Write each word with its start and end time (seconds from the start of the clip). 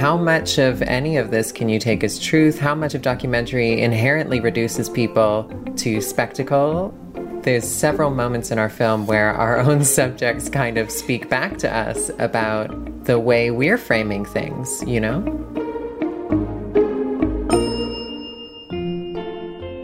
how 0.00 0.16
much 0.16 0.56
of 0.56 0.80
any 0.80 1.18
of 1.18 1.30
this 1.30 1.52
can 1.52 1.68
you 1.68 1.78
take 1.78 2.02
as 2.02 2.18
truth? 2.18 2.58
How 2.58 2.74
much 2.74 2.94
of 2.94 3.02
documentary 3.02 3.82
inherently 3.82 4.40
reduces 4.40 4.88
people 4.88 5.44
to 5.76 6.00
spectacle? 6.00 6.94
There's 7.42 7.68
several 7.68 8.10
moments 8.10 8.50
in 8.50 8.58
our 8.58 8.70
film 8.70 9.06
where 9.06 9.34
our 9.34 9.58
own 9.60 9.84
subjects 9.84 10.48
kind 10.48 10.78
of 10.78 10.90
speak 10.90 11.28
back 11.28 11.58
to 11.58 11.70
us 11.70 12.10
about 12.18 13.04
the 13.04 13.20
way 13.20 13.50
we're 13.50 13.76
framing 13.76 14.24
things, 14.24 14.82
you 14.86 15.00
know? 15.00 15.20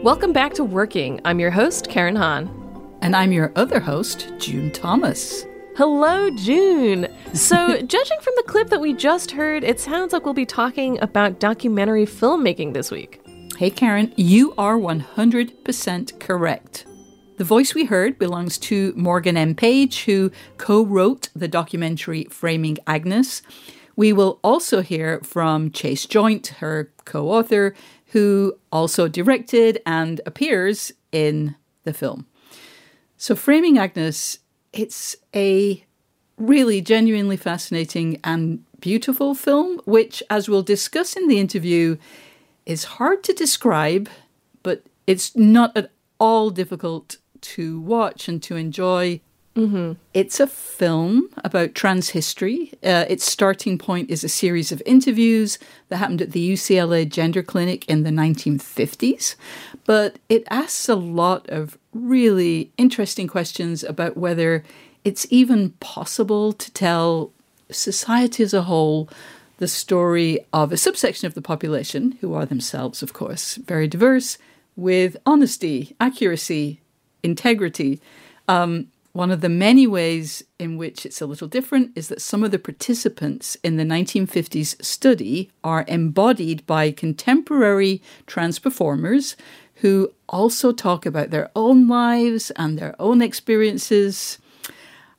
Welcome 0.02 0.33
back 0.33 0.55
to 0.55 0.65
Working. 0.65 1.21
I'm 1.27 1.41
your 1.41 1.51
host, 1.51 1.91
Karen 1.91 2.16
Han. 2.16 2.48
And 3.02 3.15
I'm 3.15 3.33
your 3.33 3.52
other 3.55 3.80
host, 3.80 4.33
June 4.38 4.73
Thomas. 4.73 5.45
Hello, 5.77 6.30
June. 6.30 7.07
So, 7.35 7.82
judging 7.82 8.19
from 8.23 8.32
the 8.37 8.45
clip 8.46 8.71
that 8.71 8.80
we 8.80 8.95
just 8.95 9.32
heard, 9.32 9.63
it 9.63 9.79
sounds 9.79 10.15
like 10.15 10.24
we'll 10.24 10.32
be 10.32 10.46
talking 10.46 10.99
about 11.02 11.38
documentary 11.38 12.07
filmmaking 12.07 12.73
this 12.73 12.91
week. 12.91 13.21
Hey, 13.59 13.69
Karen, 13.69 14.10
you 14.16 14.54
are 14.57 14.79
100% 14.79 16.19
correct. 16.19 16.87
The 17.37 17.45
voice 17.45 17.74
we 17.74 17.85
heard 17.85 18.19
belongs 18.19 18.57
to 18.57 18.95
Morgan 18.97 19.37
M. 19.37 19.54
Page, 19.54 20.04
who 20.04 20.32
co 20.57 20.82
wrote 20.82 21.29
the 21.37 21.47
documentary 21.47 22.24
Framing 22.30 22.79
Agnes. 22.87 23.43
We 23.97 24.15
will 24.15 24.41
also 24.43 24.80
hear 24.80 25.21
from 25.21 25.71
Chase 25.73 26.07
Joynt, 26.07 26.47
her 26.57 26.91
co 27.04 27.29
author, 27.29 27.74
who 28.13 28.54
also 28.73 29.09
directed 29.09 29.82
and 29.85 30.23
appears 30.24 30.93
in 31.13 31.54
the 31.85 31.93
film. 31.93 32.27
So, 33.19 33.37
Framing 33.37 33.77
Agnes 33.77 34.38
it's 34.79 35.16
a 35.35 35.85
really 36.37 36.80
genuinely 36.80 37.37
fascinating 37.37 38.21
and 38.23 38.63
beautiful 38.80 39.35
film, 39.35 39.80
which, 39.85 40.23
as 40.29 40.49
we'll 40.49 40.63
discuss 40.63 41.16
in 41.16 41.29
the 41.29 41.38
interview, 41.38 41.96
is 42.66 42.85
hard 42.85 43.23
to 43.24 43.32
describe, 43.32 44.09
but 44.63 44.82
it's 45.07 45.35
not 45.37 45.77
at 45.77 45.91
all 46.19 46.51
difficult 46.51 47.16
to 47.41 47.80
watch 47.80 48.29
and 48.29 48.43
to 48.43 48.57
enjoy. 48.57 49.21
Mm-hmm. 49.54 49.93
It's 50.13 50.38
a 50.41 50.47
film 50.47 51.30
about 51.43 51.74
trans 51.74 52.10
history. 52.10 52.73
Uh, 52.82 53.07
its 53.09 53.24
starting 53.24 53.79
point 53.79 54.10
is 54.10 54.23
a 54.23 54.29
series 54.29 54.71
of 54.71 54.82
interviews 54.85 55.59
that 55.88 55.97
happened 55.97 56.21
at 56.21 56.32
the 56.32 56.52
UCLA 56.52 57.09
Gender 57.09 57.43
Clinic 57.43 57.88
in 57.88 58.02
the 58.02 58.10
1950s. 58.10 59.37
But 59.87 60.19
it 60.29 60.45
asks 60.51 60.88
a 60.88 60.95
lot 60.95 61.49
of 61.49 61.79
really 61.97 62.71
interesting 62.77 63.27
questions 63.27 63.83
about 63.83 64.16
whether 64.16 64.65
it's 65.05 65.27
even 65.31 65.71
possible 65.81 66.53
to 66.53 66.72
tell 66.72 67.33
society 67.71 68.43
as 68.43 68.55
a 68.55 68.62
whole 68.62 69.09
the 69.59 69.69
story 69.69 70.38
of 70.53 70.72
a 70.72 70.77
subsection 70.77 71.27
of 71.27 71.34
the 71.34 71.43
population, 71.43 72.12
who 72.20 72.34
are 72.34 72.44
themselves, 72.44 73.03
of 73.03 73.12
course, 73.12 73.56
very 73.56 73.88
diverse, 73.88 74.37
with 74.76 75.16
honesty, 75.25 75.97
accuracy, 75.98 76.81
integrity. 77.22 78.00
Um, 78.49 78.88
one 79.12 79.31
of 79.31 79.41
the 79.41 79.49
many 79.49 79.87
ways 79.87 80.44
in 80.59 80.76
which 80.76 81.06
it's 81.06 81.22
a 81.22 81.26
little 81.26 81.49
different 81.49 81.91
is 81.97 82.09
that 82.09 82.20
some 82.20 82.44
of 82.44 82.50
the 82.50 82.59
participants 82.59 83.56
in 83.65 83.76
the 83.78 83.84
1950s 83.84 84.84
study 84.84 85.50
are 85.65 85.87
embodied 85.88 86.66
by 86.66 86.91
contemporary 86.91 88.03
trans 88.26 88.59
performers 88.59 89.34
who 89.76 90.12
also 90.28 90.72
talk 90.72 91.06
about 91.06 91.31
their 91.31 91.50
own 91.54 91.88
lives 91.88 92.50
and 92.53 92.78
their 92.78 92.94
own 92.98 93.22
experiences. 93.22 94.38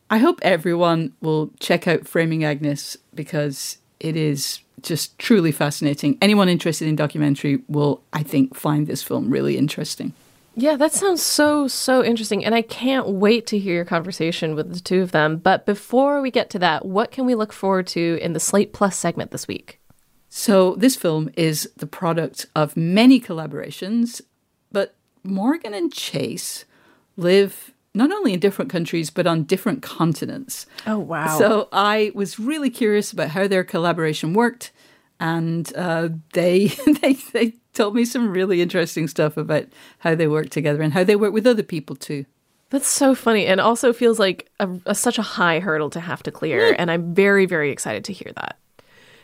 I 0.09 0.19
hope 0.19 0.39
everyone 0.41 1.13
will 1.21 1.51
check 1.59 1.87
out 1.87 2.07
Framing 2.07 2.43
Agnes 2.43 2.97
because 3.13 3.77
it 3.99 4.15
is 4.15 4.59
just 4.81 5.17
truly 5.19 5.51
fascinating. 5.51 6.17
Anyone 6.21 6.49
interested 6.49 6.87
in 6.87 6.95
documentary 6.95 7.61
will, 7.67 8.01
I 8.13 8.23
think, 8.23 8.55
find 8.55 8.87
this 8.87 9.03
film 9.03 9.29
really 9.29 9.57
interesting. 9.57 10.13
Yeah, 10.55 10.75
that 10.75 10.91
sounds 10.91 11.21
so, 11.21 11.67
so 11.67 12.03
interesting. 12.03 12.43
And 12.43 12.55
I 12.55 12.63
can't 12.63 13.09
wait 13.09 13.45
to 13.47 13.59
hear 13.59 13.75
your 13.75 13.85
conversation 13.85 14.55
with 14.55 14.73
the 14.73 14.79
two 14.79 15.01
of 15.01 15.11
them. 15.11 15.37
But 15.37 15.67
before 15.67 16.19
we 16.19 16.31
get 16.31 16.49
to 16.51 16.59
that, 16.59 16.83
what 16.83 17.11
can 17.11 17.27
we 17.27 17.35
look 17.35 17.53
forward 17.53 17.85
to 17.87 18.17
in 18.21 18.33
the 18.33 18.39
Slate 18.39 18.73
Plus 18.73 18.97
segment 18.97 19.29
this 19.29 19.47
week? 19.47 19.79
So, 20.29 20.75
this 20.75 20.95
film 20.95 21.29
is 21.37 21.69
the 21.77 21.87
product 21.87 22.47
of 22.55 22.75
many 22.75 23.19
collaborations 23.19 24.21
but 24.71 24.95
Morgan 25.23 25.73
and 25.73 25.91
Chase 25.91 26.65
live 27.15 27.73
not 27.93 28.11
only 28.11 28.33
in 28.33 28.39
different 28.39 28.71
countries 28.71 29.09
but 29.09 29.27
on 29.27 29.43
different 29.43 29.81
continents. 29.81 30.65
Oh 30.85 30.99
wow! 30.99 31.37
So 31.37 31.67
I 31.71 32.11
was 32.13 32.39
really 32.39 32.69
curious 32.69 33.11
about 33.11 33.29
how 33.29 33.47
their 33.47 33.63
collaboration 33.63 34.33
worked, 34.33 34.71
and 35.19 35.71
uh, 35.75 36.09
they 36.33 36.67
they 37.01 37.13
they 37.33 37.53
told 37.73 37.95
me 37.95 38.05
some 38.05 38.29
really 38.29 38.61
interesting 38.61 39.07
stuff 39.07 39.37
about 39.37 39.65
how 39.99 40.15
they 40.15 40.27
work 40.27 40.49
together 40.49 40.81
and 40.81 40.93
how 40.93 41.03
they 41.03 41.15
work 41.15 41.33
with 41.33 41.47
other 41.47 41.63
people 41.63 41.95
too. 41.95 42.25
That's 42.69 42.87
so 42.87 43.15
funny, 43.15 43.45
and 43.45 43.61
also 43.61 43.93
feels 43.93 44.19
like 44.19 44.49
a, 44.59 44.69
a, 44.85 44.95
such 44.95 45.17
a 45.17 45.21
high 45.21 45.59
hurdle 45.59 45.89
to 45.91 46.01
have 46.01 46.21
to 46.23 46.31
clear. 46.31 46.75
and 46.77 46.91
I'm 46.91 47.13
very 47.13 47.45
very 47.45 47.71
excited 47.71 48.05
to 48.05 48.13
hear 48.13 48.31
that. 48.35 48.57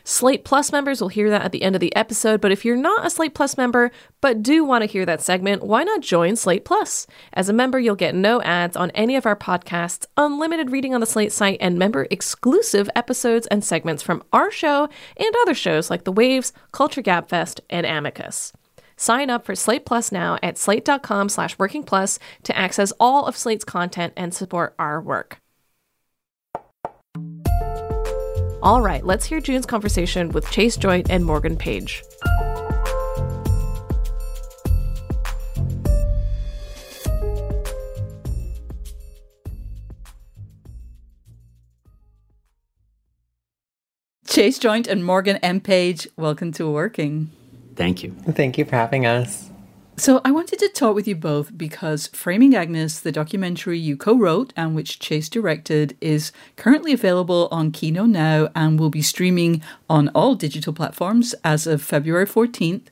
Slate 0.06 0.44
Plus 0.44 0.72
members 0.72 1.00
will 1.00 1.08
hear 1.08 1.30
that 1.30 1.44
at 1.44 1.54
the 1.54 1.64
end 1.64 1.76
of 1.76 1.80
the 1.80 1.96
episode, 1.96 2.42
but 2.42 2.52
if 2.52 2.66
you're 2.66 2.76
not 2.76 3.06
a 3.06 3.10
Slate 3.10 3.34
Plus 3.34 3.56
member 3.56 3.90
but 4.20 4.44
do 4.44 4.66
want 4.66 4.82
to 4.82 4.86
hear 4.86 5.06
that 5.06 5.22
segment, 5.22 5.64
why 5.64 5.84
not 5.84 6.02
join 6.02 6.36
Slate 6.36 6.66
Plus? 6.66 7.08
As 7.34 7.48
a 7.48 7.54
member, 7.54 7.80
you'll 7.80 7.96
get 7.96 8.16
no 8.16 8.42
ads 8.42 8.76
on 8.76 8.92
any 8.92 9.16
of 9.16 9.26
our 9.26 9.36
podcasts, 9.36 10.06
unlimited 10.18 10.72
reading 10.72 10.94
on 10.94 11.00
the 11.00 11.06
Slate 11.06 11.32
site, 11.32 11.58
and 11.62 11.80
member 11.80 12.08
exclusive 12.12 12.90
episodes 12.96 13.48
and 13.48 13.64
segments 13.64 14.04
from 14.04 14.24
our 14.34 14.52
show 14.52 14.90
and 15.16 15.36
other 15.42 15.54
shows 15.54 15.90
like 15.90 16.04
The 16.04 16.12
Waves, 16.12 16.52
Culture 16.72 17.02
Gabfest, 17.02 17.62
and 17.70 17.86
Amicus. 17.86 18.52
Sign 18.98 19.30
up 19.30 19.46
for 19.46 19.56
Slate 19.56 19.86
Plus 19.86 20.12
now 20.12 20.38
at 20.44 20.58
slate.com 20.58 21.30
slash 21.30 21.58
working 21.58 21.84
plus 21.84 22.20
to 22.44 22.58
access 22.58 22.94
all 23.00 23.26
of 23.26 23.38
Slate's 23.38 23.66
content 23.66 24.14
and 24.16 24.34
support 24.34 24.76
our 24.78 25.02
work. 25.02 25.43
All 28.64 28.82
right, 28.82 29.06
let's 29.06 29.26
hear 29.26 29.42
June's 29.42 29.66
conversation 29.66 30.30
with 30.30 30.50
Chase 30.50 30.78
Joynt 30.78 31.08
and 31.10 31.26
Morgan 31.26 31.58
Page. 31.58 32.02
Chase 44.26 44.58
Joynt 44.58 44.88
and 44.88 45.04
Morgan 45.04 45.36
M. 45.44 45.60
Page, 45.60 46.08
welcome 46.16 46.54
to 46.54 46.72
Working. 46.72 47.32
Thank 47.76 48.02
you. 48.02 48.16
Thank 48.32 48.58
you 48.58 48.64
for 48.64 48.78
having 48.78 49.06
us. 49.06 49.50
So, 49.96 50.22
I 50.26 50.32
wanted 50.32 50.58
to 50.58 50.70
talk 50.70 50.96
with 50.96 51.08
you 51.08 51.16
both 51.16 51.56
because 51.56 52.08
Framing 52.08 52.56
Agnes, 52.56 53.00
the 53.00 53.12
documentary 53.12 53.78
you 53.78 53.96
co 53.96 54.18
wrote 54.18 54.52
and 54.58 54.76
which 54.76 54.98
Chase 54.98 55.30
directed, 55.30 55.96
is 56.02 56.32
currently 56.56 56.94
available 56.94 57.48
on 57.52 57.72
Kino 57.72 58.06
now 58.06 58.50
and 58.56 58.80
will 58.80 58.90
be 58.90 59.04
streaming 59.04 59.62
on 59.88 60.10
all 60.10 60.34
digital 60.34 60.74
platforms 60.74 61.36
as 61.44 61.68
of 61.68 61.84
February 61.84 62.26
14th. 62.26 62.88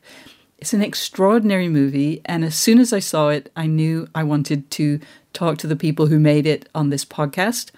It's 0.59 0.73
an 0.73 0.83
extraordinary 0.83 1.67
movie, 1.69 2.21
and 2.23 2.45
as 2.45 2.55
soon 2.55 2.77
as 2.77 2.93
I 2.93 2.99
saw 2.99 3.29
it, 3.29 3.51
I 3.55 3.65
knew 3.65 4.07
I 4.13 4.21
wanted 4.21 4.69
to 4.71 4.99
talk 5.33 5.57
to 5.57 5.67
the 5.67 5.75
people 5.75 6.05
who 6.05 6.19
made 6.19 6.45
it 6.45 6.69
on 6.75 6.91
this 6.91 7.03
podcast. 7.03 7.71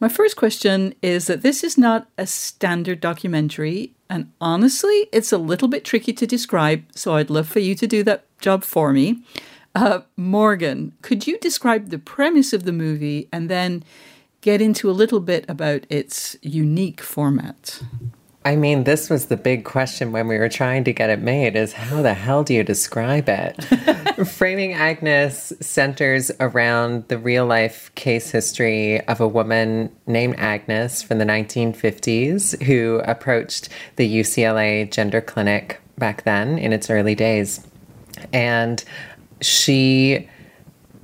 My 0.00 0.08
first 0.08 0.36
question 0.36 0.94
is 1.02 1.26
that 1.26 1.42
this 1.42 1.64
is 1.64 1.76
not 1.76 2.08
a 2.16 2.26
standard 2.26 3.00
documentary, 3.00 3.94
and 4.08 4.30
honestly, 4.40 5.08
it's 5.12 5.32
a 5.32 5.38
little 5.38 5.66
bit 5.66 5.84
tricky 5.84 6.12
to 6.12 6.26
describe, 6.26 6.84
so 6.94 7.16
I'd 7.16 7.30
love 7.30 7.48
for 7.48 7.58
you 7.58 7.74
to 7.74 7.86
do 7.86 8.04
that 8.04 8.24
job 8.40 8.62
for 8.62 8.92
me. 8.92 9.22
Uh, 9.74 10.00
Morgan, 10.16 10.92
could 11.02 11.26
you 11.26 11.36
describe 11.38 11.90
the 11.90 11.98
premise 11.98 12.52
of 12.52 12.62
the 12.62 12.72
movie 12.72 13.28
and 13.32 13.48
then 13.48 13.82
get 14.40 14.60
into 14.60 14.88
a 14.88 14.92
little 14.92 15.20
bit 15.20 15.44
about 15.48 15.84
its 15.90 16.36
unique 16.42 17.00
format? 17.00 17.82
I 18.48 18.56
mean, 18.56 18.84
this 18.84 19.10
was 19.10 19.26
the 19.26 19.36
big 19.36 19.66
question 19.66 20.10
when 20.10 20.26
we 20.26 20.38
were 20.38 20.48
trying 20.48 20.82
to 20.84 20.92
get 20.94 21.10
it 21.10 21.20
made 21.20 21.54
is 21.54 21.74
how 21.74 22.00
the 22.00 22.14
hell 22.14 22.42
do 22.42 22.54
you 22.54 22.64
describe 22.64 23.28
it? 23.28 23.62
Framing 24.26 24.72
Agnes 24.72 25.52
centers 25.60 26.30
around 26.40 27.06
the 27.08 27.18
real 27.18 27.44
life 27.44 27.94
case 27.94 28.30
history 28.30 29.06
of 29.06 29.20
a 29.20 29.28
woman 29.28 29.94
named 30.06 30.36
Agnes 30.38 31.02
from 31.02 31.18
the 31.18 31.26
1950s 31.26 32.62
who 32.62 33.02
approached 33.04 33.68
the 33.96 34.20
UCLA 34.20 34.90
Gender 34.90 35.20
Clinic 35.20 35.78
back 35.98 36.22
then 36.22 36.56
in 36.56 36.72
its 36.72 36.88
early 36.88 37.14
days. 37.14 37.60
And 38.32 38.82
she 39.42 40.26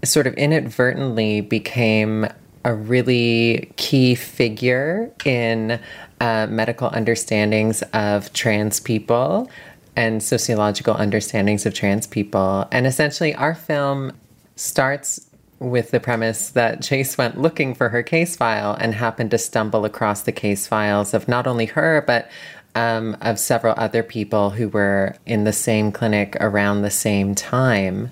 sort 0.03 0.27
of 0.27 0.33
inadvertently 0.37 1.43
became 1.43 2.27
a 2.65 2.75
really 2.75 3.71
key 3.77 4.15
figure 4.15 5.13
in 5.27 5.79
uh, 6.25 6.47
medical 6.47 6.89
understandings 6.89 7.83
of 7.93 8.33
trans 8.33 8.81
people 8.81 9.47
and 9.95 10.23
sociological 10.23 10.95
understandings 10.95 11.67
of 11.67 11.75
trans 11.75 12.07
people. 12.07 12.67
And 12.73 12.87
essentially, 12.87 13.35
our 13.35 13.55
film 13.55 14.13
starts 14.57 15.29
with 15.59 15.91
the 15.91 16.01
premise 16.01 16.49
that 16.51 16.83
Chase 16.83 17.19
went 17.19 17.39
looking 17.39 17.75
for 17.75 17.91
her 17.91 18.03
case 18.03 18.37
file 18.37 18.73
and 18.73 18.95
happened 18.95 19.33
to 19.33 19.39
stumble 19.39 19.85
across 19.85 20.23
the 20.23 20.33
case 20.33 20.67
files 20.67 21.13
of 21.13 21.29
not 21.29 21.47
only 21.47 21.67
her, 21.67 22.03
but 22.07 22.31
um, 22.75 23.19
of 23.21 23.39
several 23.39 23.75
other 23.77 24.03
people 24.03 24.49
who 24.49 24.71
were 24.71 25.17
in 25.27 25.45
the 25.45 25.53
same 25.53 25.93
clinic 25.93 26.39
around 26.41 26.81
the 26.81 26.91
same 26.91 27.35
time. 27.35 28.09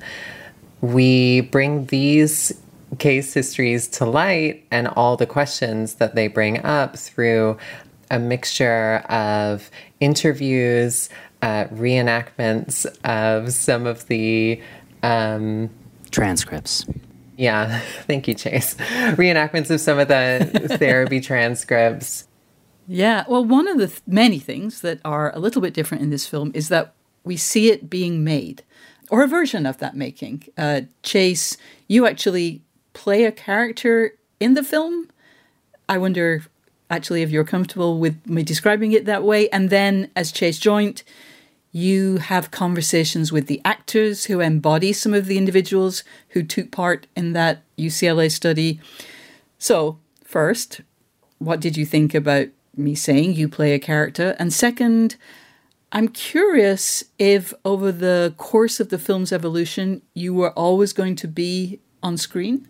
We 0.83 1.41
bring 1.41 1.87
these 1.87 2.53
case 2.99 3.33
histories 3.33 3.89
to 3.89 4.05
light 4.05 4.67
and 4.71 4.87
all 4.87 5.17
the 5.17 5.27
questions 5.27 5.95
that 5.95 6.15
they 6.15 6.29
bring 6.29 6.63
up 6.63 6.99
through 6.99 7.57
a 8.13 8.19
mixture 8.19 8.99
of 9.09 9.71
interviews, 9.99 11.09
uh, 11.41 11.65
reenactments 11.73 12.87
of 13.05 13.53
some 13.53 13.87
of 13.87 14.07
the 14.07 14.61
um, 15.03 15.71
transcripts. 16.13 16.85
Yeah, 17.37 17.81
thank 18.07 18.29
you, 18.29 18.35
Chase. 18.35 18.75
Reenactments 18.75 19.71
of 19.71 19.81
some 19.81 19.99
of 19.99 20.09
the 20.09 20.77
therapy 20.79 21.21
transcripts. 21.21 22.29
Yeah, 22.87 23.25
well, 23.27 23.45
one 23.45 23.67
of 23.67 23.79
the 23.79 23.89
th- 23.89 24.03
many 24.07 24.39
things 24.39 24.83
that 24.83 25.01
are 25.05 25.35
a 25.35 25.39
little 25.39 25.63
bit 25.63 25.73
different 25.73 26.03
in 26.03 26.11
this 26.11 26.27
film 26.27 26.53
is 26.55 26.69
that 26.69 26.95
we 27.25 27.37
see 27.37 27.71
it 27.71 27.89
being 27.89 28.23
made, 28.23 28.63
or 29.11 29.23
a 29.23 29.29
version 29.29 29.65
of 29.65 29.79
that 29.79 29.97
making. 29.97 30.45
Uh, 30.59 30.83
Chase, 31.03 31.57
you 31.89 32.07
actually 32.07 32.63
play 32.93 33.25
a 33.25 33.33
character 33.33 34.19
in 34.39 34.53
the 34.55 34.63
film. 34.63 35.09
I 35.89 35.97
wonder 35.97 36.43
actually 36.93 37.23
if 37.23 37.31
you're 37.31 37.43
comfortable 37.43 37.99
with 37.99 38.25
me 38.29 38.43
describing 38.43 38.93
it 38.93 39.07
that 39.07 39.25
way. 39.25 39.49
And 39.49 39.71
then 39.71 40.11
as 40.15 40.31
Chase 40.31 40.61
Joynt, 40.61 41.03
you 41.73 42.19
have 42.19 42.51
conversations 42.51 43.33
with 43.33 43.47
the 43.47 43.63
actors 43.65 44.27
who 44.27 44.41
embody 44.41 44.93
some 44.93 45.15
of 45.15 45.25
the 45.25 45.39
individuals 45.39 46.05
who 46.31 46.43
took 46.43 46.71
part 46.71 47.07
in 47.17 47.33
that 47.33 47.63
UCLA 47.79 48.31
study. 48.31 48.79
So, 49.59 49.99
first, 50.23 50.83
what 51.39 51.61
did 51.61 51.79
you 51.79 51.87
think 51.87 52.15
about 52.15 52.49
me 52.77 52.95
saying 52.95 53.33
you 53.33 53.49
play 53.49 53.73
a 53.73 53.79
character? 53.79 54.37
And 54.39 54.53
second, 54.53 55.17
I'm 55.93 56.09
curious 56.09 57.05
if 57.19 57.55
over 57.65 57.91
the 57.91 58.35
course 58.37 58.81
of 58.81 58.91
the 58.91 58.99
film's 58.99 59.33
evolution, 59.33 60.03
you 60.13 60.35
were 60.35 60.53
always 60.53 60.93
going 60.93 61.17
to 61.17 61.29
be 61.29 61.81
on 62.03 62.19
screen? 62.19 62.69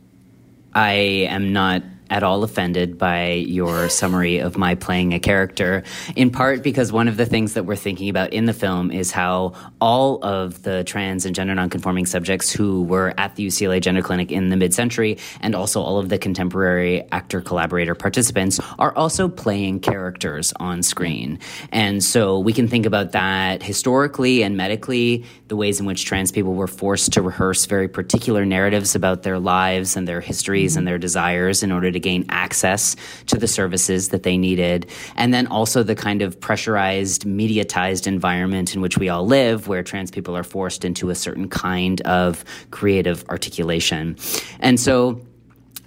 I 0.75 0.93
am 1.29 1.53
not 1.53 1.83
at 2.13 2.23
all 2.23 2.45
offended 2.45 2.99
by 2.99 3.33
your 3.33 3.89
summary 3.89 4.39
of 4.39 4.59
my 4.59 4.75
playing 4.75 5.15
a 5.15 5.19
character, 5.19 5.83
in 6.15 6.31
part 6.31 6.63
because 6.63 6.93
one 6.93 7.09
of 7.09 7.17
the 7.17 7.25
things 7.25 7.55
that 7.55 7.65
we're 7.65 7.75
thinking 7.75 8.11
about 8.11 8.35
in 8.35 8.45
the 8.45 8.53
film 8.53 8.91
is 8.91 9.11
how 9.11 9.55
all 9.81 10.23
of 10.23 10.63
the 10.63 10.85
trans 10.85 11.25
and 11.25 11.35
gender 11.35 11.55
nonconforming 11.55 12.05
subjects 12.05 12.53
who 12.53 12.83
were 12.83 13.15
at 13.17 13.35
the 13.37 13.47
UCLA 13.47 13.81
Gender 13.81 14.03
Clinic 14.03 14.31
in 14.31 14.51
the 14.51 14.57
mid 14.57 14.75
century, 14.75 15.17
and 15.41 15.55
also 15.55 15.81
all 15.81 15.99
of 15.99 16.11
the 16.11 16.19
contemporary 16.19 17.03
actor 17.13 17.41
collaborator 17.41 17.95
participants, 17.95 18.61
are 18.79 18.95
also 18.95 19.27
playing 19.27 19.81
characters 19.81 20.53
on 20.61 20.83
screen. 20.83 21.39
And 21.71 22.05
so 22.05 22.39
we 22.39 22.53
can 22.53 22.69
think 22.69 22.85
about 22.85 23.13
that 23.13 23.63
historically 23.63 24.43
and 24.43 24.55
medically, 24.55 25.25
the 25.49 25.57
ways 25.57 25.81
in 25.81 25.87
which 25.87 26.05
trans 26.05 26.31
people 26.31 26.53
were 26.53 26.67
forced 26.67 27.15
to 27.15 27.23
rehearse 27.23 27.65
very 27.65 27.89
particular 27.89 28.45
narratives 28.45 28.95
about 28.95 29.23
their 29.23 29.39
lives 29.39 29.97
and 29.97 30.07
their 30.07 30.21
histories 30.21 30.77
and 30.77 30.87
their 30.87 30.99
desires 30.99 31.63
in 31.63 31.73
order 31.73 31.91
to 31.91 32.02
gain 32.03 32.27
access 32.29 32.97
to 33.27 33.37
the 33.37 33.49
services 33.49 34.11
that 34.11 34.23
they 34.23 34.37
needed. 34.37 34.91
And 35.17 35.33
then 35.33 35.47
also 35.47 35.83
the 35.83 35.95
kind 35.95 36.23
of 36.23 36.39
pressurized, 36.39 37.25
mediatized 37.25 38.07
environment 38.07 38.75
in 38.75 38.81
which 38.81 38.99
we 38.99 39.09
all 39.09 39.27
live, 39.27 39.69
where 39.69 39.83
trans 39.83 40.11
people 40.11 40.37
are 40.37 40.45
forced 40.45 40.85
into 40.85 41.11
a 41.11 41.15
certain 41.15 41.49
kind 41.49 42.01
of 42.03 42.45
creative 42.71 43.25
articulation. 43.29 44.17
And 44.61 44.79
so, 44.79 45.23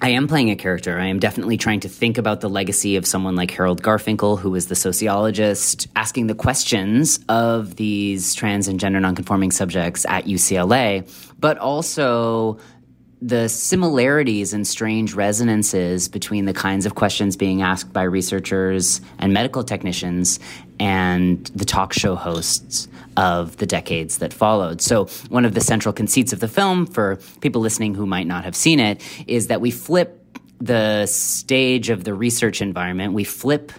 I 0.02 0.10
am 0.10 0.28
playing 0.28 0.52
a 0.52 0.56
character. 0.58 1.00
I 1.00 1.08
am 1.08 1.20
definitely 1.20 1.56
trying 1.56 1.80
to 1.80 1.90
think 1.90 2.18
about 2.18 2.42
the 2.42 2.50
legacy 2.50 2.98
of 2.98 3.08
someone 3.08 3.36
like 3.36 3.50
Harold 3.52 3.82
Garfinkel, 3.82 4.38
who 4.38 4.54
is 4.54 4.68
the 4.68 4.76
sociologist 4.76 5.88
asking 5.96 6.28
the 6.28 6.36
questions 6.36 7.20
of 7.30 7.78
these 7.78 8.36
trans 8.36 8.68
and 8.68 8.78
gender 8.78 9.00
nonconforming 9.00 9.52
subjects 9.52 10.06
at 10.08 10.26
UCLA, 10.26 11.10
but 11.40 11.58
also 11.58 12.60
the 13.22 13.48
similarities 13.48 14.54
and 14.54 14.68
strange 14.68 15.14
resonances 15.14 16.08
between 16.08 16.46
the 16.46 16.54
kinds 16.54 16.86
of 16.86 16.96
questions 16.96 17.38
being 17.38 17.62
asked 17.62 17.94
by 17.94 18.04
researchers 18.04 19.02
and 19.20 19.34
medical 19.34 19.64
technicians 19.64 20.40
and 20.80 21.46
the 21.56 21.66
talk 21.66 21.94
show 21.94 22.16
hosts 22.16 22.88
of 23.16 23.58
the 23.58 23.66
decades 23.66 24.18
that 24.18 24.34
followed. 24.34 24.82
So, 24.82 25.06
one 25.30 25.46
of 25.46 25.54
the 25.54 25.62
central 25.62 25.94
conceits 25.94 26.34
of 26.34 26.42
the 26.42 26.48
film, 26.48 26.86
for 26.86 27.18
people 27.40 27.62
listening 27.62 27.96
who 27.96 28.06
might 28.06 28.28
not 28.28 28.44
have 28.44 28.56
seen 28.56 28.80
it, 28.80 29.02
is 29.28 29.48
that 29.48 29.62
we 29.62 29.72
flip 29.72 30.22
the 30.60 31.06
stage 31.06 31.90
of 31.90 32.04
the 32.04 32.14
research 32.14 32.62
environment, 32.62 33.14
we 33.14 33.24
flip 33.24 33.72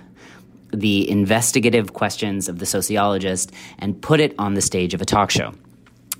the 0.72 1.08
investigative 1.10 1.92
questions 1.92 2.48
of 2.48 2.58
the 2.58 2.66
sociologist 2.66 3.52
and 3.78 4.00
put 4.00 4.20
it 4.20 4.34
on 4.38 4.54
the 4.54 4.62
stage 4.62 4.94
of 4.94 5.00
a 5.00 5.04
talk 5.04 5.30
show. 5.30 5.52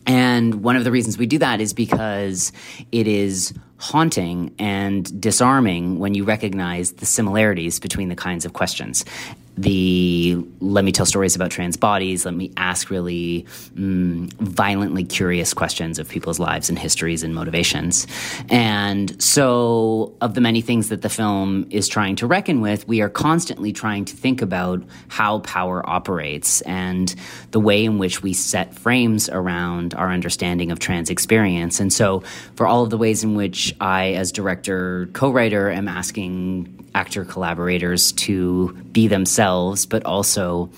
And 0.06 0.62
one 0.62 0.76
of 0.76 0.85
the 0.85 0.91
reasons 0.91 1.19
we 1.19 1.26
do 1.26 1.38
that 1.38 1.61
is 1.61 1.73
because 1.73 2.53
it 2.93 3.06
is 3.06 3.53
haunting 3.79 4.55
and 4.58 5.20
disarming 5.20 5.99
when 5.99 6.14
you 6.14 6.25
recognize 6.25 6.93
the 6.93 7.06
similarities 7.06 7.79
between 7.79 8.08
the 8.08 8.17
kinds 8.17 8.44
of 8.44 8.53
questions 8.53 9.05
the 9.56 10.44
let 10.61 10.85
me 10.85 10.93
tell 10.93 11.06
stories 11.06 11.35
about 11.35 11.50
trans 11.50 11.76
bodies, 11.76 12.25
let 12.25 12.35
me 12.35 12.53
ask 12.56 12.91
really 12.91 13.47
mm, 13.75 14.32
violently 14.35 15.05
curious 15.05 15.55
questions 15.55 15.99
of 15.99 16.08
people's 16.08 16.38
lives 16.38 16.69
and 16.69 16.79
histories 16.79 17.23
and 17.23 17.35
motivations. 17.35 18.06
And 18.50 19.20
so, 19.23 20.14
of 20.20 20.35
the 20.35 20.41
many 20.41 20.61
things 20.61 20.91
that 20.91 21.03
the 21.03 21.08
film 21.08 21.67
is 21.70 21.88
trying 21.88 22.17
to 22.17 22.27
reckon 22.27 22.60
with, 22.60 22.86
we 22.86 23.01
are 23.01 23.08
constantly 23.08 23.72
trying 23.72 24.05
to 24.06 24.17
think 24.17 24.43
about 24.43 24.82
how 25.08 25.41
power 25.41 25.89
operates 25.89 26.60
and 26.63 27.15
the 27.53 27.60
way 27.60 27.84
in 27.84 27.98
which 27.98 28.22
we 28.22 28.32
set 28.32 28.75
frames 28.75 29.29
around 29.31 29.94
our 29.94 30.10
understanding 30.10 30.70
of 30.70 30.79
trans 30.79 31.08
experience. 31.08 31.81
And 31.81 31.93
so, 31.93 32.20
for 32.56 32.67
all 32.67 32.82
of 32.82 32.91
the 32.91 32.98
ways 32.98 33.25
in 33.25 33.34
which 33.34 33.75
I, 33.81 34.13
as 34.13 34.32
director, 34.32 35.08
co 35.15 35.31
writer, 35.31 35.70
am 35.70 35.89
asking 35.89 36.77
actor 36.96 37.27
collaborators 37.27 38.13
to 38.13 38.72
be 38.91 39.06
themselves, 39.06 39.36
but 39.88 40.05
also 40.05 40.70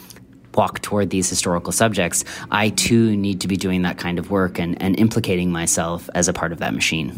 walk 0.55 0.83
toward 0.83 1.11
these 1.11 1.31
historical 1.31 1.73
subjects, 1.73 2.25
I 2.51 2.71
too 2.71 3.17
need 3.17 3.41
to 3.43 3.49
be 3.49 3.57
doing 3.57 3.83
that 3.83 3.99
kind 3.99 4.19
of 4.19 4.31
work 4.31 4.59
and, 4.59 4.81
and 4.83 4.99
implicating 4.99 5.53
myself 5.53 6.11
as 6.15 6.29
a 6.29 6.33
part 6.33 6.53
of 6.53 6.59
that 6.59 6.75
machine. 6.75 7.13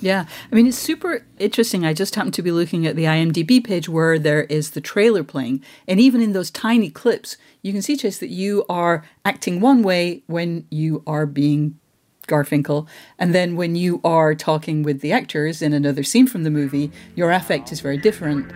Yeah, 0.00 0.26
I 0.50 0.54
mean, 0.54 0.66
it's 0.66 0.78
super 0.78 1.24
interesting. 1.38 1.84
I 1.84 1.92
just 1.92 2.14
happened 2.14 2.34
to 2.34 2.42
be 2.42 2.52
looking 2.52 2.86
at 2.86 2.94
the 2.94 3.04
IMDb 3.04 3.64
page 3.64 3.88
where 3.88 4.18
there 4.18 4.44
is 4.44 4.70
the 4.70 4.80
trailer 4.80 5.24
playing. 5.24 5.64
And 5.88 5.98
even 5.98 6.22
in 6.22 6.32
those 6.32 6.50
tiny 6.50 6.90
clips, 6.90 7.36
you 7.62 7.72
can 7.72 7.82
see, 7.82 7.96
Chase, 7.96 8.18
that 8.18 8.28
you 8.28 8.64
are 8.68 9.04
acting 9.24 9.60
one 9.60 9.82
way 9.82 10.22
when 10.26 10.66
you 10.70 11.02
are 11.06 11.26
being 11.26 11.80
Garfinkel. 12.28 12.86
And 13.18 13.34
then 13.34 13.56
when 13.56 13.74
you 13.74 14.00
are 14.04 14.34
talking 14.34 14.82
with 14.82 15.00
the 15.00 15.12
actors 15.12 15.60
in 15.62 15.72
another 15.72 16.02
scene 16.02 16.26
from 16.26 16.44
the 16.44 16.50
movie, 16.50 16.92
your 17.16 17.30
affect 17.30 17.72
is 17.72 17.80
very 17.80 17.98
different. 17.98 18.52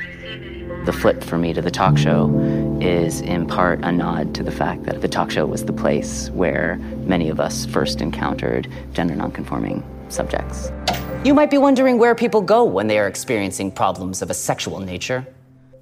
The 0.87 0.93
flip 0.93 1.23
for 1.23 1.39
me 1.39 1.53
to 1.53 1.63
the 1.63 1.71
talk 1.71 1.97
show 1.97 2.31
is 2.81 3.21
in 3.21 3.47
part 3.47 3.81
a 3.85 3.93
nod 3.93 4.35
to 4.35 4.43
the 4.43 4.51
fact 4.51 4.85
that 4.85 5.01
the 5.01 5.09
talk 5.09 5.31
show 5.31 5.47
was 5.47 5.65
the 5.65 5.73
place 5.73 6.31
where 6.31 6.77
many 7.07 7.29
of 7.29 7.41
us 7.41 7.67
first 7.67 8.01
encountered 8.01 8.69
gender 8.93 9.15
nonconforming 9.15 9.85
subjects. 10.09 10.71
You 11.25 11.35
might 11.35 11.51
be 11.51 11.59
wondering 11.59 11.99
where 11.99 12.17
people 12.17 12.41
go 12.41 12.65
when 12.65 12.89
they 12.89 12.99
are 12.99 13.07
experiencing 13.07 13.71
problems 13.71 14.23
of 14.23 14.31
a 14.31 14.35
sexual 14.35 14.81
nature. 14.81 15.27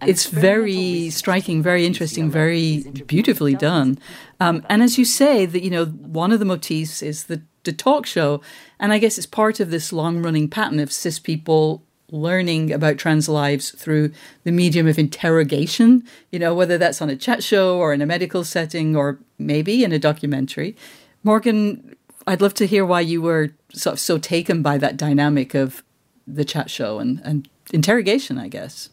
It's 0.06 0.26
very 0.26 1.10
striking, 1.10 1.62
very 1.62 1.84
interesting, 1.84 2.30
very 2.30 2.82
beautifully 3.06 3.54
done. 3.54 3.98
Um, 4.38 4.64
and 4.68 4.82
as 4.82 4.98
you 4.98 5.04
say, 5.04 5.46
that 5.46 5.62
you 5.62 5.70
know, 5.70 5.86
one 5.86 6.32
of 6.32 6.38
the 6.38 6.44
motifs 6.44 7.02
is 7.02 7.24
the 7.24 7.42
the 7.64 7.72
talk 7.72 8.06
show. 8.06 8.40
And 8.78 8.92
I 8.92 8.98
guess 8.98 9.18
it's 9.18 9.26
part 9.26 9.60
of 9.60 9.70
this 9.70 9.92
long 9.92 10.22
running 10.22 10.48
pattern 10.48 10.80
of 10.80 10.92
cis 10.92 11.18
people 11.18 11.82
learning 12.12 12.72
about 12.72 12.98
trans 12.98 13.28
lives 13.28 13.70
through 13.70 14.12
the 14.44 14.52
medium 14.52 14.86
of 14.86 14.98
interrogation, 14.98 16.02
you 16.32 16.38
know, 16.38 16.54
whether 16.54 16.76
that's 16.76 17.00
on 17.00 17.10
a 17.10 17.16
chat 17.16 17.42
show 17.42 17.78
or 17.78 17.92
in 17.92 18.02
a 18.02 18.06
medical 18.06 18.44
setting 18.44 18.96
or 18.96 19.18
maybe 19.38 19.84
in 19.84 19.92
a 19.92 19.98
documentary. 19.98 20.76
Morgan, 21.22 21.94
I'd 22.26 22.40
love 22.40 22.54
to 22.54 22.66
hear 22.66 22.84
why 22.84 23.00
you 23.00 23.22
were 23.22 23.50
sort 23.72 23.94
of 23.94 24.00
so 24.00 24.18
taken 24.18 24.62
by 24.62 24.78
that 24.78 24.96
dynamic 24.96 25.54
of 25.54 25.82
the 26.26 26.44
chat 26.44 26.70
show 26.70 26.98
and, 26.98 27.20
and 27.24 27.48
interrogation, 27.72 28.38
I 28.38 28.48
guess. 28.48 28.90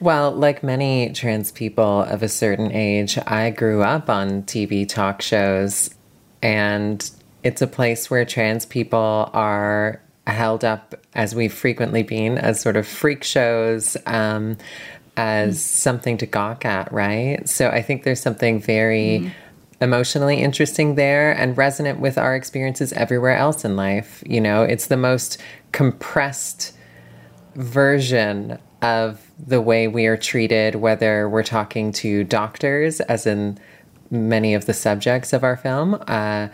Well, 0.00 0.32
like 0.32 0.64
many 0.64 1.12
trans 1.12 1.52
people 1.52 2.02
of 2.02 2.22
a 2.24 2.28
certain 2.28 2.72
age, 2.72 3.18
I 3.26 3.50
grew 3.50 3.82
up 3.82 4.10
on 4.10 4.42
TV 4.42 4.88
talk 4.88 5.22
shows, 5.22 5.94
and 6.42 7.08
it's 7.42 7.62
a 7.62 7.66
place 7.66 8.10
where 8.10 8.24
trans 8.24 8.66
people 8.66 9.30
are 9.32 10.00
held 10.26 10.64
up, 10.64 10.94
as 11.14 11.34
we've 11.34 11.52
frequently 11.52 12.02
been, 12.02 12.38
as 12.38 12.60
sort 12.60 12.76
of 12.76 12.86
freak 12.86 13.24
shows, 13.24 13.96
um, 14.06 14.56
as 15.16 15.56
mm. 15.56 15.60
something 15.60 16.16
to 16.18 16.26
gawk 16.26 16.64
at, 16.64 16.92
right? 16.92 17.48
So 17.48 17.68
I 17.68 17.82
think 17.82 18.04
there's 18.04 18.20
something 18.20 18.60
very. 18.60 19.20
Mm 19.24 19.30
emotionally 19.82 20.40
interesting 20.40 20.94
there 20.94 21.32
and 21.32 21.58
resonant 21.58 21.98
with 21.98 22.16
our 22.16 22.36
experiences 22.36 22.92
everywhere 22.92 23.36
else 23.36 23.64
in 23.64 23.74
life. 23.74 24.22
You 24.24 24.40
know, 24.40 24.62
it's 24.62 24.86
the 24.86 24.96
most 24.96 25.38
compressed 25.72 26.72
version 27.56 28.58
of 28.80 29.20
the 29.44 29.60
way 29.60 29.88
we 29.88 30.06
are 30.06 30.16
treated, 30.16 30.76
whether 30.76 31.28
we're 31.28 31.42
talking 31.42 31.90
to 31.92 32.22
doctors, 32.22 33.00
as 33.00 33.26
in 33.26 33.58
many 34.10 34.54
of 34.54 34.66
the 34.66 34.74
subjects 34.74 35.32
of 35.32 35.42
our 35.42 35.56
film, 35.56 36.00
uh, 36.06 36.48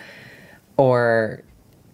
or 0.79 1.43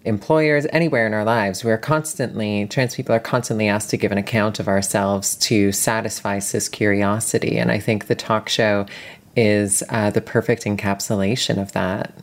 employers, 0.04 0.66
anywhere 0.70 1.06
in 1.06 1.14
our 1.14 1.24
lives. 1.24 1.64
We're 1.64 1.78
constantly, 1.78 2.66
trans 2.66 2.94
people 2.94 3.14
are 3.14 3.20
constantly 3.20 3.68
asked 3.68 3.90
to 3.90 3.96
give 3.96 4.12
an 4.12 4.18
account 4.18 4.60
of 4.60 4.68
ourselves 4.68 5.34
to 5.36 5.72
satisfy 5.72 6.38
cis 6.38 6.68
curiosity. 6.68 7.58
And 7.58 7.72
I 7.72 7.78
think 7.78 8.06
the 8.06 8.14
talk 8.14 8.48
show 8.48 8.86
is 9.34 9.82
uh, 9.88 10.10
the 10.10 10.20
perfect 10.20 10.64
encapsulation 10.64 11.60
of 11.60 11.72
that. 11.72 12.14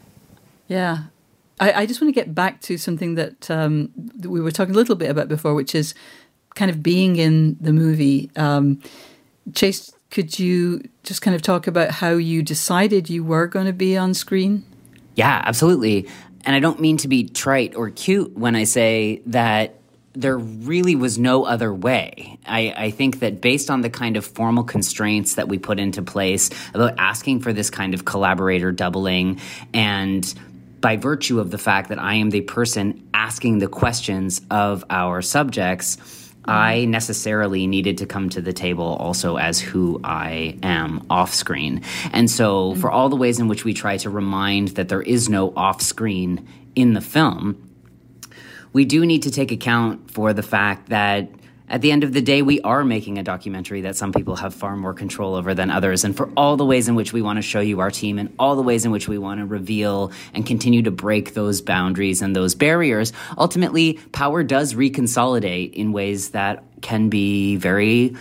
Yeah. 0.68 1.06
I, 1.60 1.82
I, 1.82 1.86
just 1.86 2.00
want 2.00 2.14
to 2.14 2.20
get 2.20 2.34
back 2.34 2.62
to 2.62 2.78
something 2.78 3.16
that, 3.16 3.52
um, 3.52 3.92
that 3.96 4.30
we 4.30 4.40
were 4.40 4.52
talking 4.52 4.74
a 4.74 4.78
little 4.78 4.96
bit 4.96 5.10
about 5.10 5.28
before, 5.28 5.54
which 5.54 5.76
is 5.76 5.94
kind 6.56 6.72
of 6.72 6.82
being 6.82 7.18
in 7.18 7.58
the 7.60 7.74
movie. 7.74 8.32
Um, 8.36 8.82
Chase, 9.54 9.92
could 10.12 10.40
you 10.40 10.84
just 11.04 11.22
kind 11.22 11.36
of 11.36 11.42
talk 11.42 11.68
about 11.68 11.92
how 11.92 12.12
you 12.12 12.44
decided 12.44 13.10
you 13.10 13.24
were 13.24 13.48
going 13.48 13.66
to 13.66 13.74
be 13.74 13.98
on 13.98 14.14
screen? 14.14 14.64
Yeah, 15.16 15.42
absolutely. 15.46 16.08
And 16.46 16.56
I 16.56 16.60
don't 16.60 16.80
mean 16.80 16.98
to 16.98 17.08
be 17.08 17.26
trite 17.26 17.76
or 17.76 17.90
cute 17.90 18.38
when 18.38 18.56
I 18.56 18.64
say 18.64 19.22
that 19.28 19.76
there 20.14 20.38
really 20.38 20.96
was 20.96 21.18
no 21.18 21.46
other 21.46 21.74
way. 21.74 22.38
I, 22.46 22.74
I, 22.76 22.92
think 22.92 23.20
that 23.20 23.40
based 23.40 23.70
on 23.70 23.82
the 23.82 23.90
kind 23.90 24.18
of 24.18 24.26
formal 24.26 24.64
constraints 24.64 25.36
that 25.36 25.48
we 25.48 25.58
put 25.58 25.80
into 25.80 26.02
place 26.02 26.50
about 26.74 26.96
asking 26.98 27.40
for 27.40 27.54
this 27.54 27.70
kind 27.70 27.94
of 27.94 28.04
collaborator 28.04 28.74
doubling 28.74 29.40
and 29.74 30.34
by 30.82 30.98
virtue 30.98 31.40
of 31.40 31.52
the 31.52 31.58
fact 31.58 31.90
that 31.90 32.00
I 32.00 32.16
am 32.16 32.30
the 32.32 32.42
person 32.42 33.08
asking 33.14 33.60
the 33.60 33.68
questions 33.68 34.42
of 34.50 34.84
our 34.90 35.22
subjects, 35.22 35.98
I 36.46 36.86
necessarily 36.86 37.68
needed 37.68 37.98
to 38.00 38.06
come 38.06 38.30
to 38.30 38.42
the 38.42 38.54
table 38.54 38.96
also 39.00 39.38
as 39.38 39.60
who 39.60 40.00
I 40.04 40.58
am 40.64 41.06
off 41.10 41.34
screen. 41.34 41.82
And 42.14 42.30
so, 42.30 42.76
for 42.76 42.92
all 42.92 43.10
the 43.10 43.16
ways 43.16 43.40
in 43.40 43.48
which 43.48 43.64
we 43.64 43.74
try 43.74 43.98
to 43.98 44.10
remind 44.10 44.70
that 44.70 44.90
there 44.90 45.02
is 45.02 45.30
no 45.30 45.54
off 45.56 45.82
screen 45.82 46.48
in 46.76 46.94
the 46.94 47.02
film, 47.02 47.70
we 48.74 48.86
do 48.86 49.06
need 49.06 49.24
to 49.24 49.32
take 49.32 49.52
account 49.52 50.10
for 50.12 50.34
the 50.34 50.44
fact 50.44 50.90
that 50.90 51.30
at 51.72 51.80
the 51.80 51.92
end 51.92 52.04
of 52.04 52.12
the 52.12 52.22
day, 52.22 52.42
we 52.42 52.60
are 52.62 52.84
making 52.84 53.18
a 53.18 53.24
documentary 53.24 53.82
that 53.82 53.96
some 53.96 54.12
people 54.12 54.36
have 54.36 54.54
far 54.54 54.76
more 54.76 54.94
control 54.94 55.36
over 55.36 55.54
than 55.54 55.72
others. 55.72 56.04
And 56.04 56.16
for 56.16 56.30
all 56.36 56.58
the 56.58 56.66
ways 56.66 56.90
in 56.90 56.96
which 56.96 57.14
we 57.14 57.22
want 57.22 57.38
to 57.38 57.42
show 57.42 57.62
you 57.62 57.80
our 57.80 57.90
team 57.90 58.20
and 58.20 58.34
all 58.38 58.58
the 58.58 58.62
ways 58.62 58.84
in 58.84 58.92
which 58.92 59.08
we 59.08 59.18
want 59.18 59.40
to 59.40 59.46
reveal 59.46 60.12
and 60.34 60.46
continue 60.46 60.82
to 60.82 60.92
break 60.92 61.34
those 61.34 61.62
boundaries 61.62 62.22
and 62.22 62.36
those 62.36 62.56
barriers, 62.56 63.14
ultimately, 63.38 63.94
power 64.12 64.44
does 64.44 64.74
reconsolidate 64.74 65.74
in 65.74 65.94
ways 65.94 66.32
that 66.32 66.66
can 66.82 67.08
be 67.08 67.56
very 67.56 68.18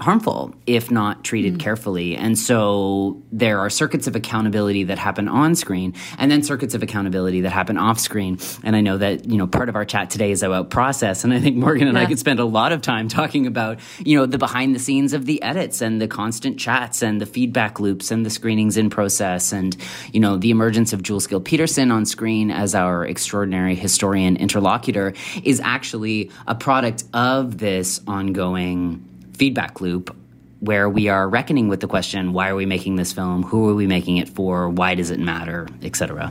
harmful 0.00 0.54
if 0.66 0.90
not 0.90 1.24
treated 1.24 1.54
mm. 1.54 1.60
carefully. 1.60 2.16
And 2.16 2.38
so 2.38 3.22
there 3.30 3.58
are 3.58 3.70
circuits 3.70 4.06
of 4.06 4.16
accountability 4.16 4.84
that 4.84 4.98
happen 4.98 5.28
on 5.28 5.54
screen 5.54 5.94
and 6.18 6.30
then 6.30 6.42
circuits 6.42 6.74
of 6.74 6.82
accountability 6.82 7.42
that 7.42 7.50
happen 7.50 7.76
off 7.76 8.00
screen. 8.00 8.38
And 8.62 8.74
I 8.74 8.80
know 8.80 8.98
that, 8.98 9.26
you 9.26 9.36
know, 9.36 9.46
part 9.46 9.68
of 9.68 9.76
our 9.76 9.84
chat 9.84 10.10
today 10.10 10.30
is 10.30 10.42
about 10.42 10.70
process. 10.70 11.24
And 11.24 11.32
I 11.32 11.40
think 11.40 11.56
Morgan 11.56 11.88
and 11.88 11.96
yeah. 11.96 12.04
I 12.04 12.06
could 12.06 12.18
spend 12.18 12.40
a 12.40 12.44
lot 12.44 12.72
of 12.72 12.82
time 12.82 13.08
talking 13.08 13.46
about, 13.46 13.78
you 13.98 14.16
know, 14.16 14.26
the 14.26 14.38
behind 14.38 14.74
the 14.74 14.78
scenes 14.78 15.12
of 15.12 15.26
the 15.26 15.42
edits 15.42 15.80
and 15.80 16.00
the 16.00 16.08
constant 16.08 16.58
chats 16.58 17.02
and 17.02 17.20
the 17.20 17.26
feedback 17.26 17.78
loops 17.78 18.10
and 18.10 18.24
the 18.24 18.30
screenings 18.30 18.76
in 18.76 18.90
process 18.90 19.52
and, 19.52 19.76
you 20.12 20.20
know, 20.20 20.36
the 20.36 20.50
emergence 20.50 20.92
of 20.92 21.02
Jules 21.02 21.26
Gill 21.26 21.40
Peterson 21.40 21.90
on 21.90 22.06
screen 22.06 22.50
as 22.50 22.74
our 22.74 23.04
extraordinary 23.04 23.74
historian 23.74 24.36
interlocutor 24.36 25.14
is 25.44 25.60
actually 25.60 26.30
a 26.46 26.54
product 26.54 27.04
of 27.12 27.58
this 27.58 28.00
ongoing 28.06 29.04
feedback 29.40 29.80
loop 29.80 30.14
where 30.58 30.90
we 30.90 31.08
are 31.08 31.26
reckoning 31.26 31.66
with 31.66 31.80
the 31.80 31.88
question 31.88 32.34
why 32.34 32.50
are 32.50 32.54
we 32.54 32.66
making 32.66 32.96
this 32.96 33.10
film? 33.10 33.42
Who 33.42 33.70
are 33.70 33.74
we 33.74 33.86
making 33.86 34.18
it 34.18 34.28
for? 34.28 34.68
Why 34.68 34.94
does 34.94 35.10
it 35.10 35.18
matter? 35.18 35.66
Etc 35.82 36.30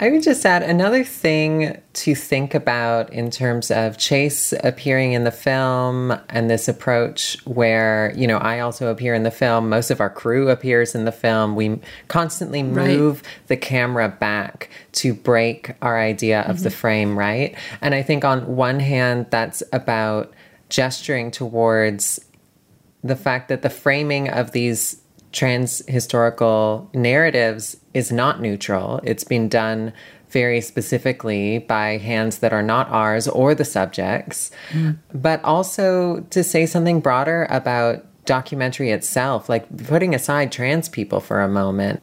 i 0.00 0.08
would 0.08 0.22
just 0.22 0.46
add 0.46 0.62
another 0.62 1.04
thing 1.04 1.78
to 1.92 2.14
think 2.14 2.54
about 2.54 3.12
in 3.12 3.30
terms 3.30 3.70
of 3.70 3.98
chase 3.98 4.54
appearing 4.64 5.12
in 5.12 5.24
the 5.24 5.30
film 5.30 6.12
and 6.30 6.50
this 6.50 6.68
approach 6.68 7.36
where 7.44 8.12
you 8.16 8.26
know 8.26 8.38
i 8.38 8.60
also 8.60 8.88
appear 8.90 9.14
in 9.14 9.22
the 9.22 9.30
film. 9.30 9.68
Most 9.68 9.90
of 9.90 10.00
our 10.00 10.10
crew 10.10 10.48
appears 10.48 10.94
in 10.94 11.04
the 11.04 11.12
film. 11.12 11.54
We 11.54 11.78
constantly 12.08 12.62
move 12.62 13.22
right. 13.22 13.48
the 13.48 13.56
camera 13.56 14.08
back 14.08 14.70
to 14.92 15.12
break 15.12 15.72
our 15.82 15.98
idea 15.98 16.40
of 16.42 16.56
mm-hmm. 16.56 16.64
the 16.64 16.70
frame 16.70 17.18
right? 17.18 17.54
And 17.82 17.94
i 17.94 18.02
think 18.02 18.24
on 18.24 18.56
one 18.56 18.80
hand 18.80 19.26
that's 19.30 19.62
about 19.72 20.32
gesturing 20.70 21.30
towards 21.30 22.24
the 23.02 23.16
fact 23.16 23.48
that 23.48 23.62
the 23.62 23.70
framing 23.70 24.28
of 24.28 24.52
these 24.52 25.02
trans 25.32 25.82
historical 25.86 26.90
narratives 26.94 27.76
is 27.94 28.10
not 28.10 28.40
neutral. 28.40 29.00
It's 29.04 29.24
been 29.24 29.48
done 29.48 29.92
very 30.30 30.60
specifically 30.60 31.58
by 31.58 31.98
hands 31.98 32.38
that 32.38 32.52
are 32.52 32.62
not 32.62 32.88
ours 32.88 33.26
or 33.28 33.54
the 33.54 33.64
subjects, 33.64 34.50
mm. 34.70 34.96
but 35.12 35.42
also 35.44 36.20
to 36.30 36.44
say 36.44 36.66
something 36.66 37.00
broader 37.00 37.46
about 37.50 38.06
documentary 38.26 38.90
itself, 38.90 39.48
like 39.48 39.86
putting 39.88 40.14
aside 40.14 40.52
trans 40.52 40.88
people 40.88 41.20
for 41.20 41.40
a 41.40 41.48
moment. 41.48 42.02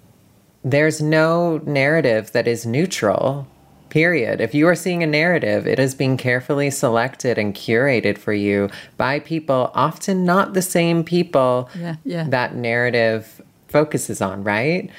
There's 0.64 1.02
no 1.02 1.60
narrative 1.66 2.34
that 2.34 2.48
is 2.48 2.66
neutral 2.66 3.48
Period. 3.90 4.42
If 4.42 4.54
you 4.54 4.68
are 4.68 4.76
seeing 4.76 5.02
a 5.02 5.08
narrative, 5.08 5.66
it 5.66 5.80
is 5.80 5.96
being 5.96 6.18
carefully 6.18 6.70
selected 6.70 7.38
and 7.38 7.54
curated 7.54 8.18
for 8.18 8.34
you 8.34 8.70
by 8.98 9.20
people, 9.20 9.72
often 9.74 10.26
not 10.26 10.54
the 10.54 10.62
same 10.62 11.04
people 11.04 11.70
yeah, 11.78 11.96
yeah. 12.04 12.24
that 12.30 12.56
narrative 12.56 13.42
focuses 13.68 14.22
on, 14.22 14.44
right? 14.44 14.90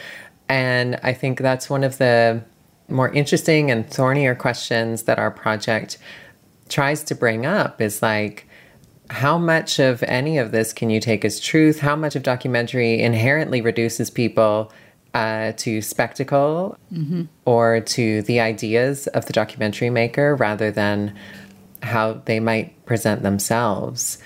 And 0.49 0.99
I 1.03 1.13
think 1.13 1.41
that's 1.41 1.69
one 1.69 1.85
of 1.85 1.99
the 1.99 2.43
more 2.89 3.13
interesting 3.13 3.71
and 3.71 3.89
thornier 3.89 4.35
questions 4.35 5.03
that 5.03 5.19
our 5.19 5.31
project 5.31 5.99
tries 6.69 7.03
to 7.05 7.15
bring 7.15 7.45
up 7.45 7.81
is 7.81 8.03
like, 8.03 8.47
how 9.11 9.39
much 9.39 9.79
of 9.79 10.03
any 10.03 10.39
of 10.39 10.51
this 10.53 10.73
can 10.73 10.91
you 10.91 11.01
take 11.01 11.25
as 11.25 11.41
truth? 11.41 11.81
How 11.81 11.97
much 11.97 12.15
of 12.17 12.23
documentary 12.23 13.01
inherently 13.01 13.61
reduces 13.61 14.11
people 14.11 14.73
uh, 15.15 15.53
to 15.57 15.81
spectacle 15.81 16.77
mm-hmm. 16.93 17.25
or 17.45 17.81
to 17.81 18.23
the 18.23 18.41
ideas 18.41 19.07
of 19.09 19.27
the 19.27 19.33
documentary 19.33 19.91
maker 19.91 20.37
rather 20.37 20.71
than 20.71 21.15
how 21.83 22.15
they 22.25 22.41
might 22.41 22.85
present 22.87 23.23
themselves. 23.23 24.19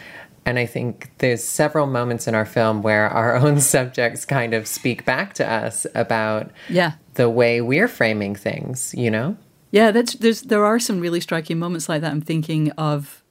And 0.44 0.58
I 0.58 0.66
think 0.66 1.10
there's 1.18 1.44
several 1.44 1.86
moments 1.86 2.26
in 2.26 2.34
our 2.34 2.44
film 2.44 2.82
where 2.82 3.08
our 3.08 3.36
own 3.42 3.60
subjects 3.60 4.24
kind 4.24 4.54
of 4.54 4.66
speak 4.66 5.04
back 5.04 5.34
to 5.34 5.48
us 5.48 5.86
about 5.94 6.50
yeah. 6.68 6.92
the 7.14 7.30
way 7.30 7.60
we're 7.60 7.88
framing 7.88 8.34
things, 8.34 8.94
you 8.96 9.10
know? 9.10 9.36
Yeah, 9.70 9.90
that's 9.90 10.14
there's 10.14 10.42
there 10.42 10.66
are 10.66 10.78
some 10.78 11.00
really 11.00 11.20
striking 11.20 11.58
moments 11.58 11.88
like 11.88 12.02
that. 12.02 12.10
I'm 12.10 12.20
thinking 12.20 12.70
of 12.72 13.22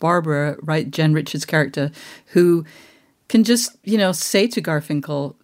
Barbara, 0.00 0.56
right, 0.60 0.90
Jen 0.90 1.12
Richards' 1.12 1.44
character, 1.44 1.92
who 2.26 2.64
can 3.28 3.44
just 3.44 3.76
you 3.84 3.98
know 3.98 4.12
say 4.12 4.46
to 4.48 4.62
Garfinkel, 4.62 5.34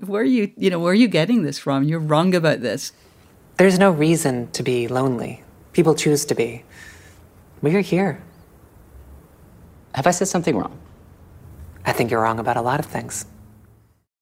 "Where 0.06 0.22
are 0.22 0.24
you? 0.24 0.52
You 0.56 0.70
know, 0.70 0.78
where 0.78 0.92
are 0.92 0.94
you 0.94 1.08
getting 1.08 1.42
this 1.42 1.58
from? 1.58 1.84
You're 1.84 2.00
wrong 2.00 2.34
about 2.34 2.60
this." 2.60 2.92
There's 3.56 3.78
no 3.78 3.90
reason 3.90 4.50
to 4.52 4.62
be 4.62 4.88
lonely. 4.88 5.42
People 5.72 5.94
choose 5.94 6.24
to 6.26 6.34
be. 6.34 6.64
We 7.62 7.74
are 7.76 7.80
here. 7.80 8.20
Have 9.94 10.06
I 10.06 10.10
said 10.10 10.28
something 10.28 10.56
wrong? 10.56 10.76
I 11.86 11.92
think 11.92 12.10
you're 12.10 12.20
wrong 12.20 12.40
about 12.40 12.56
a 12.56 12.62
lot 12.62 12.80
of 12.80 12.86
things. 12.86 13.26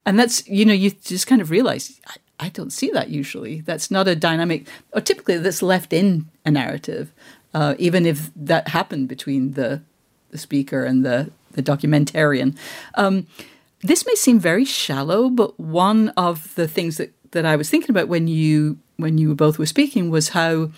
And 0.04 0.19
that's 0.19 0.47
you 0.49 0.64
know 0.64 0.75
you 0.75 0.90
just 0.90 1.26
kind 1.26 1.40
of 1.40 1.50
realize 1.50 2.00
I, 2.07 2.47
I 2.47 2.49
don't 2.50 2.73
see 2.73 2.90
that 2.90 3.09
usually. 3.09 3.61
That's 3.61 3.90
not 3.90 4.09
a 4.09 4.16
dynamic, 4.16 4.66
or 4.92 5.00
typically 5.00 5.38
that's 5.38 5.62
left 5.62 5.92
in 5.92 6.28
a 6.45 6.50
narrative, 6.50 7.12
uh, 7.54 7.75
even 7.78 8.04
if 8.04 8.31
that 8.35 8.69
happened 8.69 9.09
between 9.09 9.52
the 9.52 9.83
the 10.31 10.38
speaker 10.38 10.85
and 10.85 11.04
the 11.04 11.31
the 11.52 11.62
documentarian. 11.62 12.56
Um, 12.94 13.26
this 13.80 14.06
may 14.06 14.14
seem 14.14 14.38
very 14.38 14.64
shallow, 14.64 15.28
but 15.28 15.59
one 15.59 16.11
of 16.11 16.54
the 16.54 16.68
things 16.68 16.99
that, 16.99 17.12
that 17.32 17.44
I 17.44 17.56
was 17.56 17.68
thinking 17.68 17.90
about 17.90 18.09
when 18.09 18.28
you 18.28 18.78
when 18.97 19.18
you 19.18 19.35
both 19.35 19.59
were 19.59 19.66
speaking 19.66 20.11
was 20.11 20.28
how, 20.28 20.71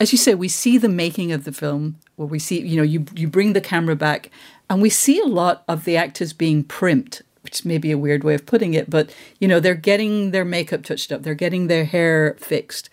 as 0.00 0.10
you 0.10 0.16
say, 0.16 0.34
we 0.34 0.48
see 0.48 0.78
the 0.78 0.88
making 0.88 1.32
of 1.32 1.44
the 1.44 1.52
film, 1.52 1.96
where 2.16 2.28
we 2.28 2.38
see, 2.38 2.60
you 2.60 2.76
know, 2.76 2.82
you, 2.82 3.04
you 3.14 3.28
bring 3.28 3.52
the 3.52 3.60
camera 3.60 3.94
back 3.94 4.30
and 4.70 4.80
we 4.80 4.88
see 4.88 5.20
a 5.20 5.26
lot 5.26 5.62
of 5.68 5.84
the 5.84 5.98
actors 5.98 6.32
being 6.32 6.64
primped 6.64 7.20
which 7.42 7.64
may 7.64 7.78
be 7.78 7.90
a 7.90 7.98
weird 7.98 8.24
way 8.24 8.34
of 8.34 8.46
putting 8.46 8.74
it, 8.74 8.90
but 8.90 9.14
you 9.38 9.48
know, 9.48 9.60
they're 9.60 9.74
getting 9.74 10.30
their 10.30 10.44
makeup 10.44 10.82
touched 10.82 11.10
up, 11.10 11.22
they're 11.22 11.34
getting 11.34 11.66
their 11.66 11.84
hair 11.84 12.36
fixed. 12.38 12.90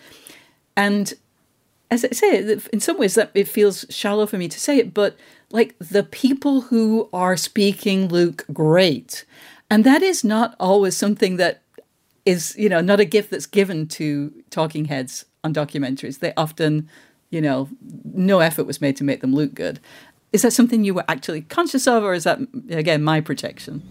And 0.75 1.13
as 1.89 2.03
I 2.03 2.10
say, 2.10 2.60
in 2.74 2.79
some 2.79 2.98
ways 2.98 3.15
that 3.15 3.32
it 3.34 3.48
feels 3.48 3.86
shallow 3.89 4.25
for 4.25 4.38
me 4.38 4.48
to 4.50 4.60
say 4.60 4.77
it, 4.77 4.94
but 4.94 5.15
like 5.51 5.75
the 5.79 6.03
people 6.03 6.62
who 6.62 7.10
are 7.13 7.38
speaking 7.38 8.10
look 8.10 8.46
great. 8.51 9.25
And 9.70 9.84
that 9.84 10.01
is 10.01 10.24
not 10.24 10.56
always 10.60 10.98
something 10.98 11.38
that 11.38 11.62
is, 12.25 12.56
you 12.58 12.67
know, 12.67 12.82
not 12.82 13.00
a 13.00 13.06
gift 13.06 13.32
that's 13.32 13.46
given 13.46 13.88
to 13.88 14.34
talking 14.50 14.86
heads 14.86 15.25
on 15.44 15.53
documentaries. 15.53 16.20
They 16.20 16.34
often, 16.36 16.89
you 17.29 17.41
know, 17.41 17.70
no 18.13 18.39
effort 18.39 18.65
was 18.65 18.82
made 18.82 18.98
to 18.98 19.06
make 19.06 19.22
them 19.22 19.34
look 19.34 19.53
good. 19.53 19.79
Is 20.34 20.41
that 20.41 20.51
something 20.51 20.84
you 20.84 20.94
were 20.94 21.06
actually 21.08 21.41
conscious 21.41 21.88
of, 21.88 22.03
or 22.03 22.13
is 22.13 22.25
that, 22.25 22.39
again, 22.70 23.01
my 23.01 23.22
projection? 23.22 23.82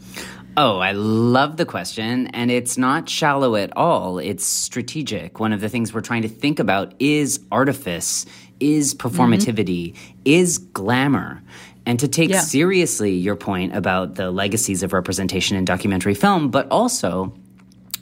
Oh, 0.59 0.79
I 0.79 0.93
love 0.93 1.59
the 1.59 1.67
question. 1.67 2.29
And 2.29 2.51
it's 2.51 2.79
not 2.79 3.11
shallow 3.11 3.57
at 3.57 3.77
all. 3.77 4.19
It's 4.19 4.47
strategic. 4.47 5.39
One 5.39 5.53
of 5.53 5.61
the 5.61 5.69
things 5.69 5.93
we're 5.93 6.01
trying 6.01 6.23
to 6.23 6.29
think 6.29 6.59
about 6.59 6.95
is 6.99 7.41
artifice, 7.53 8.25
is 8.59 8.95
performativity, 8.95 9.93
mm-hmm. 9.93 10.19
is 10.25 10.57
glamour. 10.59 11.43
And 11.85 12.01
to 12.01 12.09
take 12.09 12.31
yeah. 12.31 12.41
seriously 12.41 13.13
your 13.13 13.37
point 13.37 13.77
about 13.77 14.15
the 14.15 14.31
legacies 14.31 14.83
of 14.83 14.93
representation 14.93 15.57
in 15.57 15.67
documentary 15.67 16.15
film, 16.15 16.51
but 16.51 16.69
also 16.71 17.35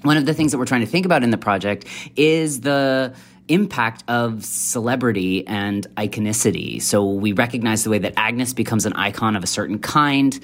one 0.02 0.16
of 0.16 0.24
the 0.24 0.32
things 0.32 0.52
that 0.52 0.58
we're 0.58 0.64
trying 0.64 0.82
to 0.82 0.86
think 0.86 1.06
about 1.06 1.24
in 1.24 1.30
the 1.30 1.38
project 1.38 1.86
is 2.14 2.60
the 2.60 3.14
impact 3.48 4.04
of 4.08 4.44
celebrity 4.44 5.46
and 5.46 5.86
iconicity. 5.96 6.80
So 6.80 7.04
we 7.04 7.32
recognize 7.32 7.84
the 7.84 7.90
way 7.90 7.98
that 7.98 8.14
Agnes 8.16 8.52
becomes 8.52 8.86
an 8.86 8.92
icon 8.94 9.36
of 9.36 9.42
a 9.42 9.46
certain 9.46 9.78
kind 9.78 10.38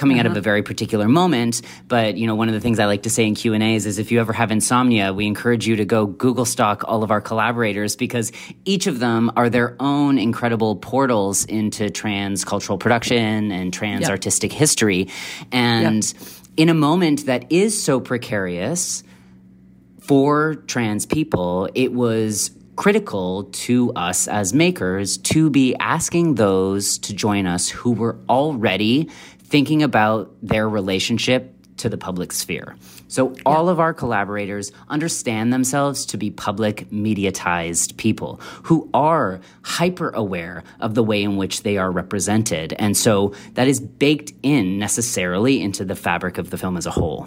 coming 0.00 0.16
uh-huh. 0.16 0.20
out 0.20 0.26
of 0.26 0.32
uh-huh. 0.32 0.38
a 0.38 0.42
very 0.42 0.62
particular 0.62 1.06
moment. 1.06 1.60
But 1.86 2.16
you 2.16 2.26
know, 2.26 2.34
one 2.34 2.48
of 2.48 2.54
the 2.54 2.60
things 2.60 2.78
I 2.78 2.86
like 2.86 3.02
to 3.02 3.10
say 3.10 3.26
in 3.26 3.34
Q 3.34 3.52
and 3.52 3.62
A's 3.62 3.84
is 3.84 3.98
if 3.98 4.10
you 4.10 4.18
ever 4.18 4.32
have 4.32 4.50
insomnia, 4.50 5.12
we 5.12 5.26
encourage 5.26 5.66
you 5.66 5.76
to 5.76 5.84
go 5.84 6.06
Google 6.06 6.46
stock 6.46 6.82
all 6.88 7.04
of 7.04 7.10
our 7.10 7.20
collaborators 7.20 7.96
because 7.96 8.32
each 8.64 8.86
of 8.86 8.98
them 8.98 9.30
are 9.36 9.50
their 9.50 9.76
own 9.78 10.18
incredible 10.18 10.76
portals 10.76 11.44
into 11.44 11.90
trans 11.90 12.44
cultural 12.44 12.78
production 12.78 13.52
and 13.52 13.72
trans 13.72 14.02
yep. 14.02 14.10
artistic 14.10 14.52
history. 14.52 15.08
And 15.52 16.02
yep. 16.02 16.28
in 16.56 16.68
a 16.70 16.74
moment 16.74 17.26
that 17.26 17.52
is 17.52 17.80
so 17.80 18.00
precarious 18.00 19.04
for 20.00 20.54
trans 20.66 21.04
people, 21.04 21.68
it 21.74 21.92
was 21.92 22.50
critical 22.76 23.44
to 23.52 23.92
us 23.92 24.26
as 24.26 24.54
makers 24.54 25.18
to 25.18 25.50
be 25.50 25.76
asking 25.76 26.36
those 26.36 26.96
to 26.96 27.14
join 27.14 27.46
us 27.46 27.68
who 27.68 27.92
were 27.92 28.16
already 28.26 29.10
thinking 29.50 29.82
about 29.82 30.34
their 30.42 30.68
relationship 30.68 31.54
to 31.76 31.88
the 31.88 31.98
public 31.98 32.32
sphere. 32.32 32.76
So 33.08 33.34
all 33.44 33.68
of 33.68 33.80
our 33.80 33.92
collaborators 33.92 34.70
understand 34.88 35.52
themselves 35.52 36.06
to 36.06 36.16
be 36.16 36.30
public 36.30 36.88
mediatized 36.90 37.96
people 37.96 38.40
who 38.64 38.88
are 38.94 39.40
hyper 39.62 40.10
aware 40.10 40.62
of 40.78 40.94
the 40.94 41.02
way 41.02 41.22
in 41.22 41.36
which 41.36 41.62
they 41.62 41.76
are 41.76 41.90
represented. 41.90 42.74
And 42.78 42.96
so 42.96 43.34
that 43.54 43.66
is 43.66 43.80
baked 43.80 44.32
in 44.42 44.78
necessarily 44.78 45.60
into 45.60 45.84
the 45.84 45.96
fabric 45.96 46.38
of 46.38 46.50
the 46.50 46.58
film 46.58 46.76
as 46.76 46.86
a 46.86 46.90
whole. 46.90 47.26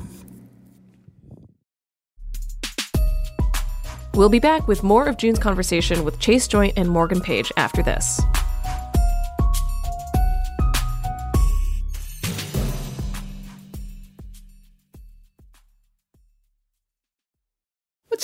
We'll 4.14 4.30
be 4.30 4.40
back 4.40 4.68
with 4.68 4.84
more 4.84 5.08
of 5.08 5.18
June's 5.18 5.40
conversation 5.40 6.06
with 6.06 6.20
Chase 6.20 6.48
Joynt 6.48 6.74
and 6.78 6.88
Morgan 6.88 7.20
Page 7.20 7.52
after 7.58 7.82
this. 7.82 8.22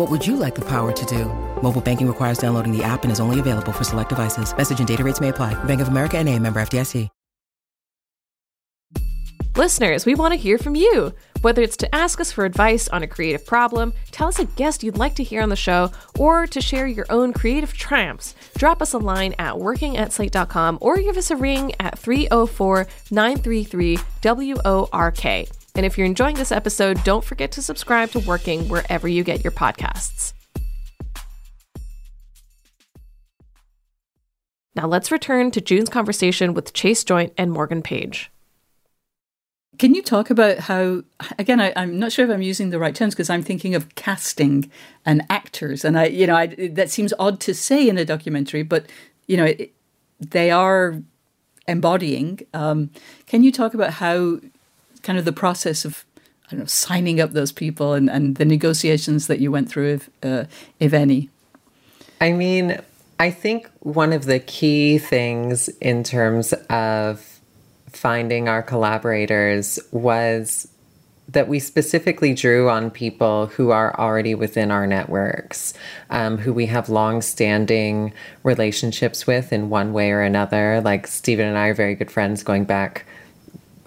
What 0.00 0.10
would 0.10 0.26
you 0.26 0.36
like 0.36 0.54
the 0.54 0.64
power 0.64 0.92
to 0.92 1.04
do? 1.04 1.26
Mobile 1.60 1.82
banking 1.82 2.08
requires 2.08 2.38
downloading 2.38 2.74
the 2.74 2.82
app 2.82 3.02
and 3.02 3.12
is 3.12 3.20
only 3.20 3.38
available 3.38 3.70
for 3.70 3.84
select 3.84 4.08
devices. 4.08 4.56
Message 4.56 4.78
and 4.78 4.88
data 4.88 5.04
rates 5.04 5.20
may 5.20 5.28
apply. 5.28 5.52
Bank 5.64 5.82
of 5.82 5.88
America 5.88 6.16
and 6.16 6.26
a 6.26 6.38
member 6.38 6.58
FDIC. 6.58 7.10
Listeners, 9.56 10.06
we 10.06 10.14
want 10.14 10.32
to 10.32 10.38
hear 10.38 10.56
from 10.56 10.74
you. 10.74 11.12
Whether 11.42 11.60
it's 11.60 11.76
to 11.78 11.94
ask 11.94 12.18
us 12.18 12.32
for 12.32 12.46
advice 12.46 12.88
on 12.88 13.02
a 13.02 13.06
creative 13.06 13.44
problem, 13.44 13.92
tell 14.10 14.28
us 14.28 14.38
a 14.38 14.46
guest 14.46 14.82
you'd 14.82 14.96
like 14.96 15.16
to 15.16 15.22
hear 15.22 15.42
on 15.42 15.50
the 15.50 15.56
show, 15.56 15.90
or 16.18 16.46
to 16.46 16.62
share 16.62 16.86
your 16.86 17.04
own 17.10 17.34
creative 17.34 17.74
triumphs, 17.74 18.34
drop 18.56 18.80
us 18.80 18.94
a 18.94 18.98
line 18.98 19.34
at 19.38 19.58
working 19.58 19.98
at 19.98 20.14
slate.com 20.14 20.78
or 20.80 20.96
give 20.96 21.18
us 21.18 21.30
a 21.30 21.36
ring 21.36 21.72
at 21.78 21.98
304 21.98 22.86
933 23.10 23.98
WORK. 24.22 25.59
And 25.74 25.86
if 25.86 25.96
you're 25.96 26.06
enjoying 26.06 26.36
this 26.36 26.52
episode, 26.52 27.02
don't 27.04 27.24
forget 27.24 27.52
to 27.52 27.62
subscribe 27.62 28.10
to 28.10 28.20
Working 28.20 28.68
wherever 28.68 29.06
you 29.06 29.22
get 29.24 29.44
your 29.44 29.52
podcasts. 29.52 30.32
Now 34.74 34.86
let's 34.86 35.10
return 35.10 35.50
to 35.52 35.60
June's 35.60 35.88
conversation 35.88 36.54
with 36.54 36.72
Chase 36.72 37.04
Joynt 37.04 37.32
and 37.36 37.52
Morgan 37.52 37.82
Page. 37.82 38.30
Can 39.78 39.94
you 39.94 40.02
talk 40.02 40.30
about 40.30 40.58
how, 40.58 41.02
again, 41.38 41.60
I, 41.60 41.68
am 41.70 41.98
not 41.98 42.12
sure 42.12 42.24
if 42.24 42.30
I'm 42.30 42.42
using 42.42 42.70
the 42.70 42.78
right 42.78 42.94
terms 42.94 43.14
because 43.14 43.30
I'm 43.30 43.42
thinking 43.42 43.74
of 43.74 43.94
casting 43.94 44.70
and 45.06 45.22
actors. 45.30 45.84
And 45.84 45.98
I, 45.98 46.06
you 46.06 46.26
know, 46.26 46.36
I, 46.36 46.46
that 46.72 46.90
seems 46.90 47.14
odd 47.18 47.40
to 47.40 47.54
say 47.54 47.88
in 47.88 47.96
a 47.96 48.04
documentary, 48.04 48.62
but, 48.62 48.86
you 49.26 49.36
know, 49.36 49.46
it, 49.46 49.72
they 50.18 50.50
are 50.50 51.00
embodying. 51.66 52.40
Um, 52.52 52.90
can 53.26 53.42
you 53.42 53.50
talk 53.50 53.72
about 53.72 53.94
how 53.94 54.40
kind 55.02 55.18
of 55.18 55.24
the 55.24 55.32
process 55.32 55.84
of, 55.84 56.04
I 56.18 56.50
don't 56.50 56.60
know, 56.60 56.66
signing 56.66 57.20
up 57.20 57.32
those 57.32 57.52
people 57.52 57.94
and, 57.94 58.10
and 58.10 58.36
the 58.36 58.44
negotiations 58.44 59.26
that 59.26 59.40
you 59.40 59.50
went 59.50 59.68
through, 59.68 59.94
if, 59.94 60.10
uh, 60.22 60.44
if 60.78 60.92
any? 60.92 61.30
I 62.20 62.32
mean, 62.32 62.78
I 63.18 63.30
think 63.30 63.70
one 63.80 64.12
of 64.12 64.24
the 64.24 64.40
key 64.40 64.98
things 64.98 65.68
in 65.80 66.04
terms 66.04 66.52
of 66.68 67.40
finding 67.88 68.48
our 68.48 68.62
collaborators 68.62 69.78
was 69.90 70.68
that 71.28 71.48
we 71.48 71.60
specifically 71.60 72.34
drew 72.34 72.68
on 72.68 72.90
people 72.90 73.46
who 73.46 73.70
are 73.70 73.98
already 74.00 74.34
within 74.34 74.70
our 74.70 74.86
networks, 74.86 75.74
um, 76.10 76.38
who 76.38 76.52
we 76.52 76.66
have 76.66 76.88
long-standing 76.88 78.12
relationships 78.42 79.26
with 79.26 79.52
in 79.52 79.70
one 79.70 79.92
way 79.92 80.10
or 80.10 80.22
another. 80.22 80.80
Like 80.80 81.06
Stephen 81.06 81.46
and 81.46 81.56
I 81.56 81.68
are 81.68 81.74
very 81.74 81.94
good 81.94 82.10
friends 82.10 82.42
going 82.42 82.64
back 82.64 83.06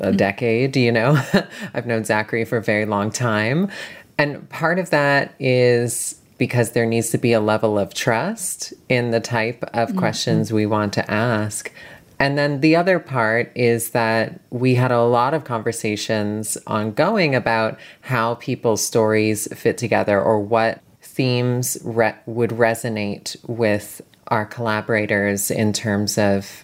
a 0.04 0.12
decade. 0.12 0.76
You 0.76 0.92
know, 0.92 1.22
I've 1.74 1.86
known 1.86 2.04
Zachary 2.04 2.46
for 2.46 2.58
a 2.58 2.64
very 2.64 2.86
long 2.86 3.12
time, 3.12 3.72
and 4.18 4.48
part 4.50 4.80
of 4.80 4.90
that 4.92 5.34
is 5.40 6.20
because 6.38 6.72
there 6.72 6.86
needs 6.86 7.10
to 7.12 7.18
be 7.18 7.34
a 7.34 7.40
level 7.40 7.80
of 7.80 7.94
trust 7.94 8.74
in 8.90 9.12
the 9.12 9.20
type 9.20 9.64
of 9.74 9.90
mm-hmm. 9.90 9.98
questions 9.98 10.52
we 10.52 10.66
want 10.66 10.94
to 10.94 11.12
ask. 11.12 11.72
And 12.20 12.38
then 12.38 12.62
the 12.62 12.76
other 12.76 13.00
part 13.00 13.52
is 13.56 13.90
that 13.90 14.40
we 14.50 14.76
had 14.76 14.92
a 14.92 15.04
lot 15.04 15.34
of 15.34 15.44
conversations 15.44 16.58
ongoing 16.68 17.36
about 17.36 17.80
how 18.02 18.36
people's 18.36 18.86
stories 18.86 19.48
fit 19.54 19.78
together 19.78 20.22
or 20.22 20.40
what 20.40 20.82
themes 21.02 21.78
re- 21.84 22.16
would 22.26 22.52
resonate 22.52 23.36
with 23.48 24.02
our 24.28 24.46
collaborators 24.46 25.52
in 25.52 25.74
terms 25.74 26.18
of 26.18 26.64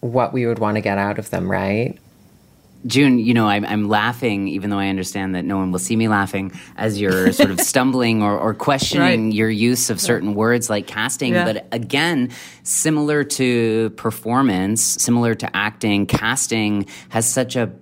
what 0.00 0.32
we 0.32 0.46
would 0.46 0.58
want 0.58 0.76
to 0.76 0.80
get 0.80 0.98
out 0.98 1.18
of 1.18 1.30
them, 1.30 1.50
right? 1.50 1.98
June, 2.86 3.18
you 3.18 3.34
know, 3.34 3.48
I'm, 3.48 3.64
I'm, 3.64 3.88
laughing, 3.88 4.48
even 4.48 4.70
though 4.70 4.78
I 4.78 4.88
understand 4.88 5.34
that 5.34 5.44
no 5.44 5.56
one 5.56 5.72
will 5.72 5.78
see 5.78 5.96
me 5.96 6.08
laughing, 6.08 6.52
as 6.76 7.00
you're 7.00 7.32
sort 7.40 7.50
of 7.50 7.60
stumbling 7.60 8.22
or, 8.22 8.38
or 8.38 8.54
questioning 8.54 9.26
right. 9.26 9.34
your 9.34 9.50
use 9.50 9.90
of 9.90 10.00
certain 10.00 10.34
words 10.34 10.68
like 10.68 10.86
casting. 10.86 11.34
Yeah. 11.34 11.44
But 11.44 11.66
again, 11.72 12.30
similar 12.62 13.24
to 13.24 13.90
performance, 13.90 14.82
similar 14.82 15.34
to 15.34 15.56
acting, 15.56 16.06
casting 16.06 16.86
has 17.08 17.30
such 17.30 17.56
a 17.56 17.72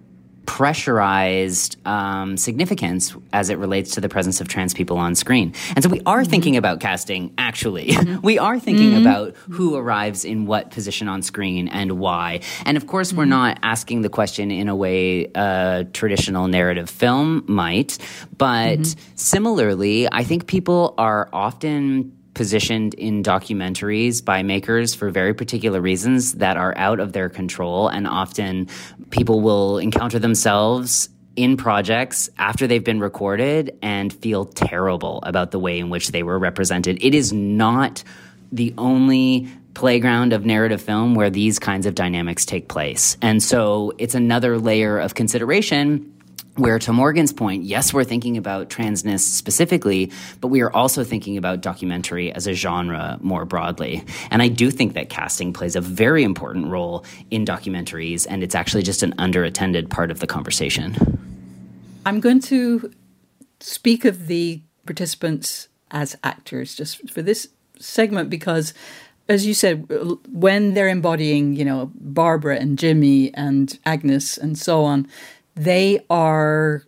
pressurized 0.47 1.77
um, 1.87 2.37
significance 2.37 3.15
as 3.33 3.51
it 3.51 3.59
relates 3.59 3.93
to 3.93 4.01
the 4.01 4.09
presence 4.09 4.41
of 4.41 4.49
trans 4.49 4.75
people 4.75 4.97
on 4.97 5.15
screen. 5.15 5.53
And 5.75 5.83
so 5.83 5.89
we 5.89 6.01
are 6.07 6.23
mm-hmm. 6.23 6.31
thinking 6.31 6.57
about 6.57 6.81
casting, 6.81 7.33
actually. 7.39 7.89
Mm-hmm. 7.89 8.21
we 8.23 8.39
are 8.39 8.59
thinking 8.59 8.91
mm-hmm. 8.91 9.01
about 9.01 9.37
who 9.37 9.77
arrives 9.77 10.25
in 10.25 10.47
what 10.47 10.71
position 10.71 11.09
on 11.09 11.23
screen 11.23 11.69
and 11.69 11.99
why. 11.99 12.41
And 12.65 12.77
of 12.77 12.87
course, 12.87 13.13
we're 13.13 13.25
mm-hmm. 13.25 13.31
not 13.31 13.59
asking 13.63 14.03
the 14.03 14.09
question 14.09 14.51
in 14.51 14.69
a 14.69 14.77
way 14.77 15.31
a 15.35 15.87
traditional 15.93 16.49
narrative 16.49 16.91
film 16.91 17.45
might, 17.47 17.99
but 18.37 18.79
mm-hmm. 18.79 19.01
similarly, 19.15 20.09
I 20.11 20.25
think 20.25 20.47
people 20.47 20.95
are 20.99 21.29
often 21.33 22.13
positioned 22.35 22.95
in 22.95 23.23
documentaries 23.23 24.25
by 24.25 24.43
makers 24.43 24.95
for 24.95 25.11
very 25.11 25.33
particular 25.35 25.81
reasons 25.81 26.35
that 26.35 26.57
are 26.57 26.77
out 26.77 27.01
of 27.01 27.13
their 27.13 27.29
control. 27.29 27.89
And 27.89 28.07
often 28.07 28.69
people 29.11 29.41
will 29.41 29.79
encounter 29.79 30.19
themselves 30.19 31.09
in 31.37 31.57
projects 31.57 32.29
after 32.39 32.67
they've 32.67 32.85
been 32.85 33.01
recorded 33.01 33.77
and 33.83 34.13
feel 34.13 34.45
terrible 34.45 35.21
about 35.25 35.51
the 35.51 35.59
way 35.59 35.79
in 35.79 35.91
which 35.91 36.09
they 36.09 36.23
were 36.23 36.39
represented. 36.39 36.99
It 37.03 37.15
is 37.15 37.33
not 37.33 38.05
the 38.53 38.73
only 38.79 39.49
playground 39.75 40.33
of 40.33 40.47
narrative 40.47 40.81
film 40.81 41.15
where 41.15 41.31
these 41.31 41.59
kinds 41.59 41.87
of 41.87 41.97
dynamics 41.97 42.45
take 42.45 42.69
place. 42.69 43.17
And 43.21 43.43
so 43.43 43.93
it's 43.99 44.15
another 44.15 44.59
layer 44.59 44.99
of 44.99 45.15
consideration 45.15 46.14
where 46.57 46.79
to 46.79 46.93
Morgan's 46.93 47.33
point, 47.33 47.65
yes, 47.65 47.93
we're 47.93 48.05
thinking 48.05 48.37
about 48.37 48.69
transness 48.69 49.21
specifically, 49.21 50.13
but 50.41 50.49
we 50.49 50.61
are 50.61 50.71
also 50.73 51.03
thinking 51.03 51.37
about 51.37 51.61
documentary 51.61 52.33
as 52.33 52.47
a 52.47 52.53
genre 52.53 53.19
more 53.21 53.45
broadly. 53.45 54.05
And 54.31 54.41
I 54.41 54.49
do 54.49 54.71
think 54.71 54.95
that 54.95 55.09
casting 55.09 55.53
plays 55.53 55.75
a 55.75 55.81
very 55.81 56.23
important 56.23 56.67
role 56.67 57.05
in 57.31 57.45
documentaries, 57.45 58.27
and 58.29 58.43
it's 58.43 58.55
actually 58.55 58.83
just 58.85 59.03
an 59.03 59.15
underattended 59.17 59.91
part 59.91 60.11
of 60.11 60.21
the 60.21 60.27
conversation. 60.27 61.19
I'm 62.07 62.21
going 62.21 62.41
to 62.43 62.93
speak 63.61 64.05
of 64.05 64.27
the 64.27 64.63
participants 64.87 65.69
as 65.91 66.17
actors 66.23 66.75
just 66.75 67.11
for 67.11 67.23
this 67.23 67.49
segment 67.79 68.31
because 68.31 68.75
as 69.29 69.47
you 69.47 69.55
said, 69.55 69.89
when 70.29 70.75
they're 70.75 70.89
embodying, 70.89 71.55
you 71.57 71.65
know, 71.65 71.91
Barbara 71.95 72.57
and 72.57 72.79
Jimmy 72.79 73.33
and 73.35 73.79
Agnes 73.87 74.37
and 74.37 74.59
so 74.59 74.85
on, 74.85 75.09
they 75.55 76.05
are 76.11 76.85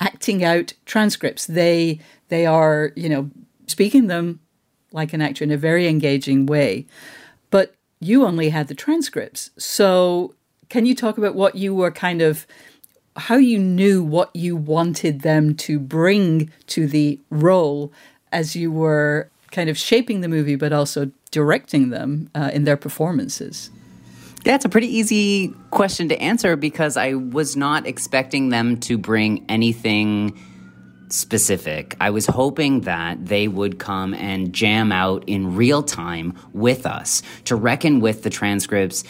acting 0.00 0.44
out 0.44 0.74
transcripts. 0.86 1.46
They 1.46 2.00
they 2.28 2.46
are, 2.46 2.92
you 2.96 3.08
know, 3.08 3.30
speaking 3.66 4.06
them 4.06 4.40
like 4.92 5.12
an 5.12 5.20
actor 5.20 5.44
in 5.44 5.50
a 5.50 5.56
very 5.56 5.88
engaging 5.88 6.46
way. 6.46 6.86
But 7.50 7.74
you 8.00 8.24
only 8.24 8.50
had 8.50 8.68
the 8.68 8.74
transcripts. 8.74 9.50
So 9.56 10.34
can 10.68 10.86
you 10.86 10.94
talk 10.94 11.18
about 11.18 11.34
what 11.34 11.54
you 11.54 11.74
were 11.74 11.90
kind 11.90 12.22
of 12.22 12.46
how 13.16 13.36
you 13.36 13.58
knew 13.58 14.02
what 14.02 14.34
you 14.34 14.56
wanted 14.56 15.20
them 15.20 15.54
to 15.54 15.78
bring 15.78 16.50
to 16.66 16.86
the 16.86 17.20
role 17.28 17.92
as 18.32 18.56
you 18.56 18.72
were 18.72 19.30
kind 19.50 19.68
of 19.68 19.76
shaping 19.76 20.22
the 20.22 20.28
movie 20.28 20.56
but 20.56 20.72
also 20.72 21.10
directing 21.30 21.90
them 21.90 22.30
uh, 22.34 22.50
in 22.52 22.64
their 22.64 22.76
performances? 22.76 23.70
That's 24.44 24.64
a 24.64 24.68
pretty 24.68 24.88
easy 24.88 25.54
question 25.70 26.08
to 26.08 26.20
answer 26.20 26.56
because 26.56 26.96
I 26.96 27.14
was 27.14 27.56
not 27.56 27.86
expecting 27.86 28.48
them 28.48 28.80
to 28.80 28.98
bring 28.98 29.44
anything 29.48 30.38
specific. 31.08 31.94
I 32.00 32.10
was 32.10 32.26
hoping 32.26 32.82
that 32.82 33.24
they 33.24 33.46
would 33.46 33.78
come 33.78 34.14
and 34.14 34.52
jam 34.52 34.90
out 34.92 35.24
in 35.26 35.54
real 35.56 35.82
time 35.82 36.36
with 36.52 36.86
us 36.86 37.22
to 37.44 37.54
reckon 37.54 38.00
with 38.00 38.22
the 38.22 38.30
transcripts 38.30 39.04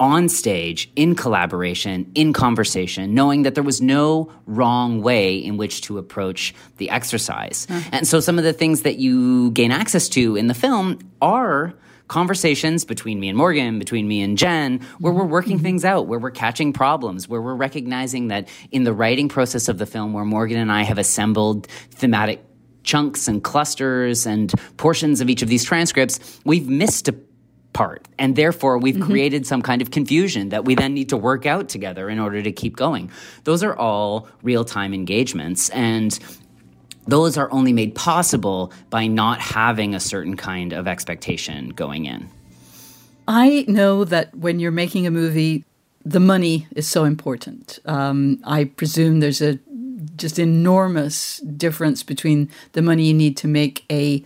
on 0.00 0.28
stage, 0.28 0.90
in 0.94 1.14
collaboration, 1.16 2.10
in 2.14 2.32
conversation, 2.32 3.14
knowing 3.14 3.42
that 3.42 3.54
there 3.54 3.64
was 3.64 3.82
no 3.82 4.32
wrong 4.46 5.02
way 5.02 5.36
in 5.36 5.56
which 5.56 5.80
to 5.82 5.98
approach 5.98 6.54
the 6.76 6.88
exercise. 6.90 7.66
Mm. 7.66 7.88
And 7.92 8.08
so 8.08 8.20
some 8.20 8.38
of 8.38 8.44
the 8.44 8.52
things 8.52 8.82
that 8.82 8.98
you 8.98 9.50
gain 9.50 9.72
access 9.72 10.08
to 10.10 10.36
in 10.36 10.46
the 10.46 10.54
film 10.54 10.98
are 11.20 11.74
conversations 12.08 12.84
between 12.84 13.20
me 13.20 13.28
and 13.28 13.38
Morgan, 13.38 13.78
between 13.78 14.08
me 14.08 14.22
and 14.22 14.36
Jen, 14.36 14.80
where 14.98 15.12
we're 15.12 15.24
working 15.24 15.58
things 15.58 15.84
out, 15.84 16.06
where 16.06 16.18
we're 16.18 16.30
catching 16.30 16.72
problems, 16.72 17.28
where 17.28 17.40
we're 17.40 17.54
recognizing 17.54 18.28
that 18.28 18.48
in 18.70 18.84
the 18.84 18.92
writing 18.92 19.28
process 19.28 19.68
of 19.68 19.78
the 19.78 19.86
film, 19.86 20.12
where 20.12 20.24
Morgan 20.24 20.58
and 20.58 20.72
I 20.72 20.82
have 20.82 20.98
assembled 20.98 21.66
thematic 21.90 22.44
chunks 22.82 23.28
and 23.28 23.44
clusters 23.44 24.26
and 24.26 24.52
portions 24.78 25.20
of 25.20 25.28
each 25.28 25.42
of 25.42 25.48
these 25.48 25.64
transcripts, 25.64 26.40
we've 26.44 26.68
missed 26.68 27.08
a 27.08 27.14
part. 27.74 28.08
And 28.18 28.34
therefore, 28.34 28.78
we've 28.78 28.96
mm-hmm. 28.96 29.04
created 29.04 29.46
some 29.46 29.62
kind 29.62 29.82
of 29.82 29.90
confusion 29.90 30.48
that 30.48 30.64
we 30.64 30.74
then 30.74 30.94
need 30.94 31.10
to 31.10 31.16
work 31.16 31.46
out 31.46 31.68
together 31.68 32.08
in 32.08 32.18
order 32.18 32.42
to 32.42 32.50
keep 32.50 32.76
going. 32.76 33.10
Those 33.44 33.62
are 33.62 33.76
all 33.76 34.28
real 34.42 34.64
time 34.64 34.94
engagements. 34.94 35.68
And 35.70 36.18
those 37.08 37.36
are 37.36 37.50
only 37.50 37.72
made 37.72 37.94
possible 37.94 38.70
by 38.90 39.06
not 39.06 39.40
having 39.40 39.94
a 39.94 40.00
certain 40.00 40.36
kind 40.36 40.72
of 40.72 40.86
expectation 40.86 41.70
going 41.70 42.04
in. 42.04 42.28
I 43.26 43.64
know 43.66 44.04
that 44.04 44.34
when 44.36 44.60
you're 44.60 44.70
making 44.70 45.06
a 45.06 45.10
movie, 45.10 45.64
the 46.04 46.20
money 46.20 46.66
is 46.76 46.86
so 46.86 47.04
important. 47.04 47.78
Um, 47.84 48.40
I 48.44 48.64
presume 48.64 49.20
there's 49.20 49.42
a 49.42 49.58
just 50.16 50.38
enormous 50.38 51.38
difference 51.38 52.02
between 52.02 52.50
the 52.72 52.82
money 52.82 53.06
you 53.06 53.14
need 53.14 53.36
to 53.38 53.48
make 53.48 53.84
a 53.90 54.22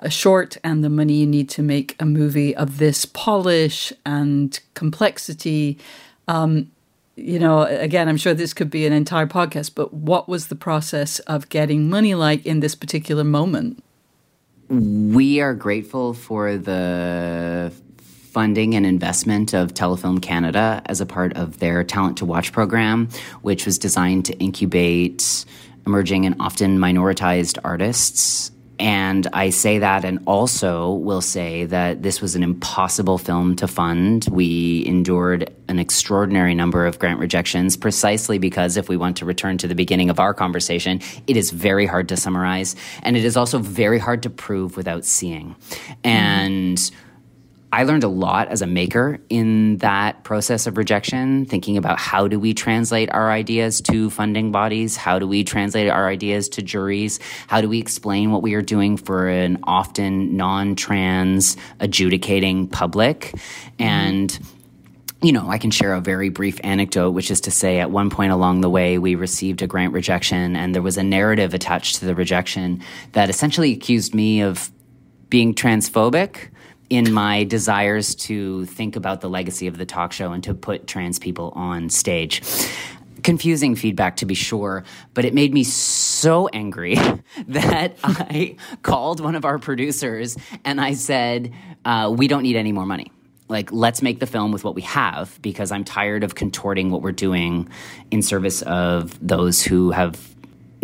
a 0.00 0.10
short 0.10 0.58
and 0.62 0.84
the 0.84 0.90
money 0.90 1.14
you 1.14 1.26
need 1.26 1.48
to 1.48 1.62
make 1.62 1.96
a 1.98 2.04
movie 2.04 2.54
of 2.54 2.78
this 2.78 3.04
polish 3.04 3.92
and 4.04 4.60
complexity. 4.74 5.78
Um, 6.28 6.70
you 7.16 7.38
know, 7.38 7.62
again, 7.62 8.08
I'm 8.08 8.16
sure 8.16 8.34
this 8.34 8.54
could 8.54 8.70
be 8.70 8.86
an 8.86 8.92
entire 8.92 9.26
podcast, 9.26 9.74
but 9.74 9.94
what 9.94 10.28
was 10.28 10.48
the 10.48 10.56
process 10.56 11.20
of 11.20 11.48
getting 11.48 11.88
money 11.88 12.14
like 12.14 12.44
in 12.44 12.60
this 12.60 12.74
particular 12.74 13.24
moment? 13.24 13.82
We 14.68 15.40
are 15.40 15.54
grateful 15.54 16.14
for 16.14 16.56
the 16.56 17.72
funding 18.34 18.74
and 18.74 18.84
investment 18.84 19.54
of 19.54 19.74
Telefilm 19.74 20.20
Canada 20.20 20.82
as 20.86 21.00
a 21.00 21.06
part 21.06 21.36
of 21.36 21.60
their 21.60 21.84
Talent 21.84 22.16
to 22.16 22.24
Watch 22.24 22.50
program, 22.50 23.08
which 23.42 23.64
was 23.64 23.78
designed 23.78 24.24
to 24.24 24.36
incubate 24.38 25.44
emerging 25.86 26.26
and 26.26 26.34
often 26.40 26.78
minoritized 26.78 27.58
artists 27.62 28.50
and 28.78 29.26
I 29.32 29.50
say 29.50 29.78
that 29.78 30.04
and 30.04 30.18
also 30.26 30.92
will 30.92 31.20
say 31.20 31.64
that 31.66 32.02
this 32.02 32.20
was 32.20 32.34
an 32.34 32.42
impossible 32.42 33.18
film 33.18 33.56
to 33.56 33.68
fund. 33.68 34.26
We 34.30 34.84
endured 34.86 35.52
an 35.68 35.78
extraordinary 35.78 36.54
number 36.54 36.86
of 36.86 36.98
grant 36.98 37.20
rejections 37.20 37.76
precisely 37.76 38.38
because 38.38 38.76
if 38.76 38.88
we 38.88 38.96
want 38.96 39.16
to 39.18 39.24
return 39.24 39.58
to 39.58 39.68
the 39.68 39.74
beginning 39.74 40.10
of 40.10 40.18
our 40.18 40.34
conversation, 40.34 41.00
it 41.26 41.36
is 41.36 41.50
very 41.50 41.86
hard 41.86 42.08
to 42.08 42.16
summarize 42.16 42.74
and 43.02 43.16
it 43.16 43.24
is 43.24 43.36
also 43.36 43.58
very 43.58 43.98
hard 43.98 44.22
to 44.24 44.30
prove 44.30 44.76
without 44.76 45.04
seeing. 45.04 45.54
And 46.02 46.78
mm-hmm 46.78 47.03
I 47.74 47.82
learned 47.82 48.04
a 48.04 48.08
lot 48.08 48.46
as 48.46 48.62
a 48.62 48.68
maker 48.68 49.18
in 49.28 49.78
that 49.78 50.22
process 50.22 50.68
of 50.68 50.76
rejection, 50.76 51.44
thinking 51.44 51.76
about 51.76 51.98
how 51.98 52.28
do 52.28 52.38
we 52.38 52.54
translate 52.54 53.10
our 53.10 53.32
ideas 53.32 53.80
to 53.80 54.10
funding 54.10 54.52
bodies? 54.52 54.96
How 54.96 55.18
do 55.18 55.26
we 55.26 55.42
translate 55.42 55.88
our 55.88 56.08
ideas 56.08 56.48
to 56.50 56.62
juries? 56.62 57.18
How 57.48 57.60
do 57.60 57.68
we 57.68 57.80
explain 57.80 58.30
what 58.30 58.42
we 58.42 58.54
are 58.54 58.62
doing 58.62 58.96
for 58.96 59.26
an 59.26 59.58
often 59.64 60.36
non 60.36 60.76
trans 60.76 61.56
adjudicating 61.80 62.68
public? 62.68 63.20
Mm-hmm. 63.20 63.82
And 63.82 64.38
you 65.20 65.32
know, 65.32 65.48
I 65.48 65.58
can 65.58 65.72
share 65.72 65.94
a 65.94 66.00
very 66.00 66.28
brief 66.28 66.60
anecdote, 66.62 67.10
which 67.10 67.32
is 67.32 67.40
to 67.40 67.50
say, 67.50 67.80
at 67.80 67.90
one 67.90 68.08
point 68.08 68.30
along 68.30 68.60
the 68.60 68.70
way, 68.70 68.98
we 68.98 69.16
received 69.16 69.62
a 69.62 69.66
grant 69.66 69.94
rejection, 69.94 70.54
and 70.54 70.76
there 70.76 70.82
was 70.82 70.96
a 70.96 71.02
narrative 71.02 71.54
attached 71.54 71.96
to 71.96 72.04
the 72.04 72.14
rejection 72.14 72.84
that 73.12 73.30
essentially 73.30 73.72
accused 73.72 74.14
me 74.14 74.42
of 74.42 74.70
being 75.28 75.54
transphobic 75.54 76.50
in 76.90 77.12
my 77.12 77.44
desires 77.44 78.14
to 78.14 78.64
think 78.66 78.96
about 78.96 79.20
the 79.20 79.28
legacy 79.28 79.66
of 79.66 79.78
the 79.78 79.86
talk 79.86 80.12
show 80.12 80.32
and 80.32 80.44
to 80.44 80.54
put 80.54 80.86
trans 80.86 81.18
people 81.18 81.52
on 81.56 81.88
stage 81.88 82.42
confusing 83.24 83.74
feedback 83.74 84.16
to 84.16 84.26
be 84.26 84.34
sure, 84.34 84.84
but 85.14 85.24
it 85.24 85.34
made 85.34 85.52
me 85.52 85.64
so 85.64 86.46
angry 86.48 86.94
that 87.48 87.96
I 88.04 88.56
called 88.82 89.18
one 89.20 89.34
of 89.34 89.44
our 89.44 89.58
producers 89.58 90.36
and 90.64 90.80
I 90.80 90.94
said, 90.94 91.52
uh, 91.84 92.14
We 92.16 92.28
don't 92.28 92.42
need 92.42 92.56
any 92.56 92.70
more 92.70 92.86
money. 92.86 93.10
Like, 93.48 93.72
let's 93.72 94.00
make 94.00 94.20
the 94.20 94.26
film 94.26 94.52
with 94.52 94.64
what 94.64 94.74
we 94.74 94.82
have 94.82 95.38
because 95.42 95.72
I'm 95.72 95.84
tired 95.84 96.24
of 96.24 96.34
contorting 96.34 96.90
what 96.90 97.02
we're 97.02 97.12
doing 97.12 97.68
in 98.10 98.22
service 98.22 98.62
of 98.62 99.18
those 99.26 99.62
who 99.62 99.90
have 99.90 100.33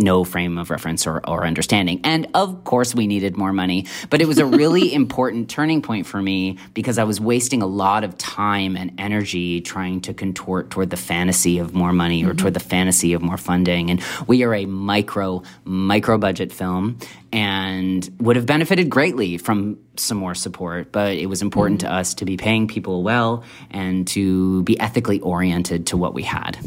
no 0.00 0.24
frame 0.24 0.58
of 0.58 0.70
reference 0.70 1.06
or, 1.06 1.20
or 1.28 1.46
understanding. 1.46 2.00
And 2.04 2.28
of 2.34 2.64
course, 2.64 2.94
we 2.94 3.06
needed 3.06 3.36
more 3.36 3.52
money, 3.52 3.86
but 4.08 4.20
it 4.20 4.26
was 4.26 4.38
a 4.38 4.46
really 4.46 4.92
important 5.00 5.50
turning 5.50 5.82
point 5.82 6.06
for 6.06 6.20
me 6.20 6.58
because 6.74 6.98
I 6.98 7.04
was 7.04 7.20
wasting 7.20 7.62
a 7.62 7.66
lot 7.66 8.04
of 8.04 8.16
time 8.18 8.76
and 8.76 8.92
energy 8.98 9.60
trying 9.60 10.00
to 10.02 10.14
contort 10.14 10.70
toward 10.70 10.90
the 10.90 10.96
fantasy 10.96 11.58
of 11.58 11.74
more 11.74 11.92
money 11.92 12.24
or 12.24 12.28
mm-hmm. 12.28 12.38
toward 12.38 12.54
the 12.54 12.60
fantasy 12.60 13.12
of 13.12 13.22
more 13.22 13.36
funding. 13.36 13.90
And 13.90 14.02
we 14.26 14.42
are 14.42 14.54
a 14.54 14.66
micro, 14.66 15.42
micro 15.64 16.18
budget 16.18 16.52
film 16.52 16.98
and 17.32 18.08
would 18.18 18.36
have 18.36 18.46
benefited 18.46 18.90
greatly 18.90 19.38
from 19.38 19.78
some 19.96 20.18
more 20.18 20.34
support, 20.34 20.90
but 20.90 21.14
it 21.14 21.26
was 21.26 21.42
important 21.42 21.80
mm-hmm. 21.80 21.90
to 21.90 21.94
us 21.94 22.14
to 22.14 22.24
be 22.24 22.36
paying 22.36 22.66
people 22.66 23.02
well 23.02 23.44
and 23.70 24.06
to 24.08 24.62
be 24.64 24.78
ethically 24.80 25.20
oriented 25.20 25.86
to 25.88 25.96
what 25.96 26.14
we 26.14 26.22
had. 26.22 26.58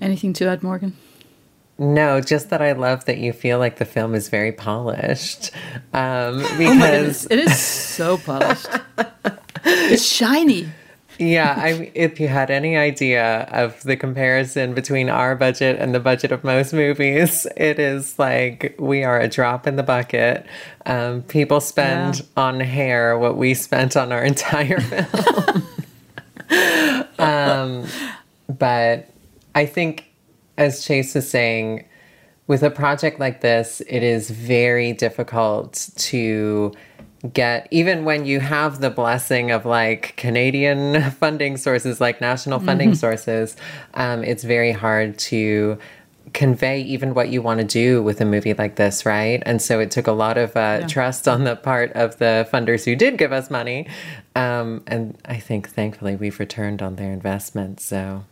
Anything 0.00 0.32
to 0.34 0.46
add, 0.46 0.62
Morgan? 0.62 0.96
No, 1.76 2.20
just 2.20 2.50
that 2.50 2.62
I 2.62 2.72
love 2.72 3.04
that 3.06 3.18
you 3.18 3.32
feel 3.32 3.58
like 3.58 3.78
the 3.78 3.84
film 3.84 4.14
is 4.14 4.28
very 4.28 4.52
polished. 4.52 5.50
Um, 5.92 6.38
because 6.58 7.26
oh 7.26 7.34
it 7.34 7.38
is 7.40 7.58
so 7.58 8.16
polished. 8.18 8.68
it's 9.64 10.04
shiny. 10.04 10.68
Yeah, 11.18 11.54
I, 11.56 11.92
if 11.94 12.18
you 12.18 12.26
had 12.26 12.50
any 12.50 12.76
idea 12.76 13.42
of 13.52 13.80
the 13.84 13.96
comparison 13.96 14.74
between 14.74 15.08
our 15.08 15.36
budget 15.36 15.78
and 15.78 15.94
the 15.94 16.00
budget 16.00 16.32
of 16.32 16.42
most 16.42 16.72
movies, 16.72 17.46
it 17.56 17.78
is 17.78 18.18
like 18.18 18.74
we 18.78 19.04
are 19.04 19.20
a 19.20 19.28
drop 19.28 19.66
in 19.68 19.76
the 19.76 19.84
bucket. 19.84 20.44
Um, 20.86 21.22
people 21.22 21.60
spend 21.60 22.18
yeah. 22.18 22.24
on 22.36 22.60
hair 22.60 23.16
what 23.16 23.36
we 23.36 23.54
spent 23.54 23.96
on 23.96 24.10
our 24.10 24.24
entire 24.24 24.80
film. 24.80 25.62
um, 27.18 27.86
but 28.48 29.08
I 29.54 29.66
think 29.66 30.10
as 30.56 30.84
Chase 30.84 31.16
is 31.16 31.28
saying, 31.28 31.84
with 32.46 32.62
a 32.62 32.70
project 32.70 33.18
like 33.18 33.40
this, 33.40 33.80
it 33.88 34.02
is 34.02 34.30
very 34.30 34.92
difficult 34.92 35.88
to 35.96 36.72
get, 37.32 37.66
even 37.70 38.04
when 38.04 38.26
you 38.26 38.40
have 38.40 38.80
the 38.80 38.90
blessing 38.90 39.50
of 39.50 39.64
like 39.64 40.14
Canadian 40.16 41.10
funding 41.18 41.56
sources, 41.56 42.00
like 42.00 42.20
national 42.20 42.60
funding 42.60 42.90
mm-hmm. 42.90 42.96
sources, 42.96 43.56
um, 43.94 44.22
it's 44.22 44.44
very 44.44 44.72
hard 44.72 45.18
to 45.18 45.78
convey 46.34 46.80
even 46.82 47.14
what 47.14 47.28
you 47.28 47.40
want 47.40 47.60
to 47.60 47.66
do 47.66 48.02
with 48.02 48.20
a 48.20 48.24
movie 48.24 48.54
like 48.54 48.76
this, 48.76 49.06
right? 49.06 49.42
And 49.46 49.62
so 49.62 49.80
it 49.80 49.90
took 49.90 50.06
a 50.06 50.12
lot 50.12 50.36
of 50.36 50.54
uh, 50.56 50.78
yeah. 50.80 50.86
trust 50.86 51.28
on 51.28 51.44
the 51.44 51.56
part 51.56 51.92
of 51.92 52.18
the 52.18 52.46
funders 52.52 52.84
who 52.84 52.96
did 52.96 53.16
give 53.16 53.32
us 53.32 53.50
money. 53.50 53.86
Um, 54.34 54.82
and 54.86 55.16
I 55.24 55.38
think 55.38 55.70
thankfully 55.70 56.16
we've 56.16 56.38
returned 56.38 56.82
on 56.82 56.96
their 56.96 57.12
investment. 57.12 57.80
So 57.80 58.24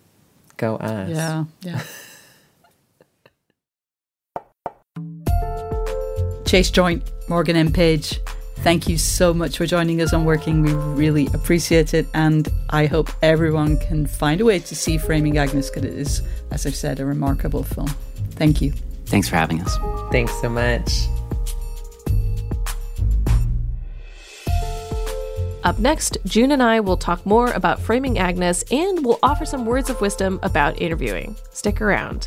go 0.56 0.76
us. 0.76 1.10
Yeah. 1.10 1.44
Yeah. 1.62 1.82
Chase 6.52 6.70
Joynt, 6.70 7.00
Morgan 7.30 7.56
M. 7.56 7.72
Page, 7.72 8.20
thank 8.56 8.86
you 8.86 8.98
so 8.98 9.32
much 9.32 9.56
for 9.56 9.64
joining 9.64 10.02
us 10.02 10.12
on 10.12 10.26
Working. 10.26 10.60
We 10.60 10.74
really 10.74 11.26
appreciate 11.28 11.94
it, 11.94 12.06
and 12.12 12.46
I 12.68 12.84
hope 12.84 13.08
everyone 13.22 13.78
can 13.78 14.06
find 14.06 14.38
a 14.38 14.44
way 14.44 14.58
to 14.58 14.76
see 14.76 14.98
Framing 14.98 15.38
Agnes 15.38 15.70
because 15.70 15.84
it 15.84 15.94
is, 15.94 16.20
as 16.50 16.66
I've 16.66 16.76
said, 16.76 17.00
a 17.00 17.06
remarkable 17.06 17.62
film. 17.62 17.88
Thank 18.32 18.60
you. 18.60 18.74
Thanks 19.06 19.30
for 19.30 19.36
having 19.36 19.62
us. 19.62 19.78
Thanks 20.12 20.38
so 20.42 20.50
much. 20.50 20.92
Up 25.64 25.78
next, 25.78 26.18
June 26.26 26.52
and 26.52 26.62
I 26.62 26.80
will 26.80 26.98
talk 26.98 27.24
more 27.24 27.50
about 27.52 27.80
Framing 27.80 28.18
Agnes 28.18 28.62
and 28.70 29.06
we'll 29.06 29.20
offer 29.22 29.46
some 29.46 29.64
words 29.64 29.88
of 29.88 30.02
wisdom 30.02 30.38
about 30.42 30.82
interviewing. 30.82 31.34
Stick 31.50 31.80
around. 31.80 32.26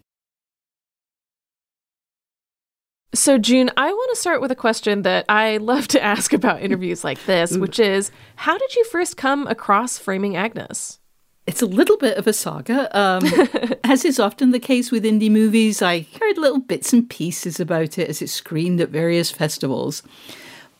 So, 3.13 3.37
June, 3.37 3.69
I 3.75 3.91
want 3.91 4.09
to 4.11 4.21
start 4.21 4.39
with 4.39 4.51
a 4.51 4.55
question 4.55 5.01
that 5.01 5.25
I 5.27 5.57
love 5.61 5.87
to 5.89 6.01
ask 6.01 6.31
about 6.31 6.61
interviews 6.61 7.03
like 7.03 7.23
this, 7.25 7.57
which 7.57 7.79
is 7.79 8.11
how 8.37 8.57
did 8.57 8.75
you 8.75 8.85
first 8.85 9.17
come 9.17 9.47
across 9.47 9.97
Framing 9.97 10.37
Agnes? 10.37 10.99
It's 11.45 11.61
a 11.61 11.65
little 11.65 11.97
bit 11.97 12.17
of 12.17 12.27
a 12.27 12.33
saga. 12.33 12.95
Um, 12.97 13.25
as 13.83 14.05
is 14.05 14.19
often 14.19 14.51
the 14.51 14.59
case 14.59 14.91
with 14.91 15.03
indie 15.03 15.31
movies, 15.31 15.81
I 15.81 16.07
heard 16.19 16.37
little 16.37 16.59
bits 16.59 16.93
and 16.93 17.09
pieces 17.09 17.59
about 17.59 17.97
it 17.97 18.09
as 18.09 18.21
it 18.21 18.29
screened 18.29 18.79
at 18.79 18.89
various 18.89 19.29
festivals. 19.29 20.03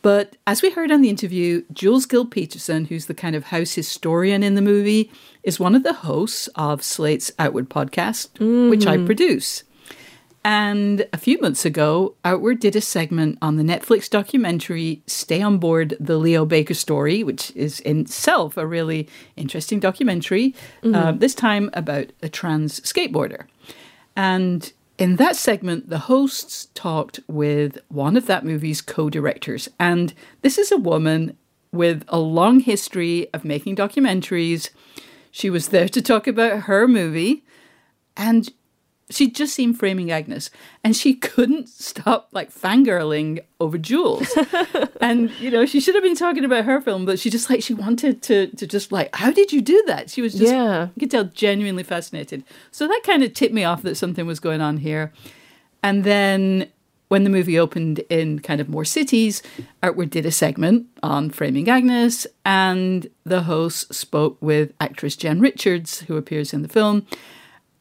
But 0.01 0.37
as 0.47 0.61
we 0.61 0.71
heard 0.71 0.91
on 0.91 1.01
the 1.01 1.09
interview, 1.09 1.63
Jules 1.73 2.05
Gill 2.05 2.25
Peterson, 2.25 2.85
who's 2.85 3.07
the 3.07 3.13
kind 3.13 3.35
of 3.35 3.45
house 3.45 3.73
historian 3.73 4.41
in 4.41 4.55
the 4.55 4.61
movie, 4.61 5.11
is 5.43 5.59
one 5.59 5.75
of 5.75 5.83
the 5.83 5.93
hosts 5.93 6.47
of 6.55 6.83
Slate's 6.83 7.31
Outward 7.37 7.69
podcast, 7.69 8.29
mm-hmm. 8.33 8.69
which 8.69 8.87
I 8.87 8.95
mm-hmm. 8.95 9.05
produce. 9.05 9.63
And 10.43 11.07
a 11.13 11.17
few 11.17 11.39
months 11.39 11.65
ago, 11.65 12.15
Outward 12.25 12.59
did 12.59 12.75
a 12.75 12.81
segment 12.81 13.37
on 13.43 13.57
the 13.57 13.63
Netflix 13.63 14.09
documentary 14.09 15.03
Stay 15.05 15.41
on 15.41 15.59
Board 15.59 15.95
the 15.99 16.17
Leo 16.17 16.45
Baker 16.45 16.73
Story, 16.73 17.23
which 17.23 17.55
is 17.55 17.79
in 17.81 17.99
itself 18.01 18.57
a 18.57 18.65
really 18.65 19.07
interesting 19.35 19.79
documentary, 19.79 20.55
mm-hmm. 20.81 20.95
uh, 20.95 21.11
this 21.11 21.35
time 21.35 21.69
about 21.73 22.11
a 22.23 22.29
trans 22.29 22.79
skateboarder. 22.79 23.45
And 24.15 24.73
In 25.01 25.15
that 25.15 25.35
segment, 25.35 25.89
the 25.89 25.97
hosts 25.97 26.67
talked 26.75 27.19
with 27.27 27.79
one 27.87 28.15
of 28.15 28.27
that 28.27 28.45
movie's 28.45 28.81
co 28.81 29.09
directors. 29.09 29.67
And 29.79 30.13
this 30.43 30.59
is 30.59 30.71
a 30.71 30.77
woman 30.77 31.35
with 31.71 32.03
a 32.07 32.19
long 32.19 32.59
history 32.59 33.27
of 33.33 33.43
making 33.43 33.77
documentaries. 33.77 34.69
She 35.31 35.49
was 35.49 35.69
there 35.69 35.89
to 35.89 36.03
talk 36.03 36.27
about 36.27 36.63
her 36.65 36.87
movie. 36.87 37.43
And 38.15 38.53
she 39.11 39.29
just 39.29 39.53
seen 39.53 39.73
Framing 39.73 40.09
Agnes 40.11 40.49
and 40.83 40.95
she 40.95 41.13
couldn't 41.13 41.69
stop 41.69 42.29
like 42.31 42.51
fangirling 42.53 43.39
over 43.59 43.77
Jules. 43.77 44.27
and, 45.01 45.29
you 45.39 45.51
know, 45.51 45.65
she 45.65 45.79
should 45.79 45.95
have 45.95 46.03
been 46.03 46.15
talking 46.15 46.45
about 46.45 46.65
her 46.65 46.81
film, 46.81 47.05
but 47.05 47.19
she 47.19 47.29
just 47.29 47.49
like, 47.49 47.61
she 47.61 47.73
wanted 47.73 48.21
to, 48.23 48.47
to 48.47 48.65
just 48.65 48.91
like, 48.91 49.15
how 49.15 49.31
did 49.31 49.51
you 49.51 49.61
do 49.61 49.83
that? 49.87 50.09
She 50.09 50.21
was 50.21 50.33
just, 50.33 50.51
Yeah. 50.51 50.89
you 50.95 50.99
could 50.99 51.11
tell, 51.11 51.25
genuinely 51.25 51.83
fascinated. 51.83 52.43
So 52.71 52.87
that 52.87 53.01
kind 53.05 53.23
of 53.23 53.33
tipped 53.33 53.53
me 53.53 53.63
off 53.63 53.83
that 53.83 53.95
something 53.95 54.25
was 54.25 54.39
going 54.39 54.61
on 54.61 54.77
here. 54.77 55.11
And 55.83 56.03
then 56.03 56.69
when 57.09 57.25
the 57.25 57.29
movie 57.29 57.59
opened 57.59 57.99
in 58.09 58.39
kind 58.39 58.61
of 58.61 58.69
more 58.69 58.85
cities, 58.85 59.43
Outward 59.83 60.09
did 60.11 60.25
a 60.25 60.31
segment 60.31 60.87
on 61.03 61.29
Framing 61.29 61.69
Agnes, 61.69 62.25
and 62.45 63.09
the 63.25 63.41
host 63.43 63.93
spoke 63.93 64.37
with 64.39 64.71
actress 64.79 65.17
Jen 65.17 65.41
Richards, 65.41 66.01
who 66.01 66.15
appears 66.15 66.53
in 66.53 66.61
the 66.61 66.69
film. 66.69 67.05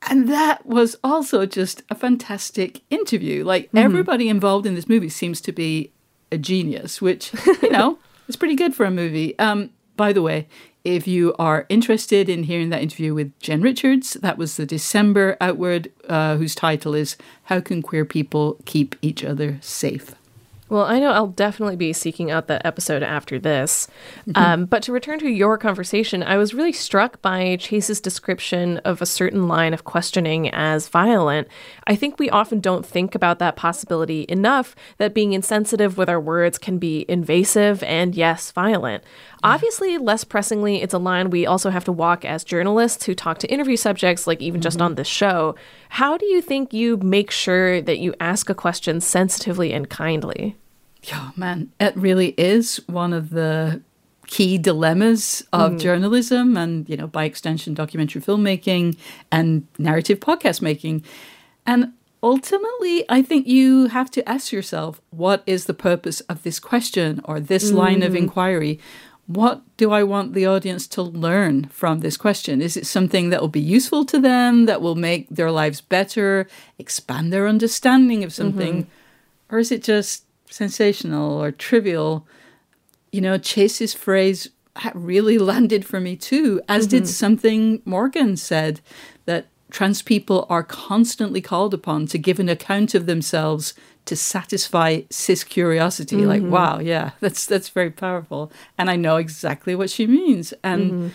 And 0.08 0.28
that 0.28 0.64
was 0.64 0.96
also 1.04 1.44
just 1.46 1.82
a 1.90 1.94
fantastic 1.94 2.80
interview. 2.90 3.44
Like 3.44 3.68
everybody 3.74 4.28
involved 4.28 4.66
in 4.66 4.74
this 4.74 4.88
movie 4.88 5.10
seems 5.10 5.40
to 5.42 5.52
be 5.52 5.92
a 6.32 6.38
genius, 6.38 7.02
which, 7.02 7.32
you 7.62 7.70
know, 7.70 7.98
is 8.28 8.36
pretty 8.36 8.56
good 8.56 8.74
for 8.74 8.86
a 8.86 8.90
movie. 8.90 9.38
Um, 9.38 9.70
by 9.96 10.12
the 10.12 10.22
way, 10.22 10.48
if 10.84 11.06
you 11.06 11.34
are 11.38 11.66
interested 11.68 12.28
in 12.30 12.44
hearing 12.44 12.70
that 12.70 12.80
interview 12.80 13.12
with 13.12 13.38
Jen 13.40 13.60
Richards, 13.60 14.14
that 14.14 14.38
was 14.38 14.56
the 14.56 14.64
December 14.64 15.36
Outward, 15.40 15.92
uh, 16.08 16.36
whose 16.36 16.54
title 16.54 16.94
is 16.94 17.16
How 17.44 17.60
Can 17.60 17.82
Queer 17.82 18.06
People 18.06 18.56
Keep 18.64 18.96
Each 19.02 19.22
Other 19.22 19.58
Safe? 19.60 20.14
Well, 20.70 20.85
I 20.85 21.00
know 21.00 21.11
I'll 21.11 21.26
definitely 21.26 21.74
be 21.74 21.92
seeking 21.92 22.30
out 22.30 22.46
that 22.46 22.64
episode 22.64 23.02
after 23.02 23.40
this. 23.40 23.88
Um, 24.37 24.66
but 24.66 24.85
to 24.85 24.92
return 24.92 25.18
to 25.18 25.28
your 25.28 25.59
conversation, 25.59 26.22
I 26.22 26.37
was 26.37 26.54
really 26.54 26.72
struck 26.72 27.20
by 27.20 27.56
Chase's 27.56 28.00
description 28.00 28.78
of 28.78 29.02
a 29.02 29.06
certain 29.06 29.48
line 29.48 29.74
of 29.74 29.83
questioning 29.83 30.48
as 30.50 30.88
violent. 30.88 31.48
I 31.88 31.96
think 31.96 32.18
we 32.18 32.30
often 32.30 32.61
don't 32.61 32.87
think 32.87 33.16
about 33.16 33.40
that 33.40 33.56
possibility 33.56 34.24
enough 34.28 34.76
that 34.98 35.12
being 35.12 35.33
insensitive 35.33 35.98
with 35.98 36.09
our 36.09 36.20
words 36.20 36.56
can 36.56 36.78
be 36.78 37.04
invasive 37.09 37.83
and, 37.83 38.14
yes, 38.14 38.52
violent. 38.52 39.02
Obviously, 39.42 39.98
less 39.98 40.22
pressingly, 40.22 40.83
it's 40.83 40.94
a 40.94 40.98
line 40.98 41.30
we 41.30 41.46
also 41.46 41.70
have 41.70 41.85
to 41.85 41.92
walk 41.92 42.24
as 42.24 42.44
journalists 42.44 43.06
who 43.06 43.14
talk 43.14 43.38
to 43.38 43.50
interview 43.50 43.76
subjects, 43.76 44.26
like 44.26 44.40
even 44.40 44.61
just 44.61 44.80
on 44.80 44.94
this 44.94 45.09
show. 45.09 45.56
How 45.90 46.16
do 46.16 46.24
you 46.26 46.40
think 46.40 46.72
you 46.72 46.96
make 46.98 47.33
sure 47.33 47.83
that 47.83 47.98
you 47.98 48.14
ask 48.20 48.48
a 48.48 48.55
question 48.55 49.00
sensitively 49.00 49.72
and 49.72 49.90
kindly? 49.90 50.57
Yeah, 51.03 51.31
man, 51.35 51.72
it 51.81 51.96
really 51.96 52.29
is 52.38 52.81
one 52.87 53.12
of 53.12 53.31
the 53.31 53.83
key 54.29 54.57
dilemmas 54.57 55.42
of 55.53 55.72
mm. 55.72 55.81
journalism 55.81 56.57
and, 56.57 56.88
you 56.88 56.96
know, 56.96 57.09
by 57.09 57.24
extension, 57.24 57.74
documentary 57.74 58.22
filmmaking 58.22 58.96
and 59.33 59.66
narrative 59.79 60.20
podcast 60.20 60.62
making. 60.62 61.05
And 61.66 61.92
ultimately, 62.22 63.05
I 63.09 63.22
think 63.22 63.48
you 63.48 63.87
have 63.87 64.12
to 64.12 64.29
ask 64.29 64.53
yourself, 64.53 65.00
what 65.11 65.42
is 65.44 65.64
the 65.64 65.74
purpose 65.74 66.20
of 66.22 66.44
this 66.44 66.61
question 66.61 67.20
or 67.24 67.40
this 67.40 67.72
line 67.72 68.05
of 68.05 68.12
mm. 68.12 68.18
inquiry? 68.18 68.79
What 69.31 69.62
do 69.77 69.93
I 69.93 70.03
want 70.03 70.35
the 70.35 70.47
audience 70.47 70.88
to 70.88 71.03
learn 71.03 71.66
from 71.66 72.01
this 72.01 72.16
question? 72.16 72.61
Is 72.61 72.77
it 72.77 72.85
something 72.85 73.31
that 73.31 73.40
will 73.40 73.47
be 73.47 73.61
useful 73.61 74.05
to 74.07 74.19
them, 74.19 74.66
that 74.66 74.83
will 74.83 74.97
make 74.97 75.29
their 75.29 75.53
lives 75.53 75.81
better, 75.81 76.49
expand 76.81 77.33
their 77.33 77.47
understanding 77.47 78.25
of 78.25 78.33
something? 78.33 78.83
Mm-hmm. 78.83 79.55
Or 79.55 79.61
is 79.61 79.71
it 79.71 79.85
just 79.85 80.25
sensational 80.51 81.40
or 81.40 81.53
trivial? 81.53 82.27
You 83.12 83.21
know, 83.21 83.38
Chase's 83.38 83.95
phrase 83.95 84.49
really 84.95 85.38
landed 85.53 85.85
for 85.85 86.01
me 86.01 86.16
too, 86.16 86.61
as 86.69 86.88
did 86.88 87.05
mm-hmm. 87.05 87.11
something 87.11 87.83
Morgan 87.85 88.37
said 88.37 88.81
that 89.27 89.47
trans 89.71 90.03
people 90.03 90.45
are 90.51 90.64
constantly 90.64 91.40
called 91.40 91.73
upon 91.73 92.07
to 92.07 92.19
give 92.19 92.40
an 92.40 92.49
account 92.49 92.97
of 92.97 93.07
themselves 93.07 93.75
to 94.06 94.16
satisfy 94.16 95.02
cis 95.10 95.44
curiosity. 95.44 96.16
Like, 96.26 96.42
mm-hmm. 96.42 96.50
wow, 96.50 96.78
yeah, 96.78 97.12
that's 97.20 97.46
that's 97.46 97.68
very 97.68 97.90
powerful, 97.90 98.52
and 98.78 98.90
I 98.90 98.96
know 98.96 99.16
exactly 99.16 99.74
what 99.74 99.90
she 99.90 100.06
means. 100.06 100.52
And 100.62 100.82
mm-hmm. 100.90 101.08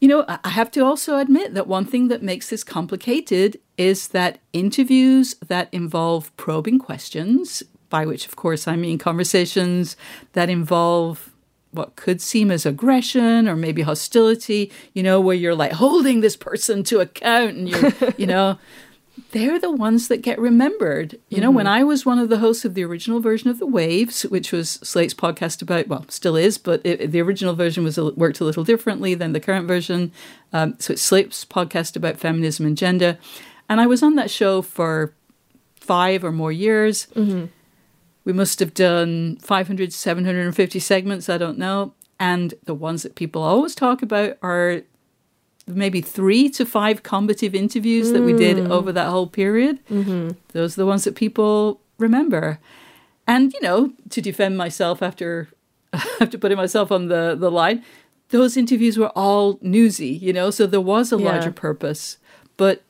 you 0.00 0.08
know, 0.08 0.24
I 0.28 0.38
I 0.44 0.50
have 0.50 0.70
to 0.72 0.84
also 0.84 1.18
admit 1.18 1.54
that 1.54 1.66
one 1.66 1.84
thing 1.84 2.08
that 2.08 2.22
makes 2.22 2.50
this 2.50 2.64
complicated 2.64 3.58
is 3.76 4.08
that 4.08 4.38
interviews 4.52 5.36
that 5.46 5.68
involve 5.72 6.36
probing 6.36 6.78
questions, 6.78 7.62
by 7.88 8.04
which, 8.04 8.26
of 8.26 8.36
course, 8.36 8.66
I 8.66 8.76
mean 8.76 8.98
conversations 8.98 9.96
that 10.32 10.50
involve 10.50 11.30
what 11.70 11.96
could 11.96 12.20
seem 12.20 12.50
as 12.50 12.64
aggression 12.64 13.48
or 13.48 13.54
maybe 13.54 13.82
hostility, 13.82 14.72
you 14.94 15.02
know, 15.02 15.20
where 15.20 15.36
you're 15.36 15.54
like 15.54 15.72
holding 15.72 16.20
this 16.20 16.36
person 16.36 16.82
to 16.82 17.00
account 17.00 17.56
and 17.56 17.68
you're, 17.68 17.92
you 18.16 18.26
know, 18.26 18.58
they're 19.32 19.58
the 19.58 19.70
ones 19.70 20.08
that 20.08 20.22
get 20.22 20.38
remembered. 20.38 21.18
You 21.28 21.40
know, 21.40 21.50
when 21.50 21.66
I 21.66 21.84
was 21.84 22.06
one 22.06 22.18
of 22.18 22.28
the 22.28 22.38
hosts 22.38 22.64
of 22.64 22.74
the 22.74 22.84
original 22.84 23.20
version 23.20 23.50
of 23.50 23.58
The 23.58 23.66
Waves, 23.66 24.22
which 24.22 24.52
was 24.52 24.70
Slate's 24.82 25.14
podcast 25.14 25.62
about, 25.62 25.88
well, 25.88 26.04
still 26.08 26.36
is, 26.36 26.58
but 26.58 26.80
it, 26.84 27.10
the 27.10 27.20
original 27.20 27.54
version 27.54 27.84
was 27.84 27.98
worked 27.98 28.40
a 28.40 28.44
little 28.44 28.64
differently 28.64 29.14
than 29.14 29.32
the 29.32 29.40
current 29.40 29.66
version. 29.66 30.12
Um, 30.52 30.76
so 30.78 30.92
it's 30.92 31.02
Slate's 31.02 31.44
podcast 31.44 31.96
about 31.96 32.18
feminism 32.18 32.66
and 32.66 32.76
gender. 32.76 33.18
And 33.68 33.80
I 33.80 33.86
was 33.86 34.02
on 34.02 34.14
that 34.16 34.30
show 34.30 34.62
for 34.62 35.14
five 35.76 36.24
or 36.24 36.32
more 36.32 36.52
years. 36.52 37.06
We 38.24 38.32
must 38.32 38.60
have 38.60 38.74
done 38.74 39.36
500, 39.36 39.92
750 39.92 40.78
segments, 40.78 41.28
I 41.28 41.38
don't 41.38 41.58
know. 41.58 41.94
And 42.20 42.54
the 42.64 42.74
ones 42.74 43.02
that 43.04 43.14
people 43.14 43.42
always 43.42 43.74
talk 43.74 44.02
about 44.02 44.36
are 44.42 44.82
maybe 45.68 46.00
three 46.00 46.48
to 46.50 46.64
five 46.64 47.02
combative 47.02 47.54
interviews 47.54 48.12
that 48.12 48.22
we 48.22 48.32
did 48.32 48.58
over 48.70 48.92
that 48.92 49.08
whole 49.08 49.26
period. 49.26 49.78
Mm-hmm. 49.90 50.30
Those 50.52 50.76
are 50.76 50.80
the 50.82 50.86
ones 50.86 51.04
that 51.04 51.14
people 51.14 51.80
remember. 51.98 52.58
And, 53.26 53.52
you 53.52 53.60
know, 53.60 53.92
to 54.10 54.20
defend 54.22 54.56
myself 54.56 55.02
after 55.02 55.48
after 56.20 56.38
putting 56.38 56.56
myself 56.58 56.90
on 56.92 57.08
the, 57.08 57.36
the 57.38 57.50
line, 57.50 57.82
those 58.30 58.56
interviews 58.56 58.98
were 58.98 59.08
all 59.16 59.58
newsy, 59.62 60.08
you 60.08 60.32
know, 60.32 60.50
so 60.50 60.66
there 60.66 60.80
was 60.80 61.12
a 61.12 61.16
Yeah. 61.18 61.24
larger 61.30 61.50
purpose. 61.52 62.18
But 62.56 62.82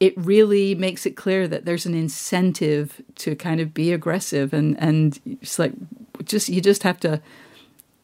it 0.00 0.12
really 0.16 0.74
makes 0.74 1.06
it 1.06 1.16
clear 1.16 1.48
that 1.48 1.64
there's 1.64 1.86
an 1.86 1.94
incentive 1.94 3.00
to 3.16 3.34
kind 3.36 3.60
of 3.60 3.72
be 3.72 3.92
aggressive 3.92 4.52
and, 4.52 4.76
and 4.80 5.18
it's 5.40 5.58
like 5.58 5.72
just 6.24 6.48
you 6.48 6.60
just 6.60 6.82
have 6.82 6.98
to 7.00 7.20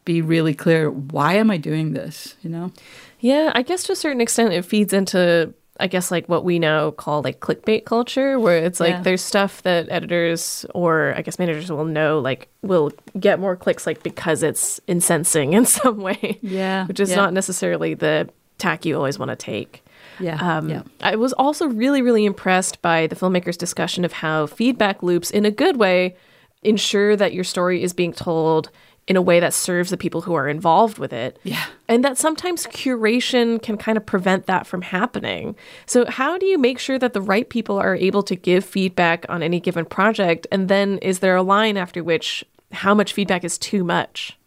be 0.04 0.22
really 0.22 0.54
clear 0.54 0.90
why 0.90 1.34
am 1.34 1.50
I 1.50 1.56
doing 1.58 1.92
this, 1.92 2.36
you 2.42 2.48
know? 2.50 2.72
Yeah, 3.20 3.52
I 3.54 3.62
guess 3.62 3.82
to 3.84 3.92
a 3.92 3.96
certain 3.96 4.20
extent 4.20 4.52
it 4.52 4.64
feeds 4.64 4.92
into 4.92 5.52
I 5.78 5.86
guess 5.86 6.10
like 6.10 6.28
what 6.28 6.44
we 6.44 6.58
now 6.58 6.90
call 6.90 7.22
like 7.22 7.40
clickbait 7.40 7.86
culture 7.86 8.38
where 8.38 8.58
it's 8.58 8.80
like 8.80 8.90
Yeah. 8.90 9.02
there's 9.02 9.22
stuff 9.22 9.62
that 9.62 9.86
editors 9.88 10.66
or 10.74 11.14
I 11.16 11.22
guess 11.22 11.38
managers 11.38 11.72
will 11.72 11.86
know 11.86 12.18
like 12.18 12.48
will 12.60 12.92
get 13.18 13.40
more 13.40 13.56
clicks 13.56 13.86
like 13.86 14.02
because 14.02 14.42
it's 14.42 14.78
incensing 14.86 15.52
in 15.58 15.64
some 15.64 15.98
way. 15.98 16.38
Yeah, 16.42 16.86
Which 16.86 17.00
is 17.00 17.10
yeah. 17.10 17.16
not 17.16 17.32
necessarily 17.32 17.94
the 17.94 18.28
tack 18.58 18.84
you 18.84 18.94
always 18.96 19.18
want 19.18 19.30
to 19.30 19.36
take. 19.36 19.82
Yeah. 20.18 20.36
Um, 20.58 20.68
yeah. 20.68 20.82
I 21.00 21.16
was 21.16 21.32
also 21.32 21.66
really, 21.66 22.02
really 22.02 22.26
impressed 22.26 22.82
by 22.82 23.06
the 23.06 23.16
filmmaker's 23.16 23.56
discussion 23.56 24.04
of 24.04 24.12
how 24.12 24.44
feedback 24.46 25.02
loops, 25.02 25.30
in 25.30 25.46
a 25.46 25.50
good 25.50 25.78
way, 25.78 26.14
ensure 26.62 27.16
that 27.16 27.32
your 27.32 27.44
story 27.44 27.82
is 27.82 27.94
being 27.94 28.12
told 28.12 28.70
in 29.10 29.16
a 29.16 29.22
way 29.22 29.40
that 29.40 29.52
serves 29.52 29.90
the 29.90 29.96
people 29.96 30.20
who 30.20 30.34
are 30.34 30.48
involved 30.48 30.98
with 30.98 31.12
it. 31.12 31.36
Yeah. 31.42 31.64
And 31.88 32.04
that 32.04 32.16
sometimes 32.16 32.68
curation 32.68 33.60
can 33.60 33.76
kind 33.76 33.98
of 33.98 34.06
prevent 34.06 34.46
that 34.46 34.68
from 34.68 34.82
happening. 34.82 35.56
So, 35.84 36.08
how 36.08 36.38
do 36.38 36.46
you 36.46 36.56
make 36.56 36.78
sure 36.78 36.96
that 36.96 37.12
the 37.12 37.20
right 37.20 37.50
people 37.50 37.76
are 37.76 37.96
able 37.96 38.22
to 38.22 38.36
give 38.36 38.64
feedback 38.64 39.26
on 39.28 39.42
any 39.42 39.58
given 39.58 39.84
project? 39.84 40.46
And 40.52 40.68
then, 40.68 40.98
is 40.98 41.18
there 41.18 41.34
a 41.34 41.42
line 41.42 41.76
after 41.76 42.04
which 42.04 42.44
how 42.70 42.94
much 42.94 43.12
feedback 43.12 43.42
is 43.42 43.58
too 43.58 43.82
much? 43.82 44.38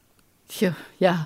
Yeah, 0.59 0.75
yeah. 0.97 1.25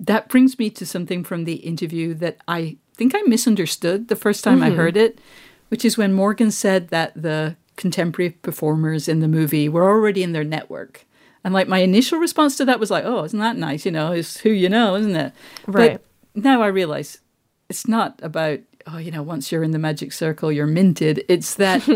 That 0.00 0.30
brings 0.30 0.58
me 0.58 0.70
to 0.70 0.86
something 0.86 1.24
from 1.24 1.44
the 1.44 1.56
interview 1.56 2.14
that 2.14 2.38
I 2.48 2.78
think 2.94 3.14
I 3.14 3.20
misunderstood 3.26 4.08
the 4.08 4.16
first 4.16 4.42
time 4.42 4.62
I 4.62 4.68
mm-hmm. 4.68 4.78
heard 4.78 4.96
it, 4.96 5.20
which 5.68 5.84
is 5.84 5.98
when 5.98 6.14
Morgan 6.14 6.50
said 6.50 6.88
that 6.88 7.12
the 7.14 7.54
contemporary 7.76 8.30
performers 8.30 9.08
in 9.08 9.20
the 9.20 9.28
movie 9.28 9.68
were 9.68 9.86
already 9.86 10.22
in 10.22 10.32
their 10.32 10.42
network. 10.42 11.04
And 11.44 11.54
like 11.54 11.68
my 11.68 11.78
initial 11.78 12.18
response 12.18 12.56
to 12.56 12.64
that 12.66 12.80
was 12.80 12.90
like, 12.90 13.04
oh, 13.04 13.24
isn't 13.24 13.38
that 13.38 13.56
nice? 13.56 13.84
You 13.86 13.92
know, 13.92 14.12
it's 14.12 14.38
who 14.38 14.50
you 14.50 14.68
know, 14.68 14.96
isn't 14.96 15.14
it? 15.16 15.32
Right. 15.66 16.00
But 16.34 16.42
now 16.42 16.62
I 16.62 16.66
realize 16.66 17.18
it's 17.68 17.86
not 17.88 18.18
about, 18.22 18.60
oh, 18.86 18.98
you 18.98 19.10
know, 19.10 19.22
once 19.22 19.50
you're 19.52 19.62
in 19.62 19.70
the 19.70 19.78
magic 19.78 20.12
circle, 20.12 20.50
you're 20.50 20.66
minted. 20.66 21.24
It's 21.28 21.54
that 21.54 21.86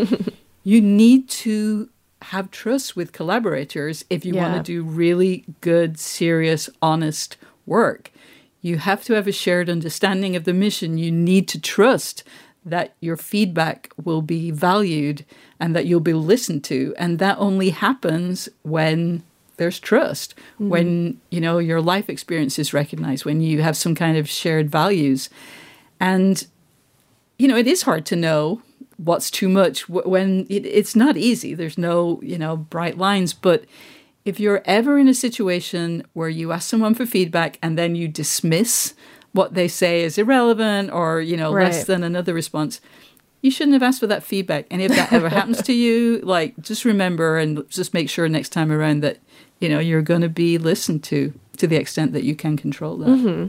you 0.63 0.81
need 0.81 1.29
to 1.29 1.89
have 2.23 2.51
trust 2.51 2.95
with 2.95 3.11
collaborators 3.11 4.05
if 4.09 4.23
you 4.25 4.33
Yeah. 4.35 4.43
want 4.49 4.65
to 4.65 4.71
do 4.71 4.83
really 4.83 5.43
good, 5.61 5.99
serious, 5.99 6.69
honest 6.81 7.35
work. 7.65 8.11
You 8.61 8.77
have 8.77 9.03
to 9.05 9.13
have 9.13 9.27
a 9.27 9.33
shared 9.33 9.69
understanding 9.69 10.37
of 10.37 10.45
the 10.45 10.53
mission. 10.53 10.97
You 10.97 11.11
need 11.11 11.49
to 11.49 11.59
trust 11.59 12.23
that 12.65 12.93
your 13.01 13.17
feedback 13.17 13.91
will 14.01 14.21
be 14.21 14.51
valued 14.51 15.25
and 15.59 15.75
that 15.75 15.85
you'll 15.85 15.99
be 15.99 16.13
listened 16.13 16.63
to. 16.65 16.95
And 16.97 17.19
that 17.19 17.37
only 17.39 17.71
happens 17.71 18.47
when 18.61 19.21
there's 19.63 19.79
trust, 19.79 20.35
mm-hmm. 20.55 20.67
when, 20.67 21.21
you 21.29 21.39
know, 21.39 21.57
your 21.57 21.79
life 21.79 22.09
experience 22.09 22.59
is 22.59 22.73
recognized, 22.73 23.23
when 23.23 23.39
you 23.39 23.61
have 23.61 23.77
some 23.77 23.95
kind 23.95 24.17
of 24.17 24.29
shared 24.29 24.69
values. 24.69 25.29
And, 26.01 26.45
you 27.39 27.47
know, 27.47 27.55
it 27.55 27.65
is 27.65 27.83
hard 27.83 28.05
to 28.07 28.17
know 28.17 28.61
what's 28.97 29.31
too 29.31 29.47
much 29.47 29.87
when 29.87 30.45
it, 30.49 30.65
it's 30.65 30.97
not 30.97 31.15
easy. 31.15 31.53
There's 31.53 31.77
no, 31.77 32.19
you 32.21 32.37
know, 32.37 32.57
bright 32.57 32.97
lines. 32.97 33.31
But 33.33 33.63
if 34.25 34.37
you're 34.37 34.61
ever 34.65 34.99
in 34.99 35.07
a 35.07 35.13
situation 35.13 36.05
where 36.11 36.27
you 36.27 36.51
ask 36.51 36.69
someone 36.69 36.93
for 36.93 37.05
feedback 37.05 37.57
and 37.61 37.77
then 37.77 37.95
you 37.95 38.09
dismiss 38.09 38.93
what 39.31 39.53
they 39.53 39.69
say 39.69 40.03
is 40.03 40.17
irrelevant 40.17 40.91
or, 40.91 41.21
you 41.21 41.37
know, 41.37 41.53
right. 41.53 41.71
less 41.71 41.85
than 41.85 42.03
another 42.03 42.33
response, 42.33 42.81
you 43.41 43.49
shouldn't 43.49 43.73
have 43.73 43.83
asked 43.83 44.01
for 44.01 44.07
that 44.07 44.23
feedback. 44.23 44.67
And 44.69 44.81
if 44.81 44.91
that 44.91 45.13
ever 45.13 45.29
happens 45.37 45.61
to 45.63 45.73
you, 45.73 46.19
like 46.19 46.59
just 46.59 46.83
remember 46.83 47.37
and 47.37 47.63
just 47.69 47.93
make 47.93 48.09
sure 48.09 48.27
next 48.27 48.49
time 48.49 48.73
around 48.73 49.03
that, 49.03 49.19
you 49.63 49.69
know, 49.69 49.79
you're 49.79 50.01
going 50.01 50.21
to 50.21 50.29
be 50.29 50.57
listened 50.57 51.03
to 51.05 51.33
to 51.57 51.67
the 51.67 51.77
extent 51.77 52.11
that 52.11 52.23
you 52.23 52.35
can 52.35 52.57
control 52.57 52.97
that. 52.97 53.07
Mm-hmm. 53.07 53.47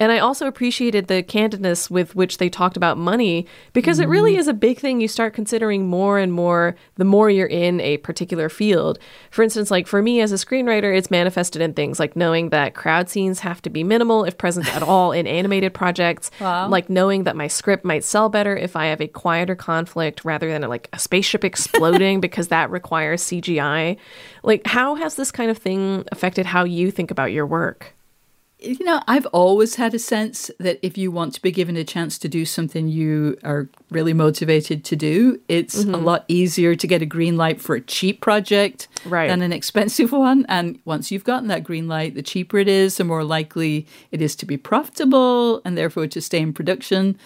And 0.00 0.12
I 0.12 0.20
also 0.20 0.46
appreciated 0.46 1.08
the 1.08 1.24
candidness 1.24 1.90
with 1.90 2.14
which 2.14 2.38
they 2.38 2.48
talked 2.48 2.76
about 2.76 2.98
money 2.98 3.46
because 3.72 3.98
it 3.98 4.08
really 4.08 4.32
mm-hmm. 4.32 4.40
is 4.40 4.48
a 4.48 4.54
big 4.54 4.78
thing 4.78 5.00
you 5.00 5.08
start 5.08 5.34
considering 5.34 5.88
more 5.88 6.18
and 6.18 6.32
more 6.32 6.76
the 6.94 7.04
more 7.04 7.28
you're 7.30 7.48
in 7.48 7.80
a 7.80 7.96
particular 7.98 8.48
field. 8.48 9.00
For 9.32 9.42
instance, 9.42 9.72
like 9.72 9.88
for 9.88 10.00
me 10.00 10.20
as 10.20 10.30
a 10.30 10.36
screenwriter, 10.36 10.96
it's 10.96 11.10
manifested 11.10 11.60
in 11.60 11.74
things 11.74 11.98
like 11.98 12.14
knowing 12.14 12.50
that 12.50 12.74
crowd 12.74 13.08
scenes 13.08 13.40
have 13.40 13.60
to 13.62 13.70
be 13.70 13.82
minimal, 13.82 14.24
if 14.24 14.38
present 14.38 14.72
at 14.74 14.82
all, 14.84 15.10
in 15.10 15.26
animated 15.26 15.74
projects. 15.74 16.30
Wow. 16.40 16.68
Like 16.68 16.88
knowing 16.88 17.24
that 17.24 17.34
my 17.34 17.48
script 17.48 17.84
might 17.84 18.04
sell 18.04 18.28
better 18.28 18.56
if 18.56 18.76
I 18.76 18.86
have 18.86 19.00
a 19.00 19.08
quieter 19.08 19.56
conflict 19.56 20.24
rather 20.24 20.48
than 20.48 20.62
a, 20.62 20.68
like 20.68 20.88
a 20.92 20.98
spaceship 20.98 21.44
exploding 21.44 22.20
because 22.28 22.48
that 22.48 22.70
requires 22.70 23.22
CGI. 23.24 23.96
Like, 24.44 24.64
how 24.66 24.94
has 24.94 25.16
this 25.16 25.32
kind 25.32 25.50
of 25.50 25.58
thing 25.58 26.04
affected 26.12 26.46
how 26.46 26.62
you 26.64 26.92
think 26.92 27.10
about 27.10 27.32
your 27.32 27.46
work? 27.46 27.97
You 28.60 28.84
know, 28.84 29.00
I've 29.06 29.26
always 29.26 29.76
had 29.76 29.94
a 29.94 30.00
sense 30.00 30.50
that 30.58 30.80
if 30.82 30.98
you 30.98 31.12
want 31.12 31.32
to 31.34 31.42
be 31.42 31.52
given 31.52 31.76
a 31.76 31.84
chance 31.84 32.18
to 32.18 32.28
do 32.28 32.44
something 32.44 32.88
you 32.88 33.38
are 33.44 33.68
really 33.90 34.12
motivated 34.12 34.84
to 34.84 34.96
do, 34.96 35.40
it's 35.46 35.84
mm-hmm. 35.84 35.94
a 35.94 35.98
lot 35.98 36.24
easier 36.26 36.74
to 36.74 36.86
get 36.86 37.00
a 37.00 37.06
green 37.06 37.36
light 37.36 37.60
for 37.60 37.76
a 37.76 37.80
cheap 37.80 38.20
project 38.20 38.88
right. 39.04 39.28
than 39.28 39.42
an 39.42 39.52
expensive 39.52 40.10
one. 40.12 40.44
And 40.48 40.80
once 40.84 41.12
you've 41.12 41.24
gotten 41.24 41.48
that 41.48 41.62
green 41.62 41.86
light, 41.86 42.16
the 42.16 42.22
cheaper 42.22 42.58
it 42.58 42.68
is, 42.68 42.96
the 42.96 43.04
more 43.04 43.22
likely 43.22 43.86
it 44.10 44.20
is 44.20 44.34
to 44.36 44.46
be 44.46 44.56
profitable 44.56 45.62
and 45.64 45.78
therefore 45.78 46.08
to 46.08 46.20
stay 46.20 46.40
in 46.40 46.52
production. 46.52 47.16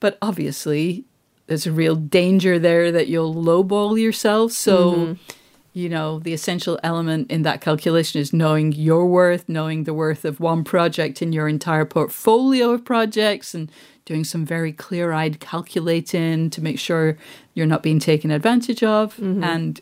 But 0.00 0.18
obviously, 0.20 1.04
there's 1.46 1.66
a 1.66 1.72
real 1.72 1.96
danger 1.96 2.58
there 2.58 2.92
that 2.92 3.08
you'll 3.08 3.34
lowball 3.34 3.98
yourself. 4.00 4.52
So. 4.52 4.92
Mm-hmm 4.92 5.34
you 5.78 5.88
know, 5.88 6.18
the 6.18 6.32
essential 6.32 6.76
element 6.82 7.30
in 7.30 7.42
that 7.42 7.60
calculation 7.60 8.20
is 8.20 8.32
knowing 8.32 8.72
your 8.72 9.06
worth, 9.06 9.48
knowing 9.48 9.84
the 9.84 9.94
worth 9.94 10.24
of 10.24 10.40
one 10.40 10.64
project 10.64 11.22
in 11.22 11.32
your 11.32 11.46
entire 11.46 11.84
portfolio 11.84 12.70
of 12.70 12.84
projects, 12.84 13.54
and 13.54 13.70
doing 14.04 14.24
some 14.24 14.44
very 14.44 14.72
clear 14.72 15.12
eyed 15.12 15.38
calculating 15.38 16.50
to 16.50 16.60
make 16.60 16.80
sure 16.80 17.16
you're 17.54 17.64
not 17.64 17.84
being 17.84 18.00
taken 18.00 18.32
advantage 18.32 18.82
of. 18.82 19.14
Mm-hmm. 19.18 19.44
And 19.44 19.80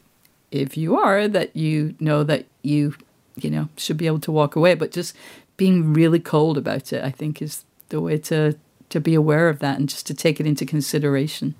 if 0.50 0.76
you 0.76 0.98
are, 0.98 1.28
that 1.28 1.56
you 1.56 1.94
know 1.98 2.22
that 2.24 2.44
you, 2.62 2.94
you 3.36 3.48
know, 3.48 3.70
should 3.78 3.96
be 3.96 4.06
able 4.06 4.20
to 4.20 4.32
walk 4.32 4.54
away. 4.54 4.74
But 4.74 4.92
just 4.92 5.16
being 5.56 5.94
really 5.94 6.20
cold 6.20 6.58
about 6.58 6.92
it, 6.92 7.02
I 7.02 7.10
think, 7.10 7.40
is 7.40 7.64
the 7.88 8.02
way 8.02 8.18
to 8.18 8.58
to 8.90 9.00
be 9.00 9.14
aware 9.14 9.48
of 9.48 9.60
that 9.60 9.78
and 9.78 9.88
just 9.88 10.06
to 10.08 10.14
take 10.14 10.40
it 10.40 10.46
into 10.46 10.66
consideration. 10.66 11.54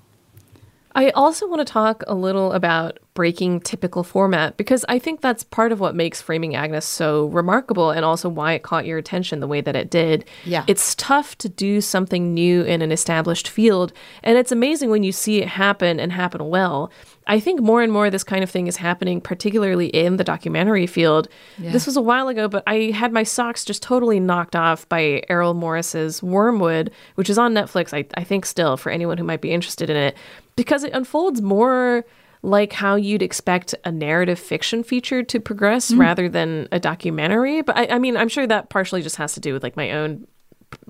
I 0.97 1.11
also 1.11 1.47
want 1.47 1.59
to 1.59 1.71
talk 1.71 2.03
a 2.07 2.15
little 2.15 2.53
about 2.53 2.97
breaking 3.13 3.61
typical 3.61 4.03
format 4.03 4.57
because 4.57 4.83
I 4.89 4.97
think 4.97 5.21
that's 5.21 5.43
part 5.43 5.71
of 5.71 5.79
what 5.79 5.95
makes 5.95 6.23
Framing 6.23 6.55
Agnes 6.55 6.85
so 6.85 7.27
remarkable 7.27 7.91
and 7.91 8.03
also 8.03 8.29
why 8.29 8.53
it 8.53 8.63
caught 8.63 8.87
your 8.87 8.97
attention 8.97 9.39
the 9.39 9.47
way 9.47 9.61
that 9.61 9.75
it 9.75 9.91
did. 9.91 10.25
Yeah. 10.43 10.63
It's 10.65 10.95
tough 10.95 11.37
to 11.39 11.49
do 11.49 11.81
something 11.81 12.33
new 12.33 12.63
in 12.63 12.81
an 12.81 12.91
established 12.91 13.47
field, 13.47 13.93
and 14.23 14.39
it's 14.39 14.51
amazing 14.51 14.89
when 14.89 15.03
you 15.03 15.11
see 15.11 15.39
it 15.39 15.47
happen 15.47 15.99
and 15.99 16.11
happen 16.11 16.49
well. 16.49 16.91
I 17.27 17.39
think 17.39 17.61
more 17.61 17.83
and 17.83 17.93
more 17.93 18.09
this 18.09 18.23
kind 18.23 18.43
of 18.43 18.49
thing 18.49 18.65
is 18.65 18.77
happening, 18.77 19.21
particularly 19.21 19.87
in 19.87 20.17
the 20.17 20.23
documentary 20.23 20.87
field. 20.87 21.27
Yeah. 21.59 21.73
This 21.73 21.85
was 21.85 21.97
a 21.97 22.01
while 22.01 22.27
ago, 22.27 22.47
but 22.47 22.63
I 22.65 22.91
had 22.91 23.13
my 23.13 23.23
socks 23.23 23.65
just 23.65 23.83
totally 23.83 24.19
knocked 24.19 24.55
off 24.55 24.89
by 24.89 25.21
Errol 25.29 25.53
Morris's 25.53 26.23
Wormwood, 26.23 26.89
which 27.15 27.29
is 27.29 27.37
on 27.37 27.53
Netflix, 27.53 27.93
I, 27.93 28.05
I 28.19 28.23
think, 28.23 28.47
still, 28.47 28.77
for 28.77 28.91
anyone 28.91 29.19
who 29.19 29.23
might 29.23 29.41
be 29.41 29.51
interested 29.51 29.91
in 29.91 29.97
it 29.97 30.17
because 30.57 30.83
it 30.83 30.91
unfolds 30.91 31.41
more 31.41 32.03
like 32.43 32.73
how 32.73 32.95
you'd 32.95 33.21
expect 33.21 33.73
a 33.85 33.91
narrative 33.91 34.37
fiction 34.37 34.83
feature 34.83 35.23
to 35.23 35.39
progress 35.39 35.91
mm. 35.91 35.99
rather 35.99 36.27
than 36.27 36.67
a 36.73 36.79
documentary. 36.79 37.61
But 37.61 37.77
I, 37.77 37.87
I, 37.91 37.99
mean, 37.99 38.17
I'm 38.17 38.27
sure 38.27 38.45
that 38.45 38.69
partially 38.69 39.01
just 39.01 39.15
has 39.15 39.33
to 39.33 39.39
do 39.39 39.53
with 39.53 39.63
like 39.63 39.77
my 39.77 39.91
own 39.91 40.27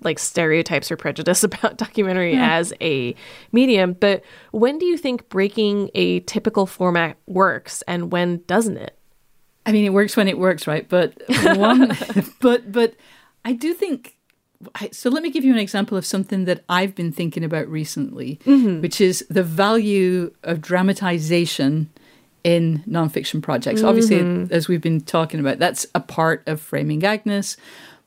like 0.03 0.19
stereotypes 0.19 0.91
or 0.91 0.97
prejudice 0.97 1.43
about 1.43 1.77
documentary 1.77 2.33
yeah. 2.33 2.57
as 2.57 2.73
a 2.81 3.15
medium. 3.51 3.93
But 3.93 4.23
when 4.51 4.77
do 4.77 4.85
you 4.85 4.97
think 4.97 5.29
breaking 5.29 5.91
a 5.93 6.21
typical 6.21 6.65
format 6.65 7.17
works 7.27 7.83
and 7.87 8.11
when 8.11 8.43
doesn't 8.47 8.77
it? 8.77 8.97
I 9.65 9.73
mean, 9.73 9.83
it 9.83 9.93
works 9.93 10.15
when 10.15 10.29
it 10.29 10.37
works, 10.37 10.65
right? 10.65 10.87
But 10.87 11.21
one, 11.55 11.91
but 12.39 12.71
but 12.71 12.95
I 13.43 13.53
do 13.53 13.73
think 13.73 14.16
so 14.91 15.09
let 15.09 15.23
me 15.23 15.29
give 15.29 15.43
you 15.43 15.53
an 15.53 15.59
example 15.59 15.97
of 15.97 16.05
something 16.05 16.45
that 16.45 16.63
I've 16.69 16.95
been 16.95 17.11
thinking 17.11 17.43
about 17.43 17.67
recently, 17.67 18.39
mm-hmm. 18.45 18.81
which 18.81 18.99
is 18.99 19.25
the 19.29 19.43
value 19.43 20.33
of 20.43 20.61
dramatization 20.61 21.89
in 22.43 22.83
nonfiction 22.87 23.41
projects. 23.41 23.79
Mm-hmm. 23.79 23.89
Obviously, 23.89 24.55
as 24.55 24.67
we've 24.67 24.81
been 24.81 25.01
talking 25.01 25.39
about, 25.39 25.59
that's 25.59 25.85
a 25.93 25.99
part 25.99 26.43
of 26.47 26.61
Framing 26.61 27.03
Agnes. 27.03 27.57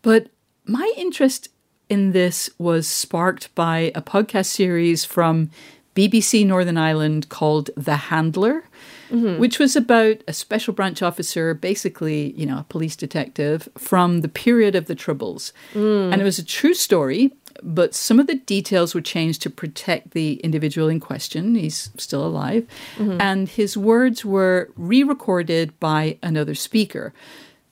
But 0.03 0.29
my 0.65 0.93
interest 0.97 1.49
in 1.89 2.13
this 2.13 2.49
was 2.59 2.89
sparked 2.89 3.55
by 3.55 3.93
a 3.95 4.01
podcast 4.03 4.47
series 4.47 5.05
from 5.05 5.51
BBC 5.95 6.47
Northern 6.47 6.79
Ireland 6.79 7.29
called 7.29 7.71
The 7.77 7.97
Handler 7.97 8.65
mm-hmm. 9.11 9.39
which 9.39 9.59
was 9.59 9.77
about 9.77 10.19
a 10.27 10.33
special 10.33 10.73
branch 10.73 11.03
officer, 11.03 11.55
basically, 11.55 12.33
you 12.33 12.47
know, 12.47 12.59
a 12.59 12.67
police 12.69 12.97
detective 12.97 13.69
from 13.77 14.21
the 14.21 14.29
period 14.29 14.75
of 14.75 14.87
the 14.87 14.95
Troubles. 14.95 15.53
Mm. 15.75 16.13
And 16.13 16.21
it 16.21 16.25
was 16.25 16.39
a 16.39 16.45
true 16.45 16.75
story, 16.75 17.33
but 17.63 17.95
some 17.95 18.19
of 18.21 18.27
the 18.27 18.37
details 18.37 18.95
were 18.95 19.01
changed 19.01 19.43
to 19.43 19.51
protect 19.51 20.13
the 20.13 20.35
individual 20.35 20.89
in 20.89 21.01
question. 21.01 21.55
He's 21.55 21.91
still 21.97 22.25
alive. 22.25 22.67
Mm-hmm. 22.97 23.21
And 23.21 23.49
his 23.49 23.77
words 23.77 24.25
were 24.25 24.71
re 24.77 25.03
recorded 25.03 25.79
by 25.81 26.19
another 26.23 26.55
speaker. 26.55 27.13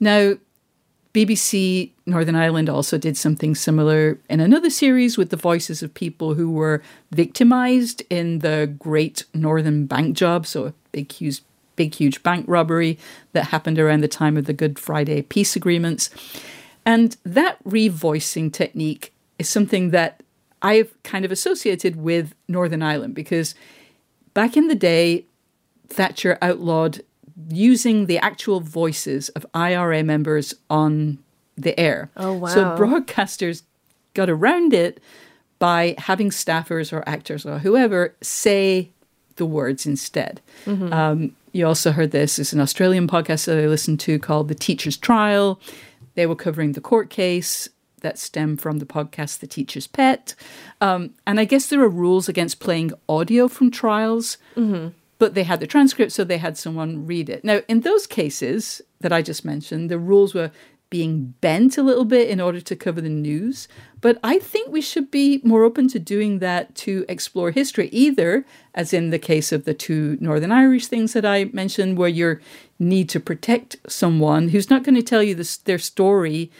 Now, 0.00 0.34
BBC 1.14 1.90
Northern 2.06 2.36
Ireland 2.36 2.68
also 2.68 2.98
did 2.98 3.16
something 3.16 3.54
similar 3.54 4.18
in 4.28 4.40
another 4.40 4.70
series 4.70 5.16
with 5.16 5.30
the 5.30 5.36
voices 5.36 5.82
of 5.82 5.92
people 5.94 6.34
who 6.34 6.50
were 6.50 6.82
victimized 7.10 8.02
in 8.10 8.40
the 8.40 8.72
Great 8.78 9.24
Northern 9.34 9.86
Bank 9.86 10.16
Job, 10.16 10.46
so 10.46 10.74
big, 10.92 11.10
huge, 11.12 11.42
big, 11.76 11.94
huge 11.94 12.22
bank 12.22 12.44
robbery 12.48 12.98
that 13.32 13.48
happened 13.48 13.78
around 13.78 14.00
the 14.00 14.08
time 14.08 14.36
of 14.36 14.46
the 14.46 14.52
Good 14.52 14.78
Friday 14.78 15.22
peace 15.22 15.56
agreements. 15.56 16.10
And 16.84 17.16
that 17.24 17.62
revoicing 17.64 18.52
technique 18.52 19.12
is 19.38 19.48
something 19.48 19.90
that 19.90 20.22
I've 20.62 20.92
kind 21.02 21.24
of 21.24 21.30
associated 21.30 21.96
with 21.96 22.34
Northern 22.48 22.82
Ireland 22.82 23.14
because 23.14 23.54
back 24.34 24.56
in 24.56 24.68
the 24.68 24.74
day, 24.74 25.24
Thatcher 25.88 26.38
outlawed 26.42 27.02
using 27.48 28.06
the 28.06 28.18
actual 28.18 28.60
voices 28.60 29.28
of 29.30 29.46
IRA 29.54 30.02
members 30.02 30.54
on 30.68 31.18
the 31.56 31.78
air. 31.78 32.10
Oh, 32.16 32.32
wow. 32.32 32.48
So 32.48 32.64
broadcasters 32.76 33.62
got 34.14 34.28
around 34.28 34.72
it 34.72 35.00
by 35.58 35.94
having 35.98 36.30
staffers 36.30 36.92
or 36.92 37.08
actors 37.08 37.44
or 37.46 37.58
whoever 37.58 38.14
say 38.20 38.90
the 39.38 39.46
words 39.46 39.86
instead. 39.86 40.40
Mm-hmm. 40.66 40.92
Um, 40.92 41.36
you 41.52 41.66
also 41.66 41.92
heard 41.92 42.10
this. 42.10 42.38
It's 42.38 42.52
an 42.52 42.60
Australian 42.60 43.08
podcast 43.08 43.46
that 43.46 43.58
I 43.58 43.66
listened 43.66 44.00
to 44.00 44.18
called 44.18 44.48
The 44.48 44.54
Teacher's 44.54 44.96
Trial. 44.96 45.58
They 46.14 46.26
were 46.26 46.36
covering 46.36 46.72
the 46.72 46.80
court 46.80 47.10
case 47.10 47.68
that 48.02 48.18
stemmed 48.18 48.60
from 48.60 48.78
the 48.78 48.86
podcast 48.86 49.40
The 49.40 49.46
Teacher's 49.46 49.86
Pet. 49.86 50.34
Um, 50.80 51.14
and 51.26 51.40
I 51.40 51.44
guess 51.44 51.66
there 51.66 51.80
are 51.80 51.88
rules 51.88 52.28
against 52.28 52.60
playing 52.60 52.92
audio 53.08 53.48
from 53.48 53.70
trials. 53.70 54.36
Mm-hmm 54.56 54.88
but 55.18 55.34
they 55.34 55.42
had 55.42 55.60
the 55.60 55.66
transcript, 55.66 56.12
so 56.12 56.24
they 56.24 56.38
had 56.38 56.56
someone 56.56 57.06
read 57.06 57.28
it. 57.28 57.44
Now, 57.44 57.60
in 57.68 57.80
those 57.80 58.06
cases 58.06 58.80
that 59.00 59.12
I 59.12 59.20
just 59.20 59.44
mentioned, 59.44 59.90
the 59.90 59.98
rules 59.98 60.32
were 60.32 60.50
being 60.90 61.34
bent 61.40 61.76
a 61.76 61.82
little 61.82 62.04
bit 62.04 62.28
in 62.28 62.40
order 62.40 62.60
to 62.60 62.76
cover 62.76 63.00
the 63.00 63.08
news. 63.08 63.68
But 64.00 64.18
I 64.22 64.38
think 64.38 64.70
we 64.70 64.80
should 64.80 65.10
be 65.10 65.40
more 65.44 65.64
open 65.64 65.88
to 65.88 65.98
doing 65.98 66.38
that 66.38 66.74
to 66.76 67.04
explore 67.08 67.50
history, 67.50 67.88
either 67.88 68.46
as 68.74 68.94
in 68.94 69.10
the 69.10 69.18
case 69.18 69.52
of 69.52 69.64
the 69.64 69.74
two 69.74 70.16
Northern 70.20 70.52
Irish 70.52 70.86
things 70.86 71.12
that 71.12 71.26
I 71.26 71.44
mentioned, 71.46 71.98
where 71.98 72.08
you 72.08 72.38
need 72.78 73.08
to 73.10 73.20
protect 73.20 73.76
someone 73.86 74.48
who's 74.48 74.70
not 74.70 74.82
going 74.82 74.94
to 74.94 75.02
tell 75.02 75.22
you 75.22 75.34
this, 75.34 75.56
their 75.58 75.78
story 75.78 76.50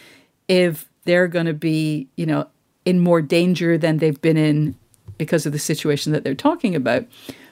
if 0.47 0.89
they're 1.05 1.29
going 1.29 1.47
to 1.47 1.55
be, 1.55 2.09
you 2.17 2.27
know, 2.27 2.49
in 2.85 3.01
more 3.01 3.23
danger 3.23 3.79
than 3.79 3.99
they've 3.99 4.21
been 4.21 4.37
in 4.37 4.75
because 5.17 5.47
of 5.47 5.53
the 5.53 5.59
situation 5.59 6.13
that 6.13 6.25
they're 6.25 6.35
talking 6.35 6.75
about. 6.75 7.07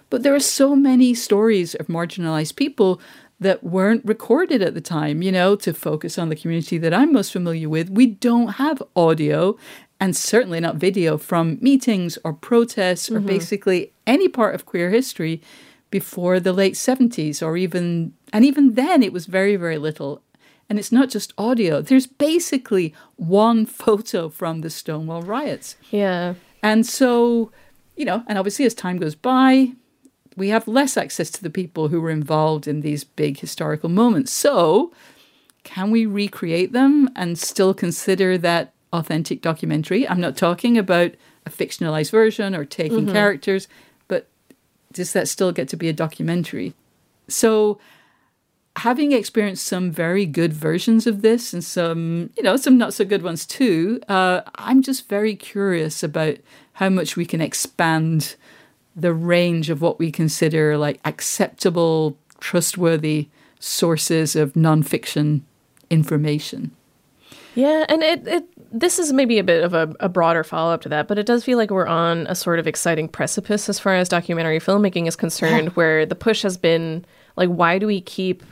But 0.09 0.23
there 0.23 0.35
are 0.35 0.41
so 0.41 0.77
many 0.77 1.15
stories 1.15 1.75
of 1.75 1.89
marginalized 1.89 2.57
people 2.57 3.01
that 3.39 3.63
weren't 3.63 4.05
recorded 4.05 4.63
at 4.63 4.75
the 4.75 4.81
time, 4.81 5.23
you 5.23 5.31
know, 5.31 5.57
to 5.57 5.75
focus 5.75 6.19
on 6.19 6.29
the 6.31 6.37
community 6.37 6.79
that 6.79 6.95
I'm 6.95 7.13
most 7.13 7.33
familiar 7.33 7.69
with. 7.69 7.91
We 7.91 8.07
don't 8.07 8.55
have 8.55 8.83
audio 8.95 9.57
and 10.01 10.17
certainly 10.17 10.61
not 10.61 10.77
video 10.77 11.19
from 11.19 11.59
meetings 11.61 12.19
or 12.25 12.33
protests 12.33 13.11
or 13.11 13.19
mm-hmm. 13.19 13.27
basically 13.27 13.93
any 14.07 14.29
part 14.29 14.55
of 14.55 14.67
queer 14.67 14.91
history 14.91 15.43
before 15.91 16.41
the 16.41 16.53
late 16.53 16.75
70s 16.75 17.43
or 17.43 17.57
even 17.57 18.13
and 18.33 18.45
even 18.45 18.75
then 18.75 19.03
it 19.03 19.13
was 19.13 19.27
very 19.27 19.57
very 19.57 19.79
little 19.79 20.21
and 20.69 20.79
it's 20.79 20.93
not 20.93 21.09
just 21.09 21.33
audio 21.39 21.81
there's 21.81 22.07
basically 22.07 22.93
one 23.17 23.65
photo 23.85 24.29
from 24.29 24.61
the 24.61 24.71
stonewall 24.71 25.23
riots 25.23 25.77
Yeah. 25.91 26.35
and 26.63 26.85
so 26.85 27.51
you 27.97 28.05
know 28.05 28.25
and 28.27 28.37
obviously 28.37 28.67
as 28.67 28.75
time 28.75 28.99
goes 28.99 29.15
by 29.15 29.73
we 30.37 30.49
have 30.49 30.69
less 30.69 30.97
access 30.97 31.31
to 31.31 31.43
the 31.43 31.51
people 31.51 31.89
who 31.89 32.01
were 32.01 32.11
involved 32.11 32.69
in 32.69 32.81
these 32.83 33.05
big 33.05 33.39
historical 33.39 33.89
moments. 33.89 34.33
So 34.33 34.93
can 35.65 35.91
we 35.91 36.07
recreate 36.07 36.73
them 36.73 37.11
and 37.17 37.39
still 37.39 37.75
consider 37.75 38.39
that 38.39 38.73
authentic 38.93 39.43
documentary? 39.43 40.07
I'm 40.09 40.21
not 40.21 40.37
talking 40.37 40.79
about 40.79 41.13
a 41.45 41.51
fictionalized 41.51 42.11
version 42.11 42.55
or 42.55 42.65
taking 42.65 43.11
characters 43.13 43.69
but 44.09 44.29
does 44.93 45.13
that 45.13 45.29
still 45.29 45.53
get 45.53 45.69
to 45.69 45.77
be 45.77 45.89
a 45.89 45.93
documentary? 45.93 46.75
So, 47.29 47.79
having 48.77 49.13
experienced 49.13 49.67
some 49.67 49.91
very 49.91 50.27
good 50.27 50.53
versions 50.53 51.07
of 51.07 51.23
this 51.23 51.53
and 51.53 51.65
some, 51.65 52.31
you 52.37 52.43
know, 52.43 52.57
some 52.57 52.79
not 52.79 52.95
so 52.95 53.05
good 53.05 53.23
ones 53.23 53.47
too, 53.47 54.01
uh, 54.09 54.43
I'm 54.55 54.83
just 54.83 55.09
very 55.09 55.35
curious 55.35 56.03
about 56.03 56.37
how 56.75 56.89
much 56.89 57.17
we 57.17 57.25
can 57.25 57.41
expand 57.41 58.37
the 58.97 59.13
range 59.13 59.69
of 59.71 59.83
what 59.83 59.99
we 59.99 60.11
consider 60.11 60.79
like 60.79 60.99
acceptable, 61.05 62.19
trustworthy 62.41 63.29
sources 63.61 64.35
of 64.35 64.55
nonfiction 64.55 65.43
information. 65.91 66.71
Yeah, 67.55 67.85
and 67.89 68.03
it, 68.03 68.27
it 68.27 68.45
this 68.73 68.99
is 68.99 69.13
maybe 69.13 69.39
a 69.39 69.45
bit 69.45 69.65
of 69.65 69.73
a, 69.75 69.95
a 70.01 70.09
broader 70.09 70.45
follow 70.45 70.73
up 70.73 70.83
to 70.83 70.89
that, 70.91 71.09
but 71.09 71.19
it 71.19 71.27
does 71.27 71.45
feel 71.45 71.57
like 71.57 71.71
we're 71.71 71.87
on 71.87 72.27
a 72.27 72.35
sort 72.35 72.59
of 72.59 72.67
exciting 72.67 73.09
precipice 73.09 73.69
as 73.69 73.79
far 73.79 73.95
as 73.95 74.09
documentary 74.09 74.59
filmmaking 74.59 75.07
is 75.07 75.17
concerned, 75.17 75.69
where 75.71 76.05
the 76.05 76.15
push 76.15 76.43
has 76.43 76.57
been 76.57 77.05
like, 77.37 77.49
why 77.49 77.79
do 77.79 77.87
we 77.87 78.01
keep 78.01 78.43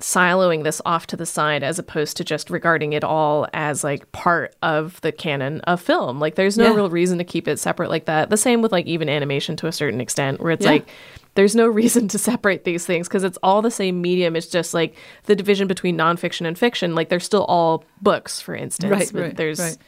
siloing 0.00 0.62
this 0.62 0.82
off 0.84 1.06
to 1.06 1.16
the 1.16 1.24
side 1.24 1.62
as 1.62 1.78
opposed 1.78 2.16
to 2.18 2.24
just 2.24 2.50
regarding 2.50 2.92
it 2.92 3.02
all 3.02 3.46
as 3.54 3.82
like 3.82 4.10
part 4.12 4.54
of 4.62 5.00
the 5.00 5.10
canon 5.12 5.60
of 5.62 5.80
film? 5.80 6.20
Like, 6.20 6.34
there's 6.34 6.58
no 6.58 6.64
Yeah. 6.64 6.74
real 6.76 6.90
reason 6.90 7.16
to 7.18 7.24
keep 7.24 7.48
it 7.48 7.58
separate 7.58 7.88
like 7.88 8.04
that. 8.04 8.28
The 8.30 8.36
same 8.36 8.60
with 8.60 8.72
like 8.72 8.86
even 8.86 9.08
animation 9.08 9.56
to 9.56 9.66
a 9.66 9.72
certain 9.72 10.00
extent, 10.00 10.40
where 10.40 10.52
it's 10.52 10.64
Yeah. 10.64 10.72
like 10.72 10.88
there's 11.34 11.56
no 11.56 11.66
reason 11.82 12.08
to 12.08 12.18
separate 12.18 12.64
these 12.64 12.84
things 12.84 13.08
because 13.08 13.24
it's 13.24 13.38
all 13.42 13.62
the 13.62 13.70
same 13.70 14.02
medium. 14.02 14.36
It's 14.36 14.46
just 14.48 14.74
like 14.74 14.94
the 15.24 15.34
division 15.36 15.66
between 15.66 15.96
nonfiction 15.96 16.46
and 16.46 16.58
fiction. 16.58 16.94
Like 16.94 17.08
they're 17.08 17.18
still 17.20 17.44
all 17.44 17.84
books, 18.02 18.40
for 18.40 18.54
instance. 18.54 18.90
Right, 18.90 19.10
but 19.12 19.20
right, 19.20 19.36
there's 19.36 19.60
right. 19.60 19.78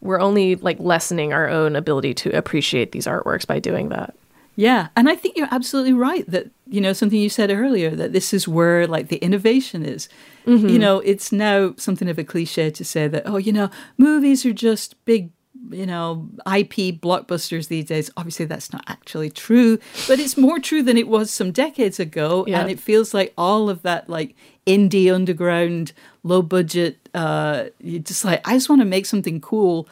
we're 0.00 0.20
only 0.20 0.54
like 0.56 0.78
lessening 0.78 1.32
our 1.32 1.48
own 1.48 1.74
ability 1.74 2.14
to 2.14 2.30
appreciate 2.36 2.92
these 2.92 3.06
artworks 3.06 3.46
by 3.46 3.58
doing 3.58 3.88
that. 3.88 4.14
Yeah, 4.56 4.88
and 4.96 5.08
I 5.08 5.14
think 5.16 5.36
you're 5.36 5.48
absolutely 5.50 5.92
right 5.92 6.28
that 6.30 6.50
you 6.66 6.80
know 6.80 6.92
something 6.94 7.18
you 7.20 7.28
said 7.28 7.50
earlier 7.50 7.90
that 7.94 8.12
this 8.14 8.32
is 8.32 8.48
where 8.48 8.86
like 8.86 9.08
the 9.08 9.18
innovation 9.18 9.84
is. 9.84 10.08
You 10.48 10.78
know, 10.78 11.00
it's 11.00 11.32
now 11.32 11.74
something 11.76 12.08
of 12.08 12.18
a 12.20 12.24
cliche 12.24 12.70
to 12.70 12.84
say 12.84 13.08
that 13.08 13.24
oh, 13.26 13.36
you 13.36 13.52
know, 13.52 13.68
movies 13.98 14.46
are 14.46 14.52
just 14.52 14.94
big, 15.04 15.30
you 15.70 15.84
know, 15.86 16.28
IP 16.46 17.00
blockbusters 17.00 17.66
these 17.66 17.86
days. 17.86 18.10
Obviously, 18.16 18.44
that's 18.46 18.72
not 18.72 18.84
actually 18.86 19.28
true, 19.28 19.78
but 20.06 20.20
it's 20.20 20.36
more 20.36 20.60
true 20.60 20.84
than 20.84 20.96
it 20.96 21.08
was 21.08 21.32
some 21.32 21.50
decades 21.50 21.98
ago, 21.98 22.44
Yeah. 22.46 22.60
and 22.60 22.70
it 22.70 22.78
feels 22.78 23.12
like 23.12 23.34
all 23.36 23.68
of 23.68 23.82
that 23.82 24.08
like 24.08 24.36
indie 24.68 25.12
underground, 25.12 25.92
low 26.22 26.42
budget. 26.42 27.08
Uh, 27.12 27.64
you 27.80 27.98
just 27.98 28.24
like 28.24 28.40
I 28.48 28.52
just 28.54 28.68
want 28.68 28.80
to 28.82 28.86
make 28.86 29.04
something 29.06 29.40
cool. 29.40 29.88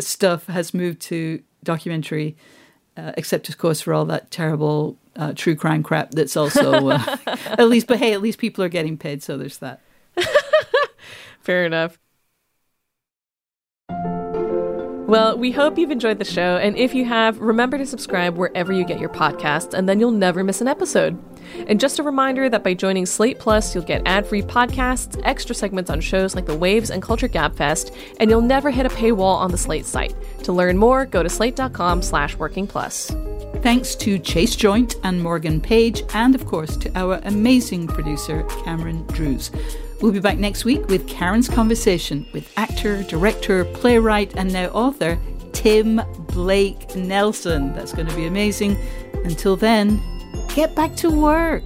Stuff 0.00 0.46
has 0.46 0.72
moved 0.72 1.00
to 1.02 1.42
documentary 1.62 2.36
uh, 2.96 3.12
except 3.16 3.48
of 3.48 3.58
course 3.58 3.80
for 3.80 3.92
all 3.92 4.04
that 4.04 4.30
terrible 4.30 4.96
uh, 5.16 5.32
true 5.34 5.54
crime 5.54 5.82
crap 5.82 6.10
that's 6.12 6.36
also 6.36 6.88
uh, 6.88 7.16
at 7.26 7.68
least 7.68 7.86
but 7.86 7.98
hey 7.98 8.12
at 8.12 8.20
least 8.20 8.38
people 8.38 8.62
are 8.64 8.68
getting 8.68 8.96
paid 8.96 9.22
so 9.22 9.36
there's 9.36 9.58
that 9.58 9.80
Fair 11.44 11.66
enough. 11.66 11.98
Well, 15.06 15.36
we 15.36 15.52
hope 15.52 15.76
you've 15.76 15.90
enjoyed 15.90 16.18
the 16.18 16.24
show, 16.24 16.56
and 16.56 16.76
if 16.78 16.94
you 16.94 17.04
have, 17.04 17.38
remember 17.38 17.76
to 17.76 17.84
subscribe 17.84 18.36
wherever 18.36 18.72
you 18.72 18.86
get 18.86 18.98
your 18.98 19.10
podcasts, 19.10 19.74
and 19.74 19.86
then 19.86 20.00
you'll 20.00 20.10
never 20.10 20.42
miss 20.42 20.62
an 20.62 20.68
episode. 20.68 21.22
And 21.68 21.80
just 21.80 21.98
a 21.98 22.02
reminder 22.02 22.48
that 22.48 22.64
by 22.64 22.74
joining 22.74 23.06
Slate 23.06 23.38
Plus, 23.38 23.74
you'll 23.74 23.84
get 23.84 24.02
ad 24.06 24.26
free 24.26 24.42
podcasts, 24.42 25.20
extra 25.24 25.54
segments 25.54 25.90
on 25.90 26.00
shows 26.00 26.34
like 26.34 26.46
The 26.46 26.56
Waves 26.56 26.90
and 26.90 27.02
Culture 27.02 27.28
Gabfest, 27.28 27.94
and 28.20 28.30
you'll 28.30 28.40
never 28.40 28.70
hit 28.70 28.86
a 28.86 28.90
paywall 28.90 29.36
on 29.36 29.50
the 29.50 29.58
Slate 29.58 29.86
site. 29.86 30.14
To 30.44 30.52
learn 30.52 30.78
more, 30.78 31.06
go 31.06 31.22
to 31.22 31.28
slate.com 31.28 32.02
slash 32.02 32.36
working 32.36 32.66
plus. 32.66 33.10
thanks 33.62 33.94
to 33.94 34.18
Chase 34.18 34.54
Joynt 34.56 34.96
and 35.04 35.22
morgan 35.22 35.60
page 35.60 36.02
and 36.12 36.34
of 36.34 36.44
course 36.46 36.76
to 36.76 36.90
our 36.98 37.18
amazing 37.24 37.86
producer 37.86 38.42
cameron 38.64 39.06
drews 39.06 39.50
we'll 40.02 40.12
be 40.12 40.20
back 40.20 40.36
next 40.38 40.64
week 40.66 40.86
with 40.88 41.08
karen's 41.08 41.48
conversation 41.48 42.26
with 42.34 42.52
actor 42.58 43.02
director 43.04 43.64
playwright 43.64 44.34
and 44.36 44.52
now 44.52 44.66
author 44.68 45.18
tim 45.52 46.00
blake 46.28 46.94
nelson 46.94 47.72
that's 47.74 47.92
going 47.92 48.06
to 48.06 48.14
be 48.16 48.26
amazing 48.26 48.76
until 49.24 49.56
then 49.56 49.98
get 50.54 50.72
back 50.76 50.94
to 50.94 51.10
work 51.10 51.64